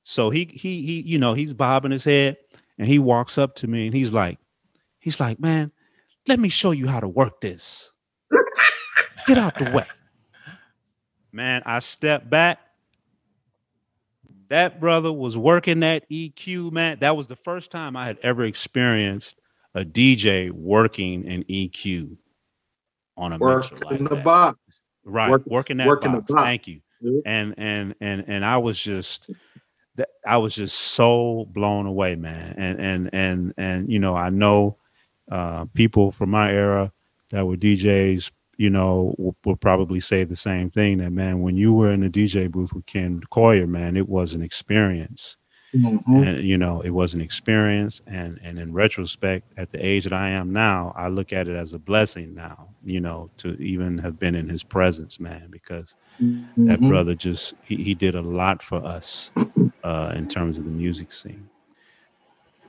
so 0.03 0.29
he 0.29 0.45
he 0.45 0.83
he 0.83 1.01
you 1.01 1.17
know 1.17 1.33
he's 1.33 1.53
bobbing 1.53 1.91
his 1.91 2.03
head 2.03 2.37
and 2.77 2.87
he 2.87 2.99
walks 2.99 3.39
up 3.39 3.55
to 3.55 3.67
me 3.67 3.87
and 3.87 3.95
he's 3.95 4.11
like 4.11 4.37
he's 4.99 5.19
like 5.19 5.39
man 5.39 5.71
let 6.27 6.39
me 6.39 6.49
show 6.49 6.71
you 6.71 6.87
how 6.87 6.99
to 6.99 7.07
work 7.07 7.41
this 7.41 7.91
get 9.27 9.37
out 9.37 9.57
the 9.59 9.69
way 9.69 9.85
man 11.31 11.61
i 11.65 11.77
step 11.77 12.27
back 12.27 12.59
that 14.49 14.79
brother 14.79 15.13
was 15.13 15.37
working 15.37 15.81
that 15.81 16.09
eq 16.09 16.71
man 16.71 16.97
that 17.01 17.15
was 17.15 17.27
the 17.27 17.35
first 17.35 17.69
time 17.69 17.95
i 17.95 18.05
had 18.05 18.17
ever 18.23 18.43
experienced 18.45 19.39
a 19.75 19.85
DJ 19.85 20.49
working 20.51 21.27
an 21.27 21.43
EQ 21.43 22.17
on 23.17 23.33
a 23.33 23.37
Work 23.37 23.71
mixer 23.71 23.85
like 23.85 23.99
in 23.99 24.05
the 24.05 24.15
that. 24.15 24.23
box. 24.23 24.57
Right, 25.03 25.29
Work- 25.29 25.45
working 25.45 25.77
that 25.77 25.85
the 26.01 26.09
box. 26.09 26.31
box. 26.31 26.43
Thank 26.43 26.67
you. 26.67 26.81
And 27.25 27.53
and 27.57 27.93
and 28.01 28.23
and 28.27 28.43
I 28.43 28.57
was 28.57 28.79
just 28.79 29.29
that 29.95 30.09
I 30.25 30.37
was 30.37 30.55
just 30.55 30.75
so 30.75 31.45
blown 31.51 31.85
away, 31.85 32.15
man. 32.15 32.55
And 32.57 32.79
and 32.79 33.09
and 33.13 33.53
and 33.57 33.91
you 33.91 33.99
know, 33.99 34.15
I 34.15 34.31
know 34.31 34.77
uh 35.31 35.65
people 35.75 36.11
from 36.11 36.31
my 36.31 36.51
era 36.51 36.91
that 37.29 37.45
were 37.45 37.57
DJs, 37.57 38.31
you 38.57 38.69
know, 38.69 39.13
will, 39.17 39.35
will 39.45 39.55
probably 39.55 39.99
say 39.99 40.23
the 40.23 40.35
same 40.35 40.69
thing 40.71 40.97
that 40.99 41.11
man, 41.11 41.41
when 41.41 41.57
you 41.57 41.73
were 41.73 41.91
in 41.91 42.01
the 42.01 42.09
DJ 42.09 42.49
booth 42.49 42.73
with 42.73 42.85
Ken 42.87 43.21
Collier, 43.29 43.67
man, 43.67 43.97
it 43.97 44.07
was 44.09 44.33
an 44.33 44.41
experience 44.41 45.37
Mhm. 45.75 46.27
and 46.27 46.43
you 46.47 46.57
know 46.57 46.81
it 46.81 46.91
was 46.91 47.13
an 47.13 47.21
experience 47.21 48.01
and 48.07 48.39
and 48.43 48.57
in 48.59 48.71
retrospect 48.73 49.51
at 49.57 49.71
the 49.71 49.85
age 49.85 50.03
that 50.05 50.13
i 50.13 50.29
am 50.29 50.53
now 50.53 50.93
i 50.95 51.07
look 51.07 51.33
at 51.33 51.47
it 51.47 51.55
as 51.55 51.73
a 51.73 51.79
blessing 51.79 52.33
now 52.33 52.67
you 52.83 52.99
know 53.01 53.29
to 53.37 53.53
even 53.61 53.97
have 53.97 54.17
been 54.19 54.35
in 54.35 54.47
his 54.47 54.63
presence 54.63 55.19
man 55.19 55.47
because 55.51 55.95
that 56.57 56.79
Mhm. 56.79 56.89
brother 56.89 57.15
just 57.15 57.53
he, 57.61 57.75
he 57.77 57.93
did 57.93 58.15
a 58.15 58.21
lot 58.21 58.61
for 58.63 58.83
us 58.85 59.31
uh 59.83 60.13
in 60.15 60.27
terms 60.27 60.57
of 60.57 60.63
the 60.65 60.71
music 60.71 61.11
scene 61.11 61.49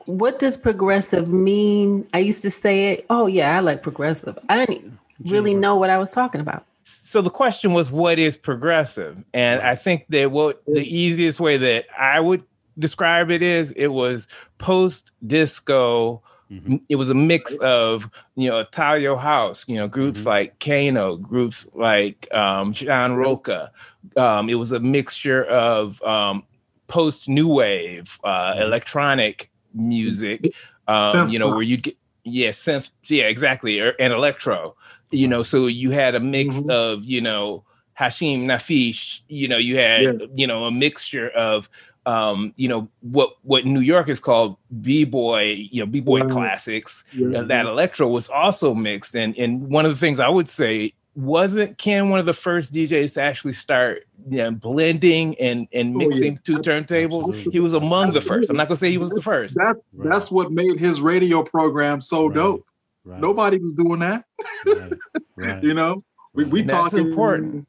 What 0.07 0.39
does 0.39 0.57
progressive 0.57 1.29
mean? 1.29 2.07
I 2.15 2.21
used 2.21 2.43
to 2.43 2.51
say 2.51 2.93
it. 2.93 3.07
Oh 3.11 3.27
yeah, 3.27 3.57
I 3.57 3.61
like 3.61 3.83
progressive. 3.83 4.39
I 4.49 4.65
didn't 4.65 4.97
really 5.25 5.53
know 5.55 5.75
what 5.77 5.91
I 5.91 5.99
was 5.99 6.13
talking 6.13 6.41
about. 6.41 6.65
so 6.85 7.21
the 7.23 7.31
question 7.31 7.73
was 7.73 7.91
what 7.91 8.17
is 8.19 8.37
progressive 8.37 9.25
and 9.35 9.61
i 9.61 9.75
think 9.75 10.05
that 10.11 10.31
what 10.31 10.63
the 10.67 10.83
easiest 11.03 11.41
way 11.41 11.57
that 11.57 11.85
i 11.99 12.21
would 12.21 12.45
describe 12.79 13.31
it 13.31 13.43
is 13.43 13.73
it 13.73 13.89
was 13.89 14.27
post 14.59 15.11
disco 15.27 16.23
Mhm. 16.51 16.81
it 16.89 16.95
was 16.95 17.11
a 17.11 17.15
mix 17.15 17.57
of 17.57 18.09
you 18.37 18.49
know 18.49 18.63
Italio 18.63 19.19
House, 19.19 19.65
you 19.67 19.75
know 19.75 19.89
groups 19.89 20.21
Mhm. 20.21 20.27
like 20.27 20.61
Kano, 20.61 21.17
groups 21.17 21.69
like 21.75 22.33
um, 22.33 22.73
John 22.73 23.17
Rocca. 23.17 23.73
Um, 24.17 24.49
it 24.49 24.55
was 24.55 24.71
a 24.71 24.79
mixture 24.79 25.43
of 25.45 26.01
um, 26.03 26.45
post 26.87 27.29
new 27.29 27.49
wave, 27.49 28.17
uh, 28.23 28.55
Mhm. 28.55 28.61
electronic 28.61 29.51
music. 29.75 30.55
Um, 30.87 31.29
you 31.29 31.39
know 31.41 31.49
where 31.49 31.63
you 31.63 31.79
get 31.79 31.97
yeah 32.23 32.51
synth 32.51 32.91
yeah 33.07 33.25
exactly 33.25 33.81
or, 33.81 33.95
and 33.99 34.13
electro. 34.13 34.77
You 35.11 35.27
know 35.27 35.43
so 35.43 35.67
you 35.67 35.91
had 35.91 36.15
a 36.15 36.21
mix 36.21 36.55
Mhm. 36.55 36.71
of 36.71 37.05
you 37.05 37.21
know 37.21 37.65
Hashim 37.99 38.45
Nafish. 38.45 39.23
You 39.29 39.49
know 39.49 39.57
you 39.59 39.79
had 39.79 40.03
Yeah. 40.03 40.27
you 40.37 40.47
know 40.47 40.65
a 40.67 40.71
mixture 40.71 41.29
of 41.31 41.69
um, 42.07 42.55
you 42.57 42.69
know 42.69 42.89
what 43.01 43.31
what 43.43 43.67
New 43.67 43.81
York 43.81 44.09
is 44.09 44.21
called 44.21 44.57
b-boy, 44.81 45.67
you 45.73 45.81
know, 45.81 45.87
b-boy 45.87 46.21
Right. 46.21 46.31
classics. 46.31 47.05
Yeah. 47.13 47.41
And 47.41 47.51
that 47.51 47.67
electro 47.67 48.09
was 48.09 48.31
also 48.31 48.75
mixed. 48.75 49.15
And 49.17 49.37
and 49.37 49.69
one 49.71 49.85
of 49.85 49.91
the 49.93 49.99
things 49.99 50.21
I 50.21 50.29
would 50.29 50.49
say 50.49 50.93
wasn't 51.17 51.79
Ken 51.79 52.09
one 52.11 52.21
of 52.21 52.27
the 52.27 52.33
first 52.35 52.73
DJs 52.75 53.15
to 53.15 53.23
actually 53.23 53.55
start 53.55 54.05
you 54.31 54.39
know, 54.39 54.51
blending 54.53 55.35
and 55.41 55.67
and 55.73 55.97
Oh, 55.97 56.01
yeah. 56.01 56.07
mixing 56.09 56.39
two 56.45 56.59
turntables. 56.59 57.29
Absolutely. 57.29 57.53
He 57.53 57.61
was 57.61 57.73
among 57.73 58.13
the 58.13 58.21
first. 58.21 58.51
I'm 58.51 58.57
not 58.57 58.69
gonna 58.69 58.77
say 58.77 58.91
he 58.91 58.99
was 58.99 59.11
the 59.11 59.23
first. 59.23 59.55
That 59.57 59.77
Right. 59.95 60.11
that's 60.13 60.31
what 60.31 60.53
made 60.53 60.79
his 60.79 61.01
radio 61.01 61.43
program 61.43 62.01
so 62.01 62.27
Right. 62.27 62.35
dope. 62.35 62.67
right 63.05 63.21
Nobody 63.21 63.59
was 63.59 63.75
doing 63.75 63.99
that. 64.01 64.25
right, 64.67 64.93
right. 65.37 65.63
You 65.65 65.75
know, 65.75 66.05
we 66.35 66.45
we 66.45 66.61
And 66.61 66.71
that's 66.71 66.91
talking 66.91 67.09
important. 67.09 67.67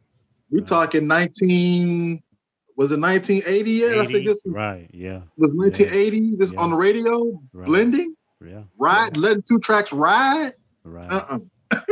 We 0.51 0.59
Right. 0.59 0.67
talking 0.67 1.07
nineteen. 1.07 2.21
Was 2.77 2.91
it 2.91 2.99
1980 2.99 3.71
yet? 3.71 3.97
I 3.99 4.05
think 4.05 4.25
this 4.25 4.37
right 4.45 4.89
yeah 4.93 5.21
was 5.35 5.51
1980. 5.53 6.35
This 6.37 6.53
Yeah. 6.53 6.59
on 6.59 6.69
the 6.69 6.75
radio 6.77 7.41
Right. 7.51 7.67
blending, 7.67 8.15
yeah 8.45 8.63
ride, 8.77 9.17
letting 9.17 9.43
two 9.43 9.59
tracks 9.59 9.91
ride. 9.91 10.53
right 10.85 11.11
Uh 11.11 11.23
uh 11.29 11.39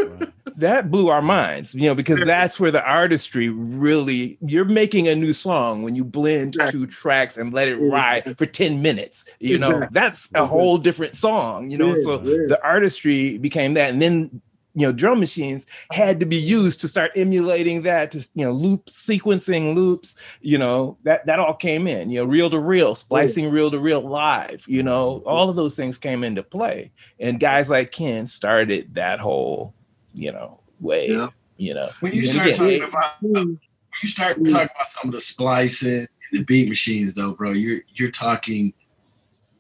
right 0.08 0.30
that 0.58 0.90
blew 0.90 1.10
our 1.10 1.22
minds, 1.22 1.76
you 1.76 1.82
know, 1.82 1.96
because 1.96 2.20
that's 2.20 2.58
where 2.62 2.72
the 2.72 2.82
artistry 2.88 3.50
really 3.50 4.38
you're 4.40 4.64
making 4.64 5.06
a 5.08 5.14
new 5.16 5.34
song 5.34 5.84
when 5.84 5.96
you 5.96 6.06
blend 6.06 6.54
two 6.72 6.88
tracks 6.88 7.36
and 7.36 7.54
let 7.54 7.68
it 7.68 7.76
ride 7.76 8.38
for 8.38 8.46
10 8.46 8.82
minutes. 8.82 9.26
You 9.42 9.60
know, 9.60 9.86
that's 9.92 10.30
a 10.34 10.46
whole 10.46 10.78
different 10.78 11.18
song, 11.18 11.72
you 11.72 11.78
know. 11.78 11.94
So 11.96 12.20
the 12.20 12.58
artistry 12.64 13.38
became 13.38 13.74
that. 13.74 13.90
And 13.90 14.02
then 14.02 14.42
you 14.76 14.86
know 14.86 14.92
drum 14.92 15.20
machines 15.20 15.66
had 15.92 16.20
to 16.20 16.26
be 16.26 16.36
used 16.36 16.82
to 16.82 16.88
start 16.88 17.12
emulating 17.16 17.82
that 17.84 18.12
to 18.12 18.20
you 18.36 18.46
know 18.46 18.52
loop 18.52 18.86
sequencing 18.88 19.74
loops 19.74 20.16
you 20.42 20.58
know 20.58 20.98
that 21.04 21.26
that 21.26 21.40
all 21.40 21.54
came 21.54 21.88
in 21.88 22.10
you 22.10 22.20
know 22.20 22.26
reel 22.26 22.50
to 22.50 22.60
reel 22.60 22.94
splicing 22.94 23.50
reel 23.50 23.72
to 23.72 23.80
reel 23.80 24.02
live 24.02 24.64
you 24.68 24.84
know 24.84 25.24
all 25.26 25.50
of 25.50 25.56
those 25.56 25.76
things 25.76 25.98
came 25.98 26.24
into 26.24 26.44
play. 26.44 26.92
And 27.20 27.40
guys 27.40 27.70
like 27.70 27.92
ken 27.92 28.28
started 28.28 28.94
that 28.96 29.20
whole 29.20 29.74
you 30.14 30.32
know 30.32 30.60
way 30.80 31.10
yeah. 31.10 31.28
you 31.58 31.74
know. 31.74 31.90
When 32.02 32.14
you 32.14 32.24
start 32.24 32.48
again, 32.48 32.56
talking 32.56 32.84
it, 32.84 32.90
about 32.90 33.22
when 33.22 33.60
you 34.04 34.10
start 34.10 34.38
mm. 34.38 34.50
talking 34.50 34.70
about 34.76 34.88
some 34.88 35.10
of 35.10 35.14
the 35.14 35.22
splicing 35.22 36.08
the 36.32 36.44
beat 36.44 36.68
machines 36.68 37.16
though 37.16 37.34
bro 37.34 37.52
you're 37.52 37.82
you're 37.90 38.12
talking 38.12 38.74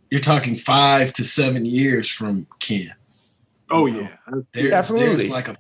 you're 0.09 0.19
talking 0.19 0.55
five 0.55 1.13
to 1.13 1.23
seven 1.23 1.65
years 1.65 2.09
from 2.09 2.47
ken 2.59 2.93
Oh 3.69 3.85
yeah, 3.85 4.09
there's, 4.53 4.71
absolutely. 4.71 5.15
There's 5.15 5.29
like 5.29 5.47
a 5.47 5.57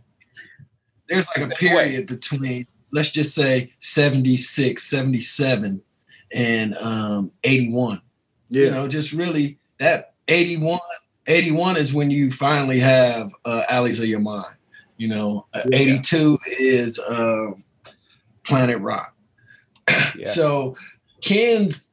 there's 1.09 1.27
like 1.35 1.51
a 1.51 1.55
period 1.55 2.07
between 2.07 2.67
let's 2.91 3.11
just 3.11 3.35
say 3.35 3.73
76, 3.79 4.81
77 4.83 5.81
and 6.33 6.77
um 6.77 7.31
81. 7.43 8.01
Yeah. 8.49 8.65
You 8.65 8.71
know, 8.71 8.87
just 8.87 9.11
really 9.11 9.59
that 9.79 10.13
81 10.27 10.79
81 11.27 11.77
is 11.77 11.93
when 11.93 12.11
you 12.11 12.29
finally 12.29 12.79
have 12.79 13.31
uh 13.45 13.63
Alleys 13.69 13.99
of 13.99 14.07
Your 14.07 14.19
Mind. 14.19 14.53
You 14.97 15.09
know, 15.09 15.47
uh, 15.53 15.61
yeah. 15.71 15.79
82 15.79 16.39
is 16.59 16.99
um 17.07 17.63
Planet 18.43 18.79
Rock. 18.79 19.13
Yeah. 20.15 20.29
so 20.33 20.75
Ken's 21.21 21.89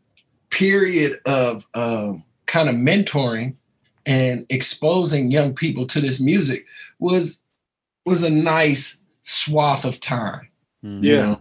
period 0.50 1.18
of 1.24 1.66
um, 1.74 2.22
kind 2.46 2.68
of 2.68 2.76
mentoring 2.76 3.56
and 4.06 4.46
exposing 4.48 5.30
young 5.30 5.54
people 5.54 5.86
to 5.86 6.00
this 6.00 6.20
music 6.20 6.66
was 6.98 7.44
was 8.04 8.22
a 8.22 8.30
nice 8.30 9.00
swath 9.20 9.84
of 9.84 10.00
time. 10.00 10.48
Mm-hmm. 10.84 11.04
Yeah. 11.04 11.36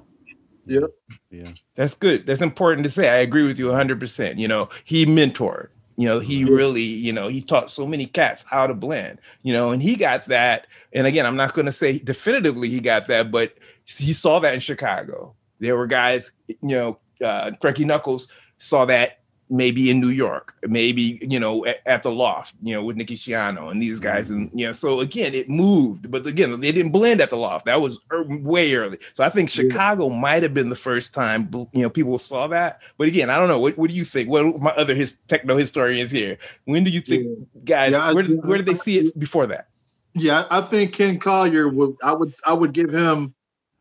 Yep. 0.66 0.90
Yeah. 1.32 1.52
That's 1.76 1.96
good. 1.96 2.26
That's 2.26 2.42
important 2.42 2.84
to 2.84 2.90
say. 2.90 3.10
I 3.10 3.18
agree 3.18 3.46
with 3.46 3.58
you 3.58 3.68
100%. 3.68 4.38
You 4.38 4.48
know, 4.48 4.70
he 4.86 5.06
mentored. 5.06 5.70
You 5.98 6.08
know, 6.08 6.20
he 6.20 6.46
really, 6.46 6.82
you 6.82 7.14
know, 7.14 7.28
he 7.28 7.42
taught 7.42 7.70
so 7.70 7.86
many 7.86 8.08
cats 8.08 8.44
how 8.48 8.66
to 8.66 8.74
blend, 8.74 9.20
you 9.44 9.54
know, 9.54 9.72
and 9.72 9.84
he 9.84 9.96
got 9.96 10.26
that. 10.28 10.66
And 10.94 11.06
again, 11.06 11.26
I'm 11.26 11.36
not 11.36 11.54
going 11.54 11.66
to 11.66 11.72
say 11.72 12.00
definitively 12.00 12.70
he 12.70 12.80
got 12.80 13.08
that, 13.08 13.30
but 13.30 13.60
he 13.86 14.14
saw 14.14 14.40
that 14.40 14.54
in 14.54 14.60
Chicago. 14.62 15.36
There 15.60 15.76
were 15.76 15.88
guys, 15.88 16.32
you 16.48 16.58
know, 16.62 17.00
uh, 17.24 17.52
Frankie 17.62 17.86
Knuckles 17.86 18.30
saw 18.58 18.86
that 18.86 19.21
maybe 19.52 19.92
in 19.92 20.00
New 20.00 20.10
York, 20.10 20.56
maybe 20.64 21.20
you 21.22 21.40
know 21.40 21.66
at, 21.66 21.78
at, 21.86 22.04
the 22.04 22.12
loft, 22.12 22.56
you 22.64 22.74
know 22.74 22.84
with 22.84 22.96
Nicky 22.96 23.16
Siano 23.16 23.70
and 23.70 23.82
these 23.82 24.00
guys, 24.00 24.32
and 24.32 24.50
you 24.54 24.66
know 24.66 24.72
so 24.72 25.02
again 25.02 25.34
it 25.34 25.50
moved, 25.50 26.10
but 26.10 26.26
again 26.26 26.60
they 26.60 26.72
didn't 26.72 26.92
blend 26.92 27.22
at 27.22 27.30
the 27.30 27.36
loft. 27.36 27.66
That 27.66 27.82
was 27.82 28.00
er, 28.12 28.24
way 28.24 28.74
early. 28.74 28.98
So 29.14 29.24
I 29.24 29.30
think 29.30 29.50
Chicago 29.50 30.10
yeah. 30.10 30.18
might 30.18 30.44
have 30.44 30.54
been 30.54 30.70
the 30.70 30.76
first 30.76 31.14
time 31.14 31.50
you 31.74 31.82
know 31.82 31.90
people 31.90 32.18
saw 32.18 32.48
that. 32.48 32.82
But 32.98 33.10
again, 33.10 33.30
I 33.30 33.38
don't 33.38 33.50
know. 33.50 33.60
What, 33.60 33.78
what 33.78 33.90
do 33.90 33.96
you 33.96 34.06
think? 34.06 34.30
What 34.30 34.60
my 34.60 34.72
other 34.72 34.96
his 34.96 35.18
techno 35.28 35.58
historians 35.58 36.10
here? 36.10 36.38
When 36.66 36.84
do 36.84 36.90
you 36.90 37.02
think 37.02 37.26
yeah. 37.26 37.62
guys? 37.64 37.92
Yeah, 37.92 38.14
where, 38.14 38.24
did, 38.24 38.46
where 38.46 38.58
did 38.58 38.66
they 38.66 38.76
see 38.76 39.00
it 39.00 39.20
before 39.20 39.48
that? 39.48 39.68
Yeah, 40.14 40.46
I 40.50 40.62
think 40.62 40.94
Ken 40.94 41.20
Collier 41.20 41.68
would. 41.68 41.98
I 42.04 42.14
would. 42.14 42.34
I 42.46 42.54
would 42.54 42.74
give 42.74 42.94
him 42.94 43.34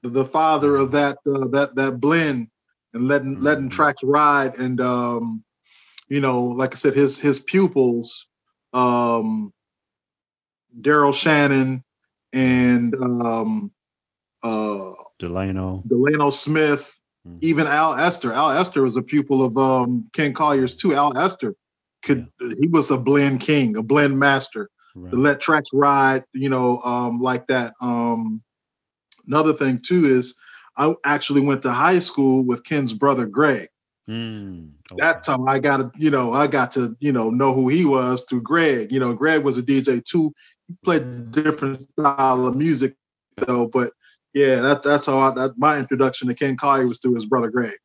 the 0.03 0.25
father 0.25 0.77
of 0.77 0.91
that 0.93 1.18
uh, 1.27 1.47
that 1.49 1.75
that 1.77 2.01
blend 2.01 2.49
and 2.95 3.07
letting 3.07 3.35
mm-hmm. 3.35 3.45
letting 3.45 3.68
tracks 3.68 4.03
ride 4.03 4.59
and 4.59 4.81
um 4.81 5.45
you 6.11 6.21
know, 6.21 6.43
like 6.43 6.75
I 6.75 6.77
said, 6.77 6.95
his 6.95 7.17
his 7.17 7.41
pupils, 7.41 8.27
um, 8.75 9.53
Daryl 10.81 11.15
Shannon 11.15 11.83
and 12.33 12.95
um, 12.97 13.71
uh, 14.43 14.93
Delano 15.19 15.83
Delano 15.87 16.31
Smith, 16.31 16.93
mm-hmm. 17.27 17.39
even 17.41 17.67
Al 17.67 17.95
Esther. 17.95 18.33
Al 18.33 18.51
Esther 18.51 18.83
was 18.83 18.97
a 18.97 19.03
pupil 19.03 19.45
of 19.45 19.57
um, 19.57 20.11
Ken 20.13 20.35
Collier's 20.35 20.75
too. 20.75 20.95
Al 20.95 21.17
Esther 21.17 21.55
could 22.03 22.27
yeah. 22.41 22.55
he 22.61 22.67
was 22.67 22.91
a 22.91 22.99
blend 22.99 23.41
king, 23.41 23.77
a 23.77 23.83
blend 23.83 24.19
master. 24.19 24.69
Right. 24.97 25.13
To 25.13 25.17
let 25.17 25.41
tracks 25.41 25.71
ride, 25.73 26.25
you 26.33 26.49
know, 26.49 26.81
um, 26.83 27.21
like 27.21 27.47
that. 27.47 27.75
Um, 27.81 28.43
another 29.29 29.53
thing 29.53 29.81
too 29.81 30.05
is 30.05 30.35
I 30.77 30.93
actually 31.05 31.43
went 31.43 31.63
to 31.63 31.71
high 31.71 32.01
school 32.01 32.45
with 32.45 32.65
Ken's 32.65 32.93
brother 32.93 33.27
Greg. 33.27 33.69
Mm, 34.09 34.73
okay. 34.93 35.01
That's 35.01 35.28
how 35.28 35.45
I 35.47 35.59
got 35.59 35.78
to, 35.78 35.93
you 35.97 36.11
know, 36.11 36.32
I 36.32 36.47
got 36.47 36.72
to, 36.72 36.97
you 37.01 37.12
know, 37.12 37.30
know 37.30 37.53
who 37.53 37.68
he 37.68 37.84
was 37.84 38.24
through 38.28 38.43
Greg. 38.43 38.93
You 38.93 39.01
know, 39.01 39.12
Greg 39.14 39.43
was 39.43 39.59
a 39.59 39.62
DJ 39.62 40.05
too. 40.05 40.32
He 40.68 40.76
played 40.84 41.32
different 41.32 41.88
style 41.93 42.47
of 42.47 42.57
music 42.57 42.95
though, 43.36 43.66
but 43.66 43.93
yeah, 44.34 44.57
that, 44.57 44.82
that's 44.82 45.07
how 45.07 45.18
I, 45.18 45.34
that, 45.34 45.59
my 45.59 45.78
introduction 45.78 46.28
to 46.28 46.34
Ken 46.34 46.57
Collier 46.57 46.86
was 46.86 46.99
through 46.99 47.14
his 47.14 47.26
brother 47.26 47.51
Greg. 47.51 47.76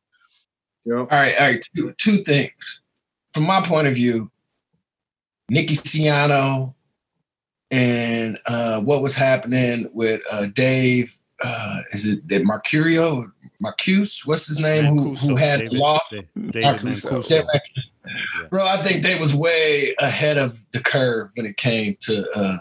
You 0.84 0.94
know? 0.94 1.00
All 1.00 1.06
right, 1.06 1.34
all 1.38 1.46
right. 1.46 1.68
Two, 1.74 1.94
two 1.98 2.22
things. 2.22 2.52
From 3.34 3.44
my 3.44 3.60
point 3.60 3.88
of 3.88 3.94
view, 3.94 4.30
Nicky 5.50 5.74
Siano 5.74 6.74
and 7.70 8.38
uh, 8.46 8.80
what 8.80 9.02
was 9.02 9.14
happening 9.14 9.90
with 9.92 10.20
uh, 10.30 10.46
Dave 10.46 11.18
uh, 11.42 11.80
is 11.92 12.06
it 12.06 12.26
that 12.28 12.42
Mercurio, 12.42 13.30
Marcuse, 13.62 14.26
what's 14.26 14.46
his 14.46 14.60
name, 14.60 14.96
who, 14.96 15.14
who 15.14 15.36
had 15.36 15.60
David, 15.60 15.72
law? 15.72 16.00
David 16.50 16.82
Bro, 18.50 18.66
I 18.66 18.76
think 18.82 19.02
they 19.02 19.18
was 19.18 19.34
way 19.34 19.94
ahead 19.98 20.38
of 20.38 20.62
the 20.72 20.80
curve 20.80 21.30
when 21.34 21.46
it 21.46 21.56
came 21.56 21.96
to 22.00 22.28
uh, 22.38 22.58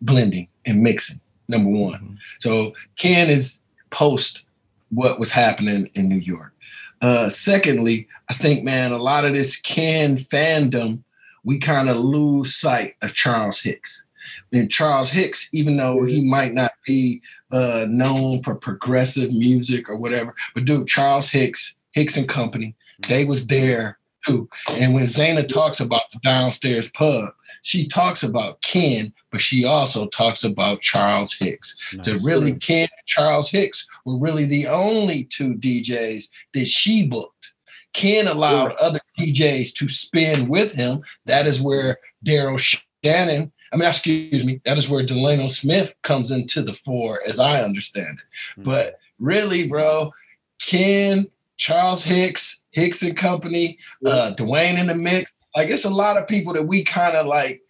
blending 0.00 0.48
and 0.64 0.82
mixing. 0.82 1.20
Number 1.48 1.70
one, 1.70 1.94
mm-hmm. 1.94 2.14
so 2.40 2.74
Ken 2.96 3.30
is 3.30 3.62
post 3.90 4.44
what 4.90 5.18
was 5.18 5.30
happening 5.30 5.88
in 5.94 6.08
New 6.08 6.16
York. 6.18 6.52
Uh, 7.00 7.30
secondly, 7.30 8.06
I 8.28 8.34
think 8.34 8.64
man, 8.64 8.92
a 8.92 8.98
lot 8.98 9.24
of 9.24 9.32
this 9.32 9.58
Ken 9.58 10.18
fandom, 10.18 11.02
we 11.44 11.58
kind 11.58 11.88
of 11.88 11.96
lose 11.96 12.54
sight 12.54 12.96
of 13.00 13.14
Charles 13.14 13.60
Hicks. 13.60 14.04
And 14.52 14.70
Charles 14.70 15.10
Hicks, 15.10 15.48
even 15.52 15.76
though 15.76 16.04
he 16.04 16.22
might 16.22 16.54
not 16.54 16.72
be 16.86 17.22
uh, 17.50 17.86
known 17.88 18.42
for 18.42 18.54
progressive 18.54 19.32
music 19.32 19.88
or 19.88 19.96
whatever, 19.96 20.34
but 20.54 20.64
dude, 20.64 20.88
Charles 20.88 21.30
Hicks, 21.30 21.74
Hicks 21.92 22.16
and 22.16 22.28
Company, 22.28 22.74
they 23.08 23.24
was 23.24 23.46
there 23.46 23.98
too. 24.26 24.48
And 24.72 24.94
when 24.94 25.04
Zana 25.04 25.46
talks 25.46 25.80
about 25.80 26.10
the 26.12 26.18
downstairs 26.22 26.90
pub, 26.90 27.30
she 27.62 27.86
talks 27.86 28.22
about 28.22 28.60
Ken, 28.62 29.12
but 29.30 29.40
she 29.40 29.64
also 29.64 30.06
talks 30.08 30.44
about 30.44 30.80
Charles 30.80 31.34
Hicks. 31.34 31.76
Nice. 31.94 32.22
Really 32.22 32.54
Ken 32.54 32.82
and 32.82 33.06
Charles 33.06 33.50
Hicks 33.50 33.86
were 34.04 34.18
really 34.18 34.44
the 34.44 34.66
only 34.66 35.24
two 35.24 35.54
DJs 35.54 36.28
that 36.54 36.66
she 36.66 37.06
booked. 37.06 37.52
Ken 37.94 38.28
allowed 38.28 38.74
yeah. 38.78 38.86
other 38.86 39.00
DJs 39.18 39.74
to 39.74 39.88
spin 39.88 40.48
with 40.48 40.74
him. 40.74 41.02
That 41.24 41.46
is 41.46 41.60
where 41.60 41.98
Daryl 42.24 42.58
Shannon 43.04 43.52
I 43.72 43.76
mean, 43.76 43.88
excuse 43.88 44.44
me, 44.44 44.60
that 44.64 44.78
is 44.78 44.88
where 44.88 45.02
Delano 45.02 45.48
Smith 45.48 45.94
comes 46.02 46.30
into 46.30 46.62
the 46.62 46.72
fore, 46.72 47.20
as 47.26 47.38
I 47.38 47.62
understand 47.62 48.18
it. 48.20 48.60
Mm-hmm. 48.60 48.62
But 48.62 48.98
really, 49.18 49.68
bro, 49.68 50.12
Ken, 50.60 51.28
Charles 51.56 52.04
Hicks, 52.04 52.62
Hicks 52.70 53.02
and 53.02 53.16
Company, 53.16 53.78
uh, 54.06 54.32
Dwayne 54.36 54.78
in 54.78 54.86
the 54.86 54.94
mix. 54.94 55.32
Like, 55.56 55.70
it's 55.70 55.84
a 55.84 55.90
lot 55.90 56.16
of 56.16 56.28
people 56.28 56.52
that 56.54 56.66
we 56.66 56.84
kind 56.84 57.16
of 57.16 57.26
like 57.26 57.62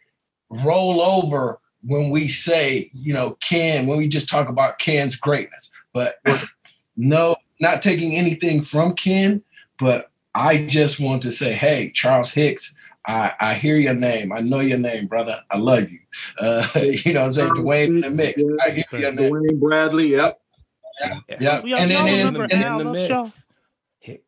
roll 0.51 1.03
over 1.03 1.59
when 1.83 2.11
we 2.11 2.29
say, 2.29 2.91
you 2.93 3.13
know, 3.13 3.37
Ken, 3.41 3.87
when 3.87 3.99
we 3.99 4.09
just 4.09 4.29
talk 4.29 4.49
about 4.49 4.79
Ken's 4.79 5.17
greatness. 5.17 5.71
But 5.93 6.17
no, 6.97 7.37
not 7.61 7.83
taking 7.83 8.15
anything 8.15 8.63
from 8.63 8.95
Ken, 8.95 9.43
but 9.79 10.11
I 10.35 10.67
just 10.67 11.01
want 11.01 11.23
to 11.23 11.33
say, 11.33 11.53
hey, 11.53 11.91
Charles 11.91 12.33
Hicks 12.33 12.75
I, 13.09 13.33
I 13.41 13.55
hear 13.55 13.77
your 13.77 13.95
name. 13.95 14.33
I 14.33 14.41
know 14.41 14.61
your 14.61 14.79
name, 14.79 15.07
brother. 15.07 15.41
I 15.51 15.57
love 15.57 15.91
you. 15.91 15.99
Uh, 16.39 16.67
you 16.77 17.15
know 17.15 17.21
what 17.21 17.27
I'm 17.29 17.33
saying? 17.33 17.51
Dwayne 17.55 17.87
in 17.87 18.01
the 18.03 18.11
mix. 18.11 18.43
I 18.65 18.71
hear 18.71 19.01
your 19.01 19.13
name. 19.13 19.33
Dwayne 19.33 19.59
Bradley, 19.59 20.11
yep. 20.11 20.39
Yeah. 21.01 21.21
yeah. 21.41 21.63
yeah. 21.65 21.77
And 21.79 21.91
then 21.91 22.07
in, 22.07 22.37
in, 22.37 22.63
in, 22.63 22.79
the 22.79 22.93
mix. 22.93 23.45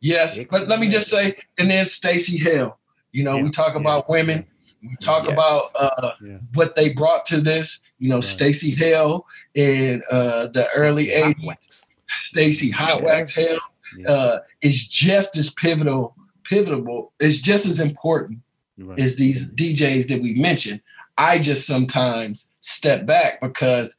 Yes, 0.01 0.43
but 0.51 0.67
let 0.67 0.81
me 0.81 0.89
just 0.89 1.09
say, 1.09 1.37
and 1.59 1.71
then 1.71 1.87
Stacey 1.87 2.39
Hale. 2.39 2.79
You 3.13 3.25
know, 3.25 3.37
yeah. 3.37 3.43
we 3.43 3.51
talk 3.51 3.75
about 3.75 4.09
women. 4.09 4.47
We 4.83 4.97
talk 4.97 5.25
yes. 5.25 5.33
about 5.33 5.63
uh, 5.75 6.13
yeah. 6.23 6.39
what 6.55 6.75
they 6.75 6.93
brought 6.93 7.27
to 7.27 7.41
this. 7.41 7.83
You 7.99 8.09
know, 8.09 8.17
right. 8.17 8.25
Stacey 8.25 8.71
Hale 8.71 9.27
in 9.55 10.03
uh, 10.11 10.47
the 10.47 10.69
early 10.75 11.09
'80s. 11.09 11.85
Stacey 12.25 12.71
Hot 12.71 13.03
Wax 13.03 13.35
Hale 13.35 13.59
uh, 14.07 14.39
is 14.63 14.87
just 14.87 15.37
as 15.37 15.51
pivotal. 15.51 16.15
Pivotal 16.45 17.13
is 17.21 17.41
just 17.41 17.67
as 17.67 17.79
important 17.79 18.41
right. 18.81 18.99
is 18.99 19.17
these 19.17 19.53
DJs 19.53 20.09
that 20.09 20.21
we 20.21 20.35
mentioned. 20.35 20.81
I 21.19 21.39
just 21.39 21.67
sometimes 21.67 22.51
step 22.61 23.07
back 23.07 23.41
because 23.41 23.97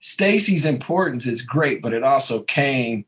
Stacey's 0.00 0.66
importance 0.66 1.26
is 1.26 1.42
great, 1.42 1.82
but 1.82 1.92
it 1.92 2.02
also 2.02 2.42
came. 2.42 3.04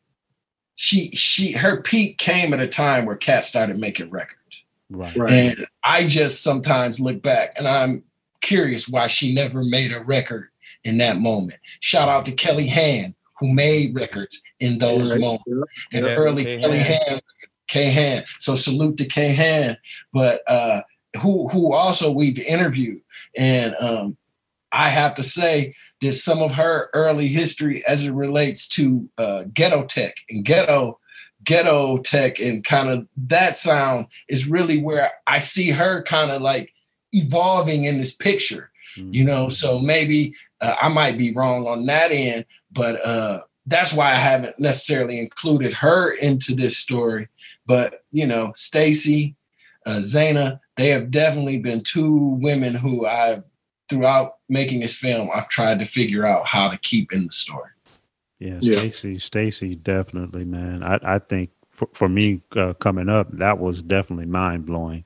She 0.75 1.11
she 1.11 1.53
her 1.53 1.81
peak 1.81 2.19
came 2.19 2.53
at 2.53 2.61
a 2.61 2.67
time 2.67 3.07
where 3.07 3.17
Cat 3.17 3.45
started 3.45 3.79
making 3.79 4.11
records. 4.11 4.65
Right. 4.91 5.17
Right. 5.17 5.33
And 5.33 5.67
I 5.85 6.07
just 6.07 6.43
sometimes 6.43 7.01
look 7.01 7.23
back 7.23 7.55
and 7.57 7.67
I'm 7.67 8.05
curious 8.41 8.89
why 8.89 9.07
she 9.09 9.35
never 9.35 9.65
made 9.65 9.93
a 9.93 10.01
record 10.01 10.49
in 10.85 10.99
that 10.99 11.19
moment. 11.19 11.59
Shout 11.81 12.09
out 12.09 12.25
to 12.27 12.33
Kelli 12.33 12.69
Hand, 12.69 13.15
who 13.39 13.53
made 13.53 13.95
records 13.95 14.41
in 14.61 14.79
those 14.79 15.13
Right. 15.13 15.21
moments. 15.21 15.45
Yeah. 15.47 15.99
And 15.99 16.07
Yeah, 16.07 16.13
early 16.15 16.45
K. 16.45 16.59
Kelli 16.59 16.83
Hand. 16.83 17.23
Hand, 17.69 17.91
K 17.91 17.91
Han. 17.91 18.25
So 18.39 18.57
salute 18.57 18.97
to 18.99 19.05
K-Hand, 19.05 19.79
But 20.13 20.43
uh 20.47 20.83
who 21.23 21.49
who 21.49 21.73
also 21.73 22.11
we've 22.11 22.39
interviewed. 22.39 23.01
And 23.37 23.75
um 23.81 24.17
I 24.73 24.89
have 24.89 25.15
to 25.15 25.23
say 25.23 25.75
that 26.03 26.13
some 26.13 26.43
of 26.43 26.53
her 26.55 26.91
early 26.93 27.29
history 27.29 27.85
as 27.87 28.03
it 28.05 28.13
relates 28.13 28.69
to 28.69 29.09
uh 29.19 29.45
ghetto 29.53 29.85
tech 29.85 30.15
and 30.29 30.45
ghetto 30.45 30.99
ghetto 31.45 31.99
tech 31.99 32.41
and 32.41 32.65
kind 32.65 32.89
of 32.89 33.07
that 33.17 33.57
sound 33.57 34.07
is 34.29 34.49
really 34.49 34.83
where 34.83 35.13
I 35.27 35.39
see 35.39 35.71
her 35.71 36.03
kind 36.03 36.31
of 36.31 36.43
like 36.43 36.73
evolving 37.13 37.85
in 37.85 37.99
this 37.99 38.15
picture, 38.15 38.71
you 38.97 39.25
know. 39.25 39.49
So 39.49 39.79
maybe 39.79 40.35
uh, 40.61 40.75
I 40.83 40.89
might 40.89 41.17
be 41.17 41.33
wrong 41.33 41.67
on 41.67 41.87
that 41.87 42.11
end, 42.11 42.47
but 42.73 43.05
uh, 43.07 43.43
that's 43.67 43.93
why 43.93 44.11
I 44.13 44.17
haven't 44.17 44.59
necessarily 44.59 45.19
included 45.21 45.73
her 45.75 46.11
into 46.11 46.55
this 46.55 46.77
story. 46.77 47.29
But 47.67 48.03
you 48.13 48.27
know, 48.27 48.53
Stacey, 48.55 49.37
uh, 49.87 49.97
Zana, 49.99 50.61
they 50.77 50.89
have 50.91 51.11
definitely 51.11 51.59
been 51.59 51.83
two 51.83 52.39
women 52.41 52.75
who 52.75 53.07
I've 53.07 53.43
throughout 53.89 54.35
making 54.49 54.81
this 54.81 54.97
film 54.97 55.31
I've 55.33 55.49
tried 55.49 55.79
to 55.79 55.85
figure 55.85 56.27
out 56.27 56.47
how 56.47 56.69
to 56.69 56.79
keep 56.79 57.13
in 57.13 57.27
the 57.27 57.31
story. 57.33 57.71
Yeah, 58.39 58.61
Yeah. 58.61 58.79
Stacey, 58.79 59.19
Stacey, 59.19 59.75
definitely, 59.77 60.45
man. 60.45 60.83
I, 60.83 60.99
I 61.03 61.19
think 61.21 61.51
for, 61.71 61.89
for 61.95 62.09
me 62.09 62.43
uh, 62.57 62.75
coming 62.75 63.09
up, 63.09 63.29
that 63.39 63.59
was 63.59 63.83
definitely 63.83 64.27
mind 64.27 64.67
blowing 64.67 65.05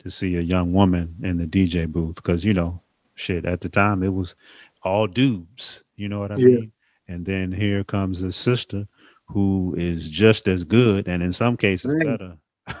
to 0.00 0.10
see 0.10 0.36
a 0.36 0.40
young 0.40 0.72
woman 0.72 1.16
in 1.22 1.38
the 1.38 1.46
DJ 1.46 1.86
booth 1.90 2.16
because 2.16 2.44
you 2.44 2.54
know, 2.54 2.80
shit, 3.14 3.44
at 3.44 3.60
the 3.60 3.68
time 3.68 4.02
it 4.02 4.12
was 4.14 4.34
all 4.82 5.06
dudes. 5.06 5.84
You 5.96 6.08
know 6.08 6.20
what 6.20 6.32
I 6.32 6.36
Yeah. 6.36 6.46
mean? 6.48 6.72
And 7.08 7.24
then 7.26 7.52
here 7.52 7.84
comes 7.84 8.20
the 8.20 8.32
sister 8.32 8.88
who 9.28 9.74
is 9.76 10.10
just 10.10 10.48
as 10.48 10.64
good 10.64 11.08
and 11.08 11.22
in 11.22 11.32
some 11.32 11.56
cases 11.56 11.92
Bang. 11.98 12.06
better. 12.06 12.36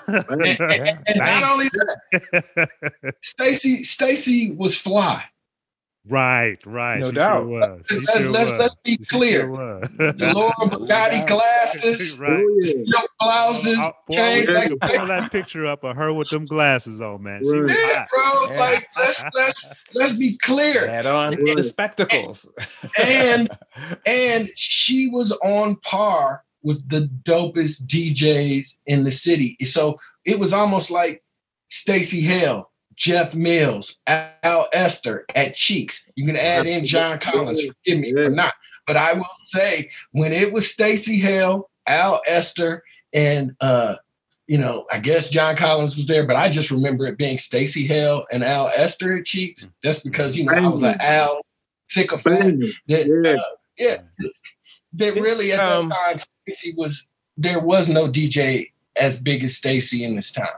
And, 0.08 0.42
and- 0.60 0.98
and 1.06 1.18
not 1.18 1.44
only 1.52 1.68
that, 1.68 3.14
Stacey 3.22 3.82
Stacey 3.84 4.50
was 4.52 4.76
fly. 4.76 5.24
Right, 6.08 6.58
right. 6.64 7.00
No 7.00 7.06
she 7.10 7.16
doubt. 7.16 7.38
Sure 7.42 7.46
was. 7.46 7.86
She 7.88 7.98
Let's- 8.00 8.18
sure 8.20 8.30
let's- 8.30 8.50
was. 8.52 8.58
let's 8.60 8.74
be 8.76 8.90
She 8.92 9.04
clear. 9.04 9.40
sure. 9.46 9.80
The 9.80 10.32
Laura 10.34 10.52
Bugatti 10.70 11.26
glasses, 11.26 12.18
right. 12.18 12.44
Oh, 12.46 12.64
silk 12.64 13.10
blouses, 13.20 13.78
I'll- 13.78 13.96
boy, 14.06 14.14
chains 14.16 14.46
we 14.48 14.54
like 14.54 14.68
to 14.68 14.76
pull 14.76 15.06
that 15.06 15.32
picture 15.32 15.66
up 15.66 15.82
of 15.84 15.96
her 15.96 16.12
with 16.12 16.28
them 16.30 16.44
glasses 16.46 17.00
on, 17.00 17.22
man. 17.22 17.42
She 17.44 17.50
was 17.50 17.72
Yeah, 17.72 18.06
hot. 18.06 18.08
bro. 18.10 18.54
Yeah. 18.54 18.60
Like 18.60 18.86
let's 18.96 19.24
let's 19.34 19.70
let's 19.94 20.16
be 20.16 20.36
clear. 20.38 20.88
Had 20.88 21.06
on 21.06 21.32
the 21.32 21.62
spectacles. 21.64 22.48
And 23.02 23.48
and 24.06 24.50
she 24.56 25.08
was 25.08 25.32
on 25.44 25.76
par 25.76 26.44
with 26.62 26.88
the 26.88 27.08
dopest 27.24 27.86
DJs 27.86 28.78
in 28.86 29.04
the 29.04 29.10
city. 29.12 29.56
So 29.64 29.98
it 30.24 30.38
was 30.38 30.52
almost 30.52 30.90
like 30.90 31.22
Stacey 31.68 32.20
Hale, 32.20 32.70
Jeff 32.96 33.34
Mills, 33.34 33.98
Al 34.06 34.68
Esther 34.72 35.26
at 35.34 35.54
Cheeks. 35.54 36.06
You 36.14 36.26
can 36.26 36.36
add 36.36 36.66
in 36.66 36.86
John 36.86 37.18
Collins, 37.18 37.62
forgive 37.64 38.00
me 38.00 38.12
or 38.12 38.30
not. 38.30 38.54
But 38.86 38.96
I 38.96 39.12
will 39.14 39.26
say 39.46 39.90
when 40.12 40.32
it 40.32 40.52
was 40.52 40.70
Stacey 40.70 41.18
Hale, 41.18 41.68
Al 41.86 42.20
Esther, 42.26 42.82
and 43.12 43.54
uh, 43.60 43.96
you 44.46 44.58
know, 44.58 44.86
I 44.90 45.00
guess 45.00 45.28
John 45.28 45.56
Collins 45.56 45.96
was 45.96 46.06
there, 46.06 46.24
but 46.24 46.36
I 46.36 46.48
just 46.48 46.70
remember 46.70 47.06
it 47.06 47.18
being 47.18 47.36
Stacey 47.38 47.86
Hale 47.86 48.24
and 48.30 48.44
Al 48.44 48.68
Esther 48.68 49.14
at 49.14 49.26
Cheeks. 49.26 49.68
That's 49.82 50.00
because 50.00 50.36
you 50.36 50.44
know 50.44 50.52
I 50.52 50.68
was 50.68 50.82
an 50.82 50.96
Al 51.00 51.40
sycophant 51.88 52.60
Bang. 52.60 52.72
that 52.88 53.06
Yeah. 53.06 53.32
uh, 53.32 53.42
yeah 53.78 53.96
that 54.94 55.14
really 55.14 55.52
at 55.52 55.60
Um, 55.60 55.88
that 55.88 55.94
time 55.96 56.18
Stacey 56.48 56.74
was 56.76 57.08
there 57.36 57.60
was 57.60 57.88
no 57.88 58.08
DJ 58.08 58.70
as 58.96 59.20
big 59.20 59.44
as 59.44 59.56
Stacey 59.56 60.04
in 60.04 60.16
this 60.16 60.32
town. 60.32 60.48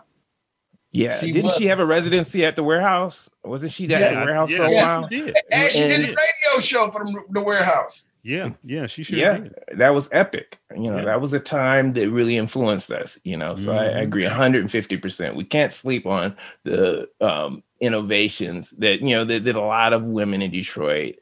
Yeah, 0.91 1.18
She 1.18 1.32
didn't 1.32 1.47
was. 1.47 1.57
she 1.57 1.66
have 1.66 1.80
a 1.80 1.86
residency 1.86 2.45
at 2.45 2.57
the 2.57 2.62
warehouse? 2.62 3.28
Wasn't 3.45 3.72
she 3.72 3.84
at 3.84 3.91
Yeah, 4.01 4.09
the 4.20 4.24
warehouse 4.26 4.51
for 4.51 4.62
a 4.62 4.70
yeah, 4.72 4.86
while? 4.86 5.09
she 5.09 5.20
did. 5.20 5.36
And 5.53 5.70
she 5.72 5.78
did 5.80 6.01
a 6.01 6.09
radio 6.09 6.61
show 6.61 6.91
from 6.91 7.12
the, 7.12 7.20
the 7.30 7.43
warehouse. 7.43 8.07
Yeah, 8.22 8.51
yeah, 8.64 8.86
she 8.86 9.03
sure 9.05 9.18
yeah, 9.18 9.39
did. 9.39 9.55
that 9.76 9.91
was 9.91 10.09
epic. 10.12 10.59
You 10.74 10.91
know, 10.91 10.97
Yeah. 10.99 11.05
that 11.05 11.20
was 11.20 11.32
a 11.34 11.41
time 11.41 11.93
that 11.93 12.11
really 12.11 12.36
influenced 12.36 12.91
us. 12.91 13.18
You 13.22 13.36
know, 13.36 13.55
so 13.57 13.72
I, 13.72 13.84
I 13.84 13.89
Mhm. 13.91 14.03
agree 14.03 14.24
150. 14.24 14.97
percent 14.97 15.36
We 15.36 15.45
can't 15.45 15.72
sleep 15.72 16.05
on 16.07 16.36
the 16.64 17.09
um, 17.20 17.62
innovations 17.80 18.70
that 18.78 19.01
you 19.03 19.14
know 19.14 19.24
that, 19.24 19.45
that 19.45 19.57
a 19.57 19.61
lot 19.61 19.93
of 19.93 20.03
women 20.05 20.43
in 20.43 20.51
Detroit, 20.51 21.16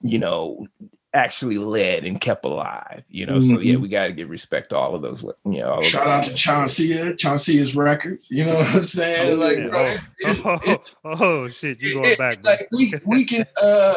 you 0.00 0.18
know, 0.18 0.66
actually 1.14 1.58
led 1.58 2.04
and 2.04 2.20
kept 2.20 2.44
alive. 2.44 3.04
You 3.08 3.26
know, 3.26 3.40
so 3.40 3.58
yeah, 3.60 3.74
Mhm. 3.76 3.80
we 3.82 3.88
got 3.88 4.06
to 4.08 4.12
give 4.12 4.28
respect 4.28 4.70
to 4.70 4.76
all 4.76 4.94
of 4.94 5.02
those. 5.02 5.22
You 5.44 5.60
know, 5.60 5.70
all 5.74 5.82
Shout 5.82 6.06
out 6.06 6.22
to 6.24 6.28
women. 6.28 6.36
Chauncey, 6.36 7.14
Chauncey's 7.14 7.74
records. 7.76 8.30
You 8.30 8.44
know 8.44 8.56
what 8.56 8.74
I'm 8.74 8.84
saying? 8.84 9.32
Oh, 9.32 9.36
like, 9.36 9.58
yeah. 9.58 9.66
bro, 9.68 9.84
it- 9.86 10.00
it- 10.18 10.40
Oh, 10.44 10.58
it- 10.64 10.96
oh, 11.04 11.48
shit, 11.48 11.80
you 11.80 11.90
it- 11.90 11.94
going 11.94 12.10
it- 12.10 12.18
back, 12.18 12.42
bro. 12.42 12.50
like 12.52 12.68
we 12.72 12.94
we 13.06 13.24
can 13.24 13.46
uh 13.62 13.94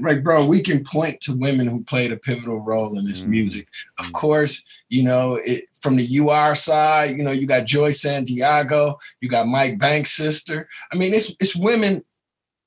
like 0.00 0.24
bro 0.24 0.44
we 0.44 0.60
can 0.60 0.82
point 0.82 1.20
to 1.20 1.36
women 1.36 1.66
who 1.68 1.84
played 1.84 2.10
a 2.10 2.16
pivotal 2.16 2.58
role 2.58 2.98
in 2.98 3.04
this 3.06 3.20
Mm. 3.22 3.28
music 3.28 3.68
of 4.00 4.12
course 4.12 4.64
you 4.88 5.04
know 5.04 5.36
it 5.36 5.66
from 5.80 5.94
the 5.94 6.18
ur 6.18 6.56
side 6.56 7.16
you 7.16 7.22
know 7.22 7.30
you 7.30 7.46
got 7.46 7.64
joy 7.64 7.92
santiago 7.92 8.98
you 9.20 9.28
got 9.28 9.46
mike 9.46 9.78
banks 9.78 10.10
sister 10.16 10.68
i 10.92 10.96
mean 10.96 11.14
it's 11.14 11.32
it's 11.38 11.54
women 11.54 12.02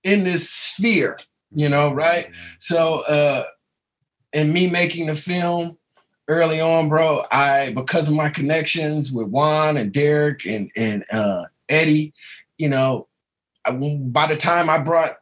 in 0.06 0.24
this 0.24 0.50
sphere 0.50 1.18
you 1.54 1.70
know 1.70 1.94
right 1.94 2.30
so 2.60 3.02
uh 3.02 3.46
and 4.34 4.54
me 4.54 4.70
making 4.70 5.08
the 5.08 5.16
film 5.16 5.78
early 6.28 6.62
on, 6.62 6.90
bro, 6.90 7.24
I 7.30 7.72
because 7.72 8.08
of 8.08 8.16
my 8.16 8.30
connections 8.30 9.12
with 9.12 9.28
Juan 9.28 9.78
and 9.78 9.92
Derrick 9.92 10.46
and 10.46 10.72
and 10.76 11.06
uh 11.12 11.46
Eddie, 11.70 12.14
you 12.58 12.70
know, 12.70 13.08
I, 13.66 13.72
by 13.72 14.28
the 14.28 14.38
time 14.38 14.70
I 14.70 14.80
brought 14.80 15.18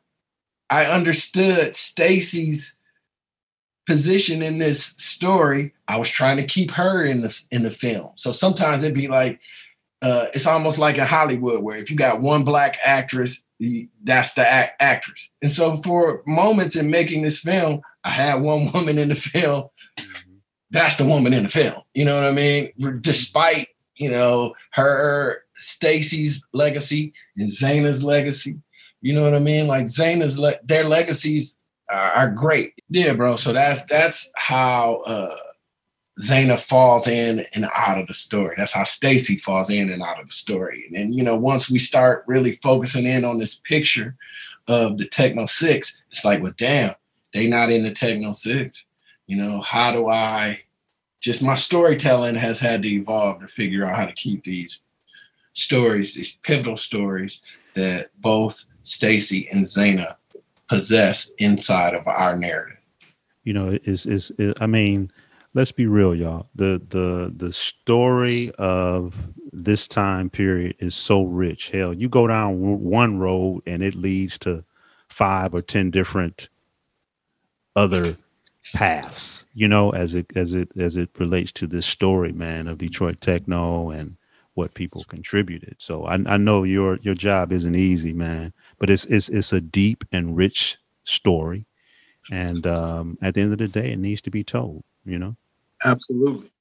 I 0.69 0.85
understood 0.85 1.75
Stacey's 1.75 2.75
position 3.87 4.43
in 4.43 4.59
this 4.59 4.83
story, 4.83 5.73
I 5.87 5.97
was 5.97 6.09
trying 6.09 6.37
to 6.37 6.43
keep 6.43 6.71
her 6.71 7.03
in 7.03 7.21
the 7.21 7.41
in 7.51 7.63
the 7.63 7.71
film. 7.71 8.11
So 8.15 8.31
sometimes 8.31 8.83
it'd 8.83 8.95
be 8.95 9.07
like 9.07 9.39
uh, 10.01 10.27
it's 10.33 10.47
almost 10.47 10.79
like 10.79 10.97
in 10.97 11.05
Hollywood 11.05 11.61
where 11.61 11.77
if 11.77 11.91
you 11.91 11.97
got 11.97 12.21
one 12.21 12.43
black 12.43 12.77
actress, 12.85 13.43
that's 14.03 14.33
the 14.33 14.47
act- 14.47 14.81
actress. 14.81 15.29
And 15.41 15.51
so 15.51 15.77
for 15.77 16.23
moments 16.25 16.75
in 16.75 16.89
making 16.89 17.23
this 17.23 17.39
film, 17.39 17.81
I 18.03 18.09
had 18.09 18.41
one 18.41 18.71
woman 18.73 18.97
in 18.97 19.09
the 19.09 19.15
film. 19.15 19.69
That's 20.71 20.97
the 20.97 21.05
woman 21.05 21.33
in 21.33 21.43
the 21.43 21.49
film. 21.49 21.81
You 21.93 22.05
know 22.05 22.15
what 22.15 22.25
I 22.25 22.31
mean? 22.31 22.71
Despite 23.01 23.69
you 23.95 24.09
know 24.09 24.53
her 24.71 25.43
Stacey's 25.55 26.47
legacy 26.53 27.13
and 27.37 27.49
Zana's 27.49 28.03
legacy. 28.03 28.59
You 29.01 29.13
know 29.13 29.23
what 29.23 29.33
I 29.33 29.39
mean? 29.39 29.67
Like 29.67 29.85
Zana's 29.85 30.37
le- 30.37 30.59
their 30.63 30.83
legacies 30.83 31.57
are, 31.89 32.11
are 32.11 32.29
great. 32.29 32.73
Yeah, 32.89 33.13
bro. 33.13 33.35
So 33.35 33.53
that's 33.53 33.83
that's 33.89 34.31
how 34.35 35.01
uh 35.05 35.35
Zana 36.19 36.59
falls 36.59 37.07
in 37.07 37.45
and 37.53 37.69
out 37.73 37.97
of 37.97 38.07
the 38.07 38.13
story. 38.13 38.55
That's 38.57 38.73
how 38.73 38.83
Stacey 38.83 39.37
falls 39.37 39.69
in 39.69 39.89
and 39.89 40.03
out 40.03 40.19
of 40.19 40.27
the 40.27 40.33
story. 40.33 40.85
And 40.87 40.97
then, 40.97 41.13
you 41.13 41.23
know, 41.23 41.35
once 41.35 41.69
we 41.69 41.79
start 41.79 42.25
really 42.27 42.51
focusing 42.51 43.05
in 43.05 43.23
on 43.23 43.37
this 43.37 43.55
picture 43.55 44.17
of 44.67 44.97
the 44.97 45.05
Techno 45.05 45.45
Six, 45.45 46.01
it's 46.11 46.25
like, 46.25 46.43
well, 46.43 46.53
damn, 46.57 46.95
they 47.33 47.47
not 47.47 47.71
in 47.71 47.83
the 47.83 47.91
Techno 47.91 48.33
Six. 48.33 48.83
You 49.27 49.37
know, 49.37 49.61
how 49.61 49.91
do 49.93 50.09
I 50.09 50.63
just 51.21 51.41
my 51.41 51.55
storytelling 51.55 52.35
has 52.35 52.59
had 52.59 52.81
to 52.81 52.89
evolve 52.89 53.39
to 53.41 53.47
figure 53.47 53.85
out 53.85 53.95
how 53.95 54.05
to 54.05 54.13
keep 54.13 54.43
these 54.43 54.79
stories, 55.53 56.13
these 56.13 56.37
pivotal 56.37 56.77
stories 56.77 57.41
that 57.75 58.09
both 58.19 58.65
Stacey 58.83 59.47
and 59.51 59.63
Zana 59.63 60.15
possess 60.67 61.31
inside 61.39 61.93
of 61.93 62.07
our 62.07 62.35
narrative. 62.35 62.77
you 63.43 63.53
know 63.53 63.77
is 63.85 64.05
is 64.05 64.31
i 64.59 64.67
mean 64.67 65.11
let's 65.59 65.73
be 65.73 65.87
real 65.87 66.15
y'all. 66.15 66.47
The 66.55 66.81
the 66.87 67.33
the 67.35 67.51
story 67.51 68.49
of 68.57 69.13
this 69.51 69.89
time 69.89 70.29
period 70.29 70.77
is 70.79 70.95
so 70.95 71.23
rich. 71.23 71.69
Hell 71.69 71.93
you 71.93 72.07
go 72.07 72.27
down 72.27 72.79
one 72.79 73.19
road 73.19 73.63
and 73.67 73.83
it 73.83 73.93
leads 73.93 74.39
to 74.39 74.63
five 75.09 75.53
or 75.53 75.61
ten 75.61 75.91
different 75.91 76.47
other 77.75 78.15
paths 78.73 79.45
you 79.53 79.67
know 79.67 79.89
as 79.91 80.15
it 80.15 80.27
as 80.35 80.53
it 80.53 80.69
as 80.77 80.95
it 80.95 81.09
relates 81.17 81.51
to 81.51 81.65
this 81.65 81.85
story 81.85 82.31
man 82.31 82.67
of 82.67 82.77
detroit 82.77 83.19
techno 83.19 83.89
and 83.89 84.15
what 84.53 84.73
people 84.75 85.03
contributed. 85.05 85.75
So 85.77 86.05
i, 86.05 86.13
I 86.13 86.37
know 86.37 86.63
your 86.63 86.99
your 87.01 87.15
job 87.15 87.51
isn't 87.51 87.75
easy 87.75 88.13
man 88.13 88.53
but 88.77 88.89
it's 88.89 89.05
it's 89.05 89.27
it's 89.27 89.51
a 89.51 89.61
deep 89.61 90.05
and 90.11 90.37
rich 90.37 90.77
story. 91.03 91.65
And 92.31 92.65
um, 92.67 93.17
at 93.21 93.33
the 93.33 93.41
end 93.41 93.51
of 93.51 93.57
the 93.57 93.67
day, 93.67 93.91
it 93.91 93.97
needs 93.97 94.21
to 94.21 94.29
be 94.29 94.43
told. 94.43 94.83
You 95.05 95.17
know, 95.17 95.35
absolutely. 95.85 96.51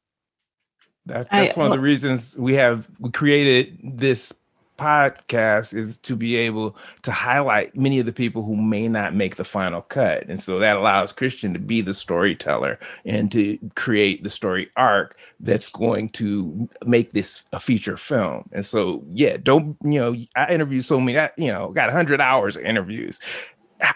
That, 1.07 1.29
that's 1.31 1.57
I, 1.57 1.61
one 1.61 1.66
of 1.66 1.73
the 1.73 1.81
reasons 1.81 2.37
we 2.37 2.55
have 2.55 2.89
we 2.99 3.11
created 3.11 3.79
this 3.83 4.33
podcast 4.79 5.75
is 5.77 5.99
to 5.99 6.16
be 6.16 6.37
able 6.37 6.77
to 7.03 7.11
highlight 7.11 7.77
many 7.77 7.99
of 7.99 8.07
the 8.07 8.12
people 8.12 8.45
who 8.45 8.57
may 8.57 8.89
not 8.89 9.14
make 9.14 9.37
the 9.37 9.45
final 9.45 9.83
cut. 9.83 10.27
And 10.29 10.41
so 10.41 10.59
that 10.61 10.77
allows 10.77 11.12
Kristian 11.12 11.53
to 11.53 11.59
be 11.59 11.81
the 11.81 11.93
storyteller 11.93 12.79
and 13.05 13.31
to 13.33 13.59
create 13.75 14.23
the 14.23 14.31
story 14.31 14.71
arc 14.77 15.19
that's 15.41 15.69
going 15.69 16.11
to 16.11 16.69
make 16.87 17.12
this 17.12 17.43
a 17.53 17.61
feature 17.61 17.97
film. 17.97 18.49
And 18.53 18.64
so, 18.64 19.05
yeah, 19.12 19.37
don't, 19.43 19.77
you 19.83 20.01
know, 20.01 20.16
I 20.37 20.53
interview 20.53 20.81
so 20.81 21.01
many, 21.01 21.19
I, 21.19 21.31
you 21.37 21.49
know, 21.49 21.71
got 21.71 21.89
100 21.89 22.21
hours 22.21 22.57
of 22.57 22.62
interviews. 22.62 23.19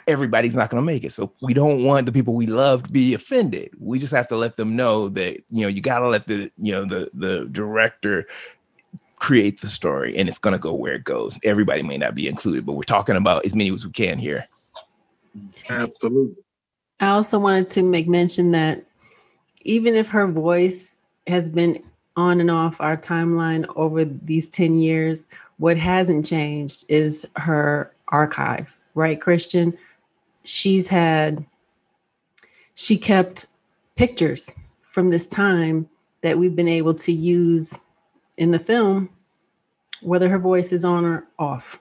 Everybody's 0.07 0.57
not 0.57 0.70
going 0.70 0.80
to 0.80 0.87
make 0.87 1.05
it. 1.05 1.12
So 1.12 1.33
we 1.41 1.55
don't 1.55 1.85
want 1.85 2.07
the 2.07 2.12
people 2.12 2.35
we 2.35 2.47
love 2.47 2.85
to 2.85 2.93
be 2.93 3.14
offended. 3.14 3.70
We 3.78 3.99
just 3.99 4.12
have 4.12 4.28
to 4.28 4.37
let 4.37 4.57
them 4.57 4.76
know 4.76 5.09
that, 5.11 5.43
you 5.51 5.62
know, 5.62 5.68
you 5.68 5.80
got 5.80 6.01
to 6.01 6.09
let 6.09 6.26
the, 6.26 6.51
you 6.57 6.72
know, 6.72 6.85
the, 6.85 7.11
the 7.14 7.49
director 7.51 8.26
create 9.16 9.61
the 9.61 9.68
story 9.68 10.16
and 10.16 10.28
it's 10.28 10.39
going 10.39 10.53
to 10.53 10.59
go 10.59 10.72
where 10.72 10.95
it 10.95 11.05
goes. 11.05 11.39
Everybody 11.45 11.83
may 11.83 11.99
not 11.99 12.14
be 12.14 12.26
included, 12.26 12.66
but 12.66 12.72
we're 12.72 12.83
talking 12.83 13.16
about 13.16 13.45
as 13.47 13.55
many 13.55 13.72
as 13.72 13.87
we 13.87 13.93
can 13.93 14.18
here. 14.18 14.49
Absolutely. 15.70 16.43
I 17.01 17.09
also 17.09 17.39
wanted 17.39 17.70
to 17.70 17.83
make 17.83 18.09
mention 18.09 18.53
that 18.53 18.85
even 19.62 19.95
if 19.95 20.09
her 20.11 20.26
voice 20.26 20.99
has 21.26 21.49
been 21.49 21.83
on 22.16 22.41
and 22.41 22.51
off 22.51 22.80
our 22.80 22.97
timeline 22.97 23.66
over 23.76 24.05
these 24.05 24.49
10 24.49 24.76
years, 24.78 25.28
what 25.59 25.76
hasn't 25.76 26.26
changed 26.26 26.85
is 26.89 27.26
her 27.37 27.93
archive, 28.09 28.76
right, 28.95 29.18
Kristian? 29.18 29.76
She's 30.45 30.88
had, 30.88 31.45
she 32.74 32.97
kept 32.99 33.47
pictures 33.97 34.53
from 34.90 35.09
this 35.09 35.26
time 35.26 35.88
that 36.22 36.38
we've 36.38 36.57
been 36.57 36.68
able 36.68 36.95
to 36.95 37.12
use 37.12 37.80
in 38.36 38.51
the 38.51 38.59
film, 38.59 39.09
whether 40.01 40.28
her 40.28 40.38
voice 40.38 40.72
is 40.72 40.84
on 40.84 41.05
or 41.05 41.24
off. 41.38 41.80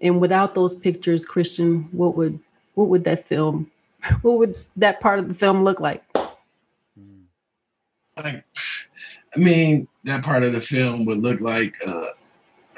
And 0.00 0.20
without 0.20 0.54
those 0.54 0.74
pictures, 0.74 1.26
Kristian, 1.26 1.92
what 1.92 2.16
would 2.16 2.38
what 2.74 2.88
would 2.88 3.04
that 3.04 3.26
film, 3.26 3.70
what 4.22 4.38
would 4.38 4.56
that 4.76 5.00
part 5.00 5.18
of 5.18 5.26
the 5.28 5.34
film 5.34 5.64
look 5.64 5.80
like? 5.80 6.04
Like, 8.16 8.44
I 9.34 9.38
mean, 9.38 9.88
that 10.04 10.24
part 10.24 10.42
of 10.44 10.52
the 10.52 10.60
film 10.60 11.04
would 11.06 11.18
look 11.18 11.40
like, 11.40 11.74
uh, 11.84 12.08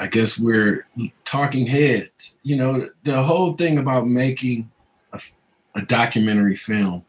I 0.01 0.09
guess 0.09 0.39
we're 0.39 0.87
talking 1.25 1.67
heads. 1.67 2.39
You 2.43 2.57
know, 2.57 2.91
the 3.05 3.23
whole 3.23 3.53
thing 3.53 3.79
about 3.79 4.07
making 4.07 4.71
a, 5.13 5.21
a 5.77 5.83
documentary 5.83 6.57
film 6.57 7.05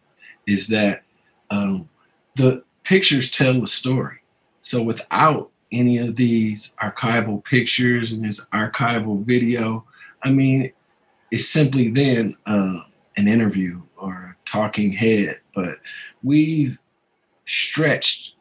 is 0.45 0.67
that 0.67 1.03
um, 1.49 1.89
the 2.35 2.63
pictures 2.83 3.31
tell 3.31 3.59
the 3.59 3.67
story. 3.67 4.19
So 4.61 4.83
without 4.83 5.51
any 5.71 5.97
of 5.97 6.15
these 6.15 6.75
archival 6.81 7.43
pictures 7.43 8.11
and 8.11 8.25
this 8.25 8.45
archival 8.47 9.23
video. 9.23 9.85
I 10.23 10.31
mean, 10.31 10.71
it's 11.31 11.47
simply 11.47 11.89
then 11.89 12.35
uh, 12.45 12.81
an 13.17 13.27
interview 13.27 13.81
or 13.97 14.11
a 14.11 14.35
talking 14.45 14.91
head, 14.91 15.39
but 15.55 15.79
we've 16.23 16.79
stretched 17.45 18.33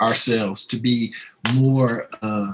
ourselves 0.00 0.66
to 0.66 0.76
be 0.78 1.14
more 1.54 2.08
uh, 2.20 2.52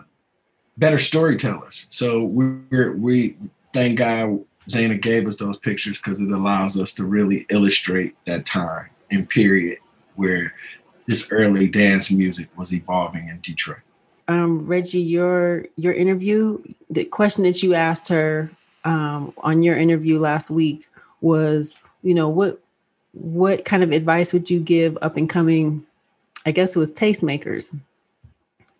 better 0.76 0.98
storytellers. 0.98 1.86
So 1.90 2.24
we're 2.24 2.96
we 2.96 3.36
thank 3.72 3.98
God 3.98 4.44
Zana 4.68 5.00
gave 5.00 5.26
us 5.26 5.36
those 5.36 5.58
pictures 5.58 6.00
because 6.00 6.20
it 6.20 6.30
allows 6.30 6.78
us 6.80 6.94
to 6.94 7.04
really 7.04 7.46
illustrate 7.50 8.14
that 8.26 8.46
time 8.46 8.90
and 9.10 9.28
period 9.28 9.78
where 10.14 10.54
this 11.06 11.30
early 11.32 11.68
dance 11.68 12.10
music 12.10 12.48
was 12.56 12.72
evolving 12.72 13.28
in 13.28 13.40
Detroit 13.40 13.80
um, 14.28 14.66
Reggie, 14.66 15.00
your 15.00 15.66
your 15.76 15.92
interview, 15.92 16.62
the 16.90 17.04
question 17.04 17.44
that 17.44 17.62
you 17.62 17.74
asked 17.74 18.08
her 18.08 18.50
um, 18.84 19.32
on 19.38 19.62
your 19.62 19.76
interview 19.76 20.18
last 20.18 20.50
week 20.50 20.88
was, 21.20 21.78
you 22.02 22.14
know, 22.14 22.28
what 22.28 22.60
what 23.12 23.64
kind 23.64 23.82
of 23.82 23.92
advice 23.92 24.32
would 24.32 24.50
you 24.50 24.60
give 24.60 24.96
up 25.02 25.16
and 25.16 25.28
coming? 25.28 25.84
I 26.46 26.52
guess 26.52 26.74
it 26.74 26.78
was 26.78 26.92
tastemakers 26.92 27.76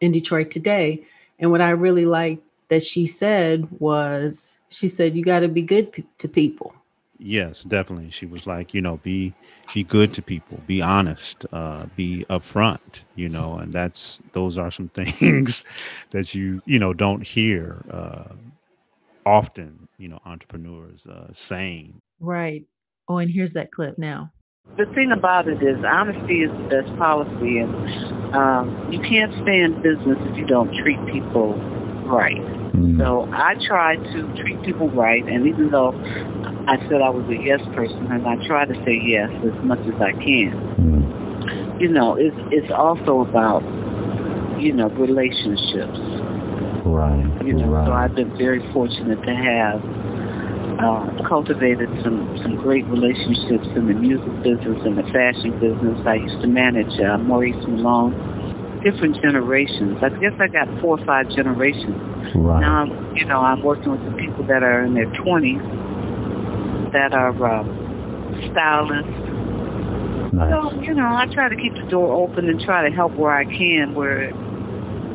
in 0.01 0.13
Detroit 0.13 0.51
today. 0.51 1.05
And 1.39 1.51
what 1.51 1.61
I 1.61 1.71
really 1.71 2.07
liked 2.07 2.43
that 2.69 2.83
she 2.83 3.07
said 3.07 3.69
was, 3.79 4.59
she 4.69 4.89
said, 4.89 5.15
you 5.15 5.25
got 5.25 5.41
to 5.41 5.49
be 5.49 5.63
good 5.63 5.93
p- 5.93 6.05
to 6.19 6.29
people. 6.29 6.75
Yes, 7.19 7.63
definitely. 7.63 8.11
She 8.11 8.27
was 8.27 8.47
like, 8.47 8.75
you 8.75 8.81
know, 8.81 8.97
be 8.99 9.33
be 9.73 9.85
good 9.85 10.13
to 10.15 10.23
people, 10.23 10.61
be 10.67 10.83
honest, 10.83 11.47
uh, 11.53 11.87
be 11.97 12.27
upfront, 12.29 13.05
you 13.15 13.29
know, 13.29 13.59
and 13.59 13.73
that's 13.73 14.21
those 14.33 14.59
are 14.59 14.71
some 14.71 14.89
things 14.95 15.65
that 16.11 16.35
you 16.35 16.61
you 16.67 16.81
know 16.81 16.93
don't 16.93 17.23
hear 17.23 17.85
uh, 17.91 18.35
often, 19.25 19.89
you 19.99 20.09
know, 20.09 20.19
entrepreneurs 20.25 21.07
uh, 21.07 21.29
saying. 21.33 22.01
Right. 22.19 22.65
Oh, 23.09 23.19
and 23.19 23.31
here's 23.31 23.53
that 23.53 23.71
clip 23.71 23.99
now. 23.99 24.33
The 24.77 24.87
thing 24.87 25.13
about 25.13 25.49
it 25.49 25.63
is, 25.63 25.77
honesty 25.85 26.43
is 26.43 26.51
the 26.51 26.69
best 26.83 26.99
policy, 26.99 27.59
and 27.59 27.73
um, 28.33 28.73
you 28.91 29.01
can't 29.01 29.33
stay 29.45 29.61
in 29.61 29.77
business 29.85 30.19
if 30.33 30.37
you 30.37 30.47
don't 30.47 30.73
treat 30.81 30.99
people 31.13 31.55
right. 32.09 32.41
Mm. 32.73 32.97
So 32.97 33.29
I 33.33 33.55
try 33.69 33.97
to 33.97 34.19
treat 34.41 34.61
people 34.65 34.89
right, 34.91 35.23
and 35.25 35.47
even 35.47 35.71
though 35.71 35.93
I 36.67 36.81
said 36.89 37.05
I 37.05 37.13
was 37.13 37.29
a 37.29 37.37
yes 37.37 37.61
person, 37.77 38.09
and 38.09 38.25
I 38.27 38.41
try 38.49 38.65
to 38.65 38.77
say 38.85 38.97
yes 38.97 39.29
as 39.45 39.57
much 39.65 39.81
as 39.85 39.97
I 40.01 40.13
can. 40.17 40.53
Mm. 40.81 41.81
You 41.81 41.89
know, 41.89 42.17
it's 42.17 42.37
it's 42.51 42.73
also 42.73 43.21
about 43.21 43.61
you 44.61 44.73
know 44.73 44.89
relationships. 44.97 46.01
Right. 46.89 47.29
You 47.45 47.55
know, 47.55 47.69
right. 47.69 47.87
so 47.87 47.93
I've 47.93 48.15
been 48.15 48.33
very 48.39 48.65
fortunate 48.73 49.21
to 49.23 49.35
have 49.35 49.85
uh, 50.83 51.07
cultivated 51.29 51.89
some 52.03 52.27
some 52.43 52.57
great 52.57 52.85
relationships 52.87 53.67
in 53.79 53.87
the 53.87 53.95
music 53.95 54.35
business 54.43 54.83
and 54.83 54.99
the 54.99 55.07
fashion 55.15 55.55
business. 55.63 55.95
I 56.07 56.19
used 56.19 56.43
to 56.43 56.49
manage 56.49 56.91
uh, 56.99 57.19
Maurice 57.19 57.63
Malone, 57.71 58.13
different 58.83 59.17
generations. 59.23 60.03
I 60.03 60.11
guess 60.19 60.35
I 60.43 60.49
got 60.49 60.67
four 60.83 60.99
or 60.99 61.05
five 61.07 61.31
generations. 61.35 61.97
Right. 62.35 62.61
Now, 62.61 62.91
you 63.15 63.25
know, 63.25 63.41
I'm 63.41 63.63
working 63.63 63.93
with 63.93 64.05
the 64.05 64.17
people 64.19 64.45
that 64.51 64.63
are 64.63 64.85
in 64.85 64.95
their 64.95 65.11
20s 65.23 65.63
that 66.93 67.15
are 67.15 67.31
uh, 67.31 67.63
stylists. 68.51 69.23
Nice. 70.35 70.51
So, 70.51 70.81
you 70.81 70.95
know, 70.95 71.07
I 71.07 71.27
try 71.33 71.49
to 71.49 71.57
keep 71.57 71.75
the 71.75 71.89
door 71.91 72.11
open 72.13 72.49
and 72.49 72.61
try 72.61 72.89
to 72.89 72.95
help 72.95 73.13
where 73.15 73.35
I 73.35 73.45
can, 73.45 73.95
where, 73.95 74.31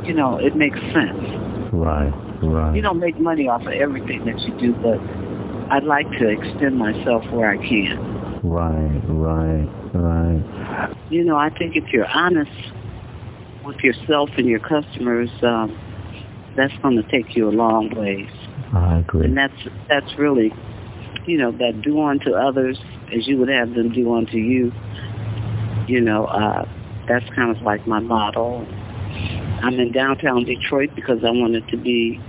you 0.06 0.14
know, 0.14 0.38
it 0.38 0.56
makes 0.56 0.78
sense. 0.94 1.74
Right, 1.74 2.14
right. 2.44 2.76
You 2.76 2.82
don't 2.82 3.00
make 3.00 3.20
money 3.20 3.50
off 3.50 3.62
of 3.62 3.74
everything 3.74 4.26
that 4.26 4.38
you 4.46 4.54
do, 4.62 4.74
but 4.80 5.02
I'd 5.72 5.84
like 5.84 6.10
to 6.20 6.30
extend 6.30 6.78
myself 6.78 7.24
where 7.32 7.50
I 7.50 7.58
can. 7.58 8.42
Right, 8.44 9.02
right, 9.08 9.68
right. 9.94 10.96
You 11.10 11.24
know, 11.24 11.38
I 11.38 11.50
think 11.50 11.76
if 11.76 11.86
you're 11.92 12.08
honest 12.08 12.52
with 13.66 13.78
yourself 13.78 14.30
and 14.38 14.48
your 14.48 14.60
customers, 14.60 15.30
um, 15.44 15.78
that's 16.56 16.74
going 16.82 16.96
to 16.96 17.04
take 17.12 17.36
you 17.36 17.50
a 17.50 17.52
long 17.52 17.90
ways. 17.96 18.30
I 18.74 19.00
agree. 19.00 19.26
And 19.26 19.38
that's 19.38 19.54
that's 19.90 20.18
really 20.18 20.52
you 21.28 21.38
know, 21.38 21.52
that 21.52 21.82
do 21.84 22.02
unto 22.02 22.34
others 22.34 22.80
as 23.14 23.28
you 23.28 23.38
would 23.38 23.50
have 23.50 23.74
them 23.76 23.94
do 23.94 24.16
unto 24.16 24.38
you. 24.38 24.72
You 25.88 26.02
know, 26.02 26.26
uh, 26.26 26.66
that's 27.08 27.26
kind 27.36 27.56
of 27.56 27.62
like 27.64 27.86
my 27.86 28.00
motto. 28.00 28.66
I'm 29.62 29.74
in 29.74 29.92
downtown 29.92 30.46
Detroit 30.46 30.90
because 30.96 31.20
I 31.24 31.32
wanted 31.32 31.68
to 31.70 31.78
be 31.78 32.20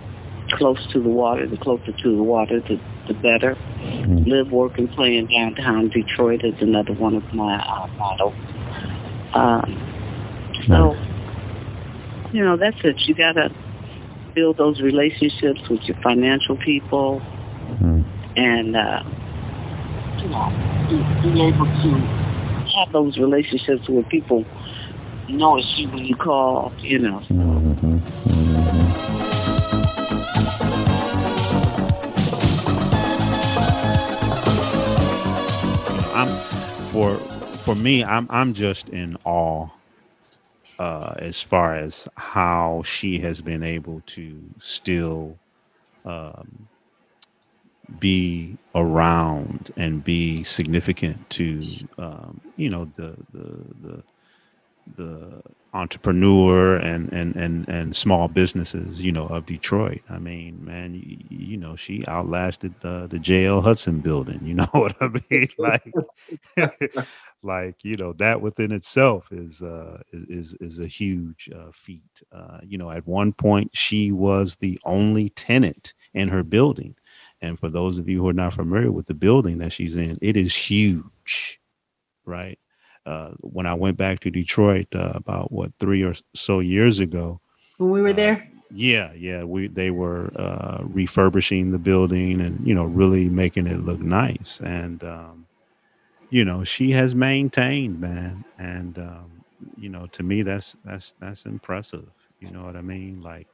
close 0.53 0.78
to 0.93 1.03
the 1.03 1.09
water. 1.09 1.47
The 1.47 1.57
closer 1.57 1.93
to 1.93 2.16
the 2.16 2.22
water, 2.22 2.61
the, 2.61 2.76
the 3.09 3.14
better. 3.14 3.56
Mm-hmm. 3.56 4.30
Live, 4.30 4.52
work, 4.52 4.78
and 4.78 4.90
play 4.92 5.16
in 5.16 5.26
downtown 5.26 5.88
Detroit 5.88 6.44
is 6.44 6.54
another 6.61 6.92
one 6.92 7.16
of 7.16 7.24
my 7.34 7.56
uh, 7.56 7.86
mottos. 7.96 8.34
Um, 9.34 9.68
so, 10.68 10.92
nice. 10.92 12.34
you 12.34 12.44
know, 12.44 12.56
that's 12.56 12.76
it. 12.84 12.96
You 13.06 13.14
got 13.14 13.32
to 13.32 13.48
build 14.34 14.59
those 14.59 14.80
relationships 14.80 15.61
with 15.68 15.80
your 15.88 15.96
financial 16.02 16.56
people. 16.59 17.20
Mm-hmm 17.20 18.18
and 18.38 18.76
uh, 18.76 19.02
you 20.22 20.28
know, 20.28 20.48
be, 20.88 20.96
be 21.22 21.30
able 21.42 21.66
to 21.66 21.90
have 22.78 22.92
those 22.92 23.18
relationships 23.18 23.88
where 23.88 24.04
people 24.04 24.44
know 25.28 25.59
it's 25.59 25.66
you 25.76 25.88
when 25.88 26.04
you 26.04 26.14
call, 26.14 26.72
you 26.78 27.00
know. 27.00 27.20
Mm-hmm. 27.28 27.96
Mm-hmm. 28.28 29.97
For 36.99 37.18
for 37.64 37.76
me, 37.76 38.05
I'm 38.05 38.26
I'm 38.30 38.55
just 38.55 38.88
in 38.88 39.16
awe 39.24 39.68
uh, 40.78 41.14
as 41.18 41.42
far 41.42 41.76
as 41.76 42.09
how 42.16 42.82
she 42.84 43.20
has 43.20 43.40
been 43.40 43.62
able 43.62 44.03
to 44.07 44.40
still 44.59 45.38
um, 46.05 46.68
be 48.01 48.59
around 48.74 49.72
and 49.76 50.05
be 50.05 50.44
significant 50.44 51.30
to 51.30 51.66
um, 51.99 52.40
you 52.57 52.70
know 52.70 52.86
the 52.96 53.16
the 53.32 53.64
the 53.82 54.05
the 54.96 55.42
entrepreneur 55.75 56.77
and 56.79 57.12
and 57.12 57.37
and 57.37 57.69
and 57.69 57.95
small 57.95 58.29
businesses 58.29 59.05
you 59.05 59.12
know 59.12 59.27
of 59.27 59.47
Detroit. 59.47 60.01
I 60.09 60.19
mean, 60.19 60.64
man, 60.64 60.95
you, 60.95 61.19
you 61.29 61.57
know 61.57 61.77
she 61.77 62.05
outlasted 62.09 62.75
the 62.81 63.07
the 63.09 63.19
JL 63.19 63.62
Hudson 63.62 64.01
building. 64.01 64.41
You 64.45 64.55
know 64.61 64.69
what 64.73 64.97
I 65.01 65.09
mean? 65.31 65.49
Like, 65.59 65.93
like 67.43 67.85
you 67.85 67.97
know 67.97 68.12
that 68.14 68.41
within 68.41 68.73
itself 68.73 69.29
is 69.33 69.62
uh 69.62 70.03
is 70.12 70.55
is 70.61 70.81
a 70.81 70.87
huge 70.87 71.51
uh, 71.55 71.71
feat. 71.73 72.23
Uh, 72.33 72.59
you 72.62 72.79
know, 72.79 72.91
at 72.91 73.07
one 73.07 73.33
point 73.33 73.71
she 73.77 74.12
was 74.12 74.57
the 74.57 74.79
only 74.85 75.29
tenant 75.31 75.95
in 76.14 76.29
her 76.29 76.43
building. 76.43 76.95
And 77.41 77.59
for 77.59 77.69
those 77.69 77.99
of 77.99 78.09
you 78.09 78.21
who 78.21 78.29
are 78.29 78.33
not 78.33 78.55
familiar 78.55 78.91
with 78.91 79.07
the 79.07 79.14
building 79.14 79.59
that 79.59 79.73
she's 79.73 79.97
in, 79.97 80.16
it 80.21 80.37
is 80.37 80.55
huge, 80.55 81.61
right? 82.25 82.59
Uh, 83.09 83.30
when 83.40 83.64
I 83.64 83.72
went 83.72 83.96
back 83.96 84.20
to 84.20 84.30
Detroit 84.30 84.88
uh, 84.94 85.12
about 85.14 85.50
what 85.50 85.72
three 85.80 86.02
or 86.02 86.12
so 86.34 86.61
years 86.61 86.98
ago. 86.98 87.40
When 87.78 87.90
we 87.90 88.02
were 88.02 88.12
there. 88.12 88.46
Uh, 88.52 88.54
yeah, 88.70 89.12
yeah, 89.14 89.44
we 89.44 89.68
they 89.68 89.90
were 89.90 90.30
uh, 90.36 90.82
refurbishing 90.84 91.70
the 91.70 91.78
building 91.78 92.42
and 92.42 92.64
you 92.66 92.74
know 92.74 92.84
really 92.84 93.30
making 93.30 93.66
it 93.66 93.82
look 93.84 94.00
nice. 94.00 94.61
And 94.62 95.02
um, 95.04 95.46
you 96.28 96.44
know 96.44 96.64
she 96.64 96.90
has 96.90 97.14
maintained, 97.14 97.98
man. 97.98 98.44
And 98.59 98.98
um, 98.98 99.44
you 99.78 99.88
know 99.88 100.06
to 100.09 100.22
me 100.22 100.42
that's 100.42 100.76
that's 100.84 101.14
that's 101.18 101.46
impressive. 101.46 102.11
You 102.40 102.50
know 102.50 102.62
what 102.62 102.76
I 102.76 102.82
mean? 102.82 103.22
Like 103.22 103.48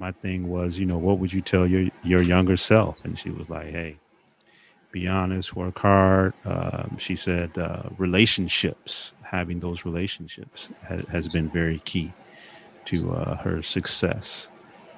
my 0.00 0.10
thing 0.10 0.48
was, 0.48 0.78
you 0.78 0.86
know, 0.86 0.98
what 0.98 1.20
would 1.20 1.32
you 1.32 1.40
tell 1.40 1.68
your 1.68 1.88
your 2.02 2.22
younger 2.22 2.56
self? 2.56 2.98
And 3.04 3.16
she 3.16 3.30
was 3.30 3.48
like, 3.48 3.70
hey 3.70 3.96
be 4.98 5.08
honest, 5.08 5.54
work 5.54 5.78
hard. 5.78 6.32
Um, 6.44 6.96
she 6.98 7.14
said 7.14 7.56
uh, 7.56 7.82
relationships, 7.98 9.14
having 9.22 9.60
those 9.60 9.84
relationships 9.84 10.70
ha- 10.88 11.06
has 11.10 11.28
been 11.28 11.48
very 11.50 11.80
key 11.84 12.12
to 12.86 13.12
uh, 13.12 13.36
her 13.36 13.62
success, 13.62 14.50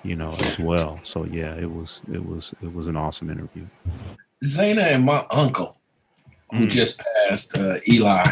you 0.03 0.17
know, 0.17 0.33
as 0.41 0.59
well. 0.59 0.99
So 1.03 1.25
yeah, 1.25 1.55
it 1.57 1.71
was 1.71 2.01
it 2.13 2.25
was 2.25 2.55
it 2.63 2.73
was 2.73 2.89
an 2.89 2.97
awesome 2.97 3.31
interview. 3.31 3.67
Zana 4.45 4.85
and 4.95 5.05
my 5.05 5.27
uncle, 5.31 5.79
who 6.53 6.67
mm. 6.67 6.71
just 6.71 7.03
passed, 7.29 7.59
uh, 7.59 7.79
Eli, 7.87 8.25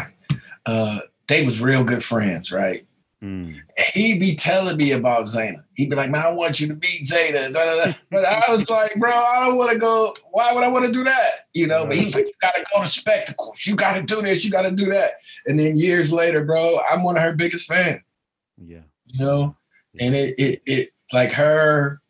uh, 0.65 0.99
they 1.27 1.45
was 1.45 1.61
real 1.61 1.83
good 1.83 2.03
friends, 2.03 2.51
right? 2.51 2.87
Mm. 3.23 3.59
He'd 3.93 4.19
be 4.19 4.33
telling 4.33 4.77
me 4.77 4.93
about 4.93 5.25
Zana. 5.25 5.63
He'd 5.73 5.89
be 5.89 5.95
like, 5.95 6.09
"Man, 6.09 6.25
I 6.25 6.31
want 6.31 6.61
you 6.61 6.69
to 6.69 6.75
meet 6.75 7.03
Zana." 7.03 7.51
Da, 7.51 7.65
da, 7.65 7.85
da. 7.85 7.91
But 8.09 8.23
I 8.23 8.49
was 8.49 8.69
like, 8.69 8.95
"Bro, 8.95 9.11
I 9.11 9.45
don't 9.45 9.57
want 9.57 9.71
to 9.71 9.77
go. 9.77 10.15
Why 10.31 10.53
would 10.53 10.63
I 10.63 10.69
want 10.69 10.85
to 10.85 10.91
do 10.91 11.03
that?" 11.03 11.47
You 11.53 11.67
know. 11.67 11.85
But 11.85 11.97
he 11.97 12.05
was 12.05 12.15
like, 12.15 12.27
"You 12.27 12.33
got 12.41 12.53
to 12.53 12.63
go 12.73 12.81
to 12.81 12.87
spectacles. 12.87 13.65
You 13.65 13.75
got 13.75 13.97
to 13.97 14.03
do 14.03 14.21
this. 14.21 14.45
You 14.45 14.51
got 14.51 14.61
to 14.61 14.71
do 14.71 14.85
that." 14.91 15.15
And 15.45 15.59
then 15.59 15.75
years 15.75 16.13
later, 16.13 16.45
bro, 16.45 16.79
I'm 16.89 17.03
one 17.03 17.17
of 17.17 17.23
her 17.23 17.33
biggest 17.33 17.67
fans. 17.67 18.01
Yeah. 18.57 18.83
You 19.07 19.25
know, 19.25 19.57
yeah. 19.93 20.05
and 20.05 20.15
it 20.15 20.35
it 20.39 20.61
it 20.65 20.89
like 21.11 21.33
her, 21.33 22.01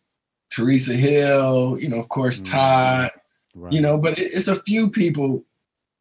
Teresa 0.52 0.94
Hill. 0.94 1.80
You 1.80 1.90
know, 1.90 2.00
of 2.00 2.10
course, 2.10 2.40
mm. 2.40 2.52
Todd. 2.52 3.10
Right. 3.56 3.74
You 3.74 3.82
know, 3.82 3.98
but 3.98 4.20
it, 4.20 4.32
it's 4.34 4.48
a 4.48 4.62
few 4.62 4.92
people. 4.92 5.44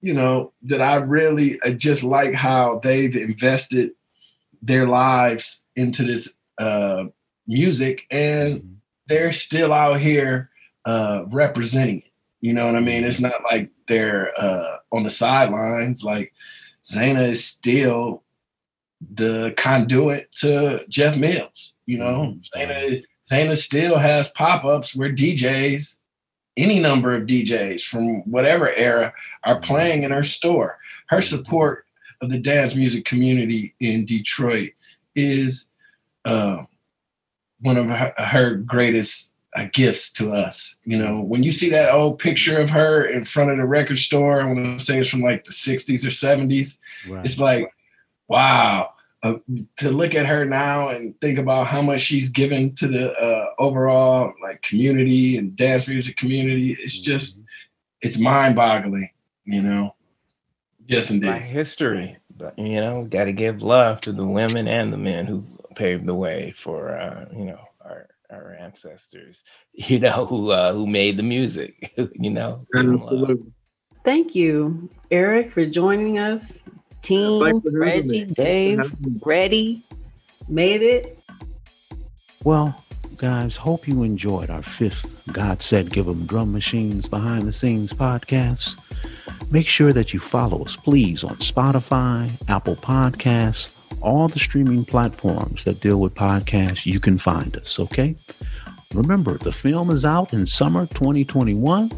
You 0.02 0.12
know 0.12 0.52
that 0.62 0.82
I 0.82 0.96
really 0.96 1.58
I 1.64 1.72
just 1.72 2.04
like 2.04 2.34
how 2.34 2.78
they've 2.80 3.16
invested 3.16 3.92
their 4.62 4.86
lives 4.86 5.64
into 5.76 6.02
this 6.02 6.36
uh, 6.58 7.04
music 7.46 8.06
and 8.10 8.56
mm-hmm. 8.56 8.72
they're 9.06 9.32
still 9.32 9.72
out 9.72 10.00
here 10.00 10.50
uh, 10.84 11.24
representing 11.28 11.98
it. 11.98 12.12
You 12.40 12.52
know 12.52 12.66
what 12.66 12.76
I 12.76 12.80
mean? 12.80 13.04
It's 13.04 13.20
not 13.20 13.42
like 13.44 13.70
they're 13.88 14.32
uh, 14.40 14.78
on 14.92 15.02
the 15.02 15.10
sidelines. 15.10 16.04
Like 16.04 16.32
Zana 16.84 17.28
is 17.28 17.44
still 17.44 18.22
the 19.00 19.54
conduit 19.56 20.30
to 20.36 20.84
Jeff 20.88 21.16
Mills. 21.16 21.72
You 21.86 21.98
know, 21.98 22.36
mm-hmm. 22.54 22.60
Zana, 22.60 23.02
Zana 23.30 23.56
still 23.56 23.98
has 23.98 24.30
pop 24.30 24.64
ups 24.64 24.94
where 24.94 25.12
DJs, 25.12 25.96
any 26.56 26.80
number 26.80 27.14
of 27.14 27.26
DJs 27.26 27.82
from 27.82 28.22
whatever 28.30 28.72
era, 28.72 29.12
are 29.44 29.56
mm-hmm. 29.56 29.64
playing 29.64 30.02
in 30.04 30.10
her 30.10 30.22
store. 30.22 30.78
Her 31.08 31.22
support 31.22 31.86
of 32.20 32.30
the 32.30 32.38
dance 32.38 32.74
music 32.74 33.04
community 33.04 33.74
in 33.80 34.04
Detroit 34.04 34.72
is 35.14 35.70
uh, 36.24 36.64
one 37.60 37.76
of 37.76 37.86
her, 37.86 38.14
her 38.18 38.54
greatest 38.56 39.34
uh, 39.56 39.66
gifts 39.72 40.12
to 40.12 40.32
us. 40.32 40.76
You 40.84 40.98
know, 40.98 41.20
when 41.20 41.42
you 41.42 41.52
see 41.52 41.70
that 41.70 41.92
old 41.92 42.18
picture 42.18 42.60
of 42.60 42.70
her 42.70 43.04
in 43.04 43.24
front 43.24 43.50
of 43.50 43.56
the 43.56 43.64
record 43.64 43.98
store, 43.98 44.40
I 44.40 44.46
want 44.46 44.78
to 44.78 44.84
say 44.84 45.00
it's 45.00 45.08
from 45.08 45.22
like 45.22 45.44
the 45.44 45.52
60s 45.52 46.04
or 46.04 46.10
70s, 46.10 46.78
right. 47.08 47.24
it's 47.24 47.38
like, 47.38 47.72
wow. 48.28 48.92
Uh, 49.20 49.34
to 49.76 49.90
look 49.90 50.14
at 50.14 50.26
her 50.26 50.44
now 50.44 50.90
and 50.90 51.20
think 51.20 51.40
about 51.40 51.66
how 51.66 51.82
much 51.82 52.00
she's 52.02 52.30
given 52.30 52.72
to 52.72 52.86
the 52.86 53.12
uh, 53.14 53.46
overall 53.58 54.32
like 54.40 54.62
community 54.62 55.36
and 55.36 55.56
dance 55.56 55.88
music 55.88 56.16
community, 56.16 56.76
it's 56.78 57.00
just, 57.00 57.38
mm-hmm. 57.38 57.46
it's 58.02 58.18
mind 58.18 58.54
boggling, 58.54 59.10
you 59.44 59.60
know? 59.60 59.92
Yes, 60.88 61.10
indeed. 61.10 61.26
By 61.26 61.38
history, 61.38 62.16
but 62.34 62.58
you 62.58 62.80
know, 62.80 63.04
got 63.04 63.24
to 63.24 63.32
give 63.32 63.62
love 63.62 64.00
to 64.02 64.12
the 64.12 64.24
women 64.24 64.66
and 64.66 64.90
the 64.90 64.96
men 64.96 65.26
who 65.26 65.44
paved 65.76 66.06
the 66.06 66.14
way 66.14 66.54
for 66.56 66.96
uh, 66.98 67.26
you 67.32 67.44
know 67.44 67.60
our 67.84 68.08
our 68.30 68.54
ancestors. 68.54 69.44
You 69.74 70.00
know 70.00 70.26
who 70.26 70.50
uh, 70.50 70.72
who 70.72 70.86
made 70.88 71.16
the 71.16 71.22
music. 71.22 71.92
you 71.96 72.30
know. 72.30 72.66
Absolutely. 72.74 73.52
Thank 74.02 74.34
you, 74.34 74.88
Eric, 75.10 75.52
for 75.52 75.64
joining 75.66 76.18
us. 76.18 76.64
Team 77.02 77.62
Reggie, 77.64 78.24
Dave, 78.24 78.96
ready, 79.24 79.82
made 80.48 80.82
it. 80.82 81.20
Well, 82.44 82.82
guys, 83.18 83.56
hope 83.56 83.88
you 83.88 84.04
enjoyed 84.04 84.48
our 84.48 84.62
fifth 84.62 85.04
God 85.32 85.60
Said 85.60 85.90
Give 85.90 86.06
'em 86.06 86.24
Drum 86.24 86.52
Machines 86.52 87.08
Behind 87.08 87.48
the 87.48 87.52
Scenes 87.52 87.92
podcast. 87.92 88.76
Make 89.50 89.66
sure 89.66 89.92
that 89.92 90.14
you 90.14 90.20
follow 90.20 90.62
us, 90.62 90.76
please, 90.76 91.24
on 91.24 91.34
Spotify, 91.36 92.30
Apple 92.48 92.76
Podcasts, 92.76 93.70
all 94.00 94.28
the 94.28 94.38
streaming 94.38 94.84
platforms 94.84 95.64
that 95.64 95.80
deal 95.80 96.00
with 96.00 96.14
podcasts. 96.14 96.86
You 96.86 97.00
can 97.00 97.18
find 97.18 97.56
us, 97.56 97.80
okay? 97.80 98.14
Remember, 98.94 99.36
the 99.36 99.52
film 99.52 99.90
is 99.90 100.04
out 100.04 100.32
in 100.32 100.46
summer 100.46 100.86
2021. 100.86 101.90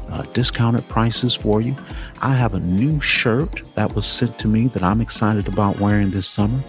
uh, 0.09 0.23
discounted 0.33 0.87
prices 0.89 1.35
for 1.35 1.61
you. 1.61 1.75
I 2.21 2.33
have 2.33 2.53
a 2.53 2.59
new 2.59 2.99
shirt 2.99 3.61
that 3.75 3.95
was 3.95 4.05
sent 4.05 4.37
to 4.39 4.47
me 4.47 4.67
that 4.69 4.83
I'm 4.83 5.01
excited 5.01 5.47
about 5.47 5.79
wearing 5.79 6.11
this 6.11 6.27
summer. 6.27 6.61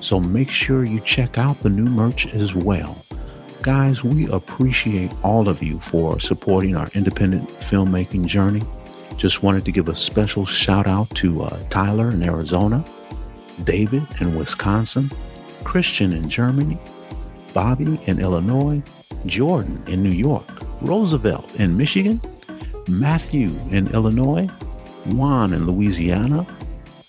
So 0.00 0.18
make 0.18 0.50
sure 0.50 0.84
you 0.84 1.00
check 1.00 1.38
out 1.38 1.60
the 1.60 1.70
new 1.70 1.84
merch 1.84 2.26
as 2.34 2.54
well. 2.54 3.04
Guys, 3.62 4.04
we 4.04 4.28
appreciate 4.30 5.12
all 5.24 5.48
of 5.48 5.62
you 5.62 5.80
for 5.80 6.20
supporting 6.20 6.76
our 6.76 6.88
independent 6.94 7.48
filmmaking 7.60 8.24
journey. 8.26 8.62
Just 9.16 9.42
wanted 9.42 9.64
to 9.64 9.72
give 9.72 9.88
a 9.88 9.96
special 9.96 10.46
shout 10.46 10.86
out 10.86 11.10
to 11.16 11.42
uh, 11.42 11.60
Tyler 11.68 12.10
in 12.10 12.22
Arizona, 12.22 12.84
David 13.64 14.06
in 14.20 14.36
Wisconsin, 14.36 15.10
Christian 15.64 16.12
in 16.12 16.28
Germany, 16.28 16.78
Bobby 17.52 17.98
in 18.06 18.20
Illinois, 18.20 18.80
Jordan 19.26 19.82
in 19.88 20.04
New 20.04 20.10
York, 20.12 20.46
Roosevelt 20.80 21.52
in 21.56 21.76
Michigan, 21.76 22.20
Matthew 22.88 23.52
in 23.70 23.88
Illinois, 23.92 24.46
Juan 25.06 25.52
in 25.52 25.66
Louisiana, 25.66 26.46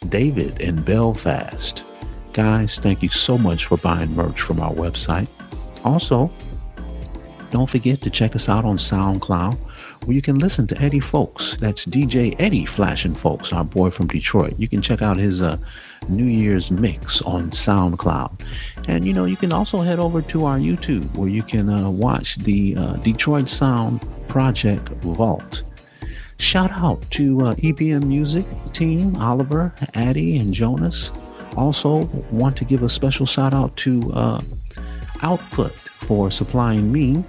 David 0.09 0.59
in 0.59 0.81
Belfast. 0.81 1.84
Guys, 2.34 2.80
thank 2.80 3.03
you 3.03 3.09
so 3.09 3.38
much 3.38 3.65
for 3.65 3.77
buying 3.77 4.15
merch 4.15 4.41
from 4.41 4.59
our 4.59 4.73
website. 4.73 5.27
Also, 5.84 6.31
don't 7.51 7.69
forget 7.69 8.01
to 8.01 8.10
check 8.10 8.35
us 8.35 8.47
out 8.47 8.65
on 8.65 8.77
SoundCloud 8.77 9.57
where 10.06 10.15
you 10.15 10.22
can 10.22 10.39
listen 10.39 10.65
to 10.68 10.81
Eddie 10.81 10.99
Fowlkes. 10.99 11.57
That's 11.57 11.85
DJ 11.85 12.35
Eddie 12.39 12.65
Flashing 12.65 13.14
Fowlkes, 13.14 13.53
our 13.53 13.64
boy 13.64 13.89
from 13.89 14.07
Detroit. 14.07 14.53
You 14.57 14.68
can 14.68 14.81
check 14.81 15.01
out 15.01 15.18
his 15.18 15.41
uh, 15.41 15.57
New 16.07 16.26
Year's 16.26 16.72
mix 16.72 17.22
on 17.23 17.49
SoundCloud. 17.51 18.41
And 18.88 19.06
you 19.06 19.14
know, 19.14 19.26
you 19.26 19.35
can 19.35 19.51
also 19.51 19.81
head 19.81 19.99
over 19.99 20.22
to 20.22 20.45
our 20.45 20.57
YouTube 20.57 21.14
where 21.15 21.30
you 21.30 21.43
can 21.43 21.69
uh, 21.69 21.89
watch 21.89 22.38
the 22.38 22.76
uh, 22.76 22.93
Detroit 22.97 23.49
Sound 23.49 24.06
Project 24.27 24.89
Vault. 25.03 25.64
Shout 26.38 26.72
out 26.72 27.01
to 27.11 27.41
uh, 27.41 27.56
EBM 27.56 28.03
Music 28.03 28.45
team, 28.72 29.15
Oliver, 29.18 29.73
Addie, 29.93 30.38
and 30.38 30.53
Jonas. 30.53 31.11
Also, 31.57 32.06
want 32.31 32.56
to 32.57 32.64
give 32.64 32.84
a 32.84 32.89
special 32.89 33.26
shout 33.26 33.53
out 33.53 33.76
to 33.77 34.11
uh, 34.14 34.41
Output 35.21 35.73
for 35.99 36.31
supplying 36.31 36.91
me 36.91 37.23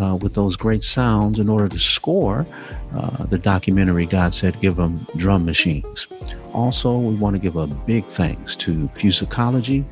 uh, 0.00 0.16
with 0.16 0.34
those 0.34 0.56
great 0.56 0.84
sounds 0.84 1.38
in 1.38 1.48
order 1.48 1.68
to 1.68 1.78
score 1.78 2.46
uh, 2.94 3.24
the 3.26 3.38
documentary 3.38 4.06
God 4.06 4.34
Said 4.34 4.60
Give 4.60 4.76
Them 4.76 4.96
Drum 5.16 5.44
Machines. 5.44 6.06
Also, 6.52 6.96
we 6.96 7.14
want 7.14 7.34
to 7.34 7.40
give 7.40 7.56
a 7.56 7.66
big 7.66 8.04
thanks 8.04 8.56
to 8.56 8.88
Fusicology, 8.94 9.84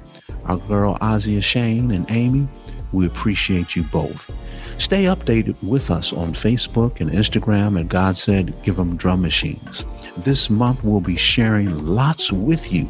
our 0.44 0.56
girl 0.58 0.96
Azia 1.00 1.42
Shane 1.42 1.90
and 1.90 2.10
Amy. 2.10 2.48
We 2.92 3.06
appreciate 3.06 3.76
you 3.76 3.82
both. 3.84 4.34
Stay 4.78 5.04
updated 5.04 5.62
with 5.62 5.90
us 5.90 6.12
on 6.12 6.34
Facebook 6.34 7.00
and 7.00 7.10
Instagram 7.10 7.78
at 7.80 7.88
God 7.88 8.16
Said 8.16 8.60
Give 8.62 8.76
Them 8.76 8.96
Drum 8.96 9.22
Machines. 9.22 9.84
This 10.18 10.48
month 10.48 10.84
we'll 10.84 11.00
be 11.00 11.16
sharing 11.16 11.86
lots 11.86 12.32
with 12.32 12.72
you 12.72 12.88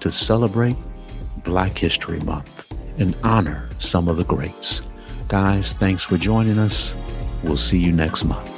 to 0.00 0.10
celebrate 0.10 0.76
Black 1.44 1.76
History 1.78 2.20
Month 2.20 2.57
and 2.98 3.16
honor 3.22 3.68
some 3.78 4.08
of 4.08 4.16
the 4.16 4.24
greats. 4.24 4.82
Guys, 5.28 5.74
thanks 5.74 6.02
for 6.02 6.16
joining 6.16 6.58
us. 6.58 6.96
We'll 7.44 7.56
see 7.56 7.78
you 7.78 7.92
next 7.92 8.24
month. 8.24 8.57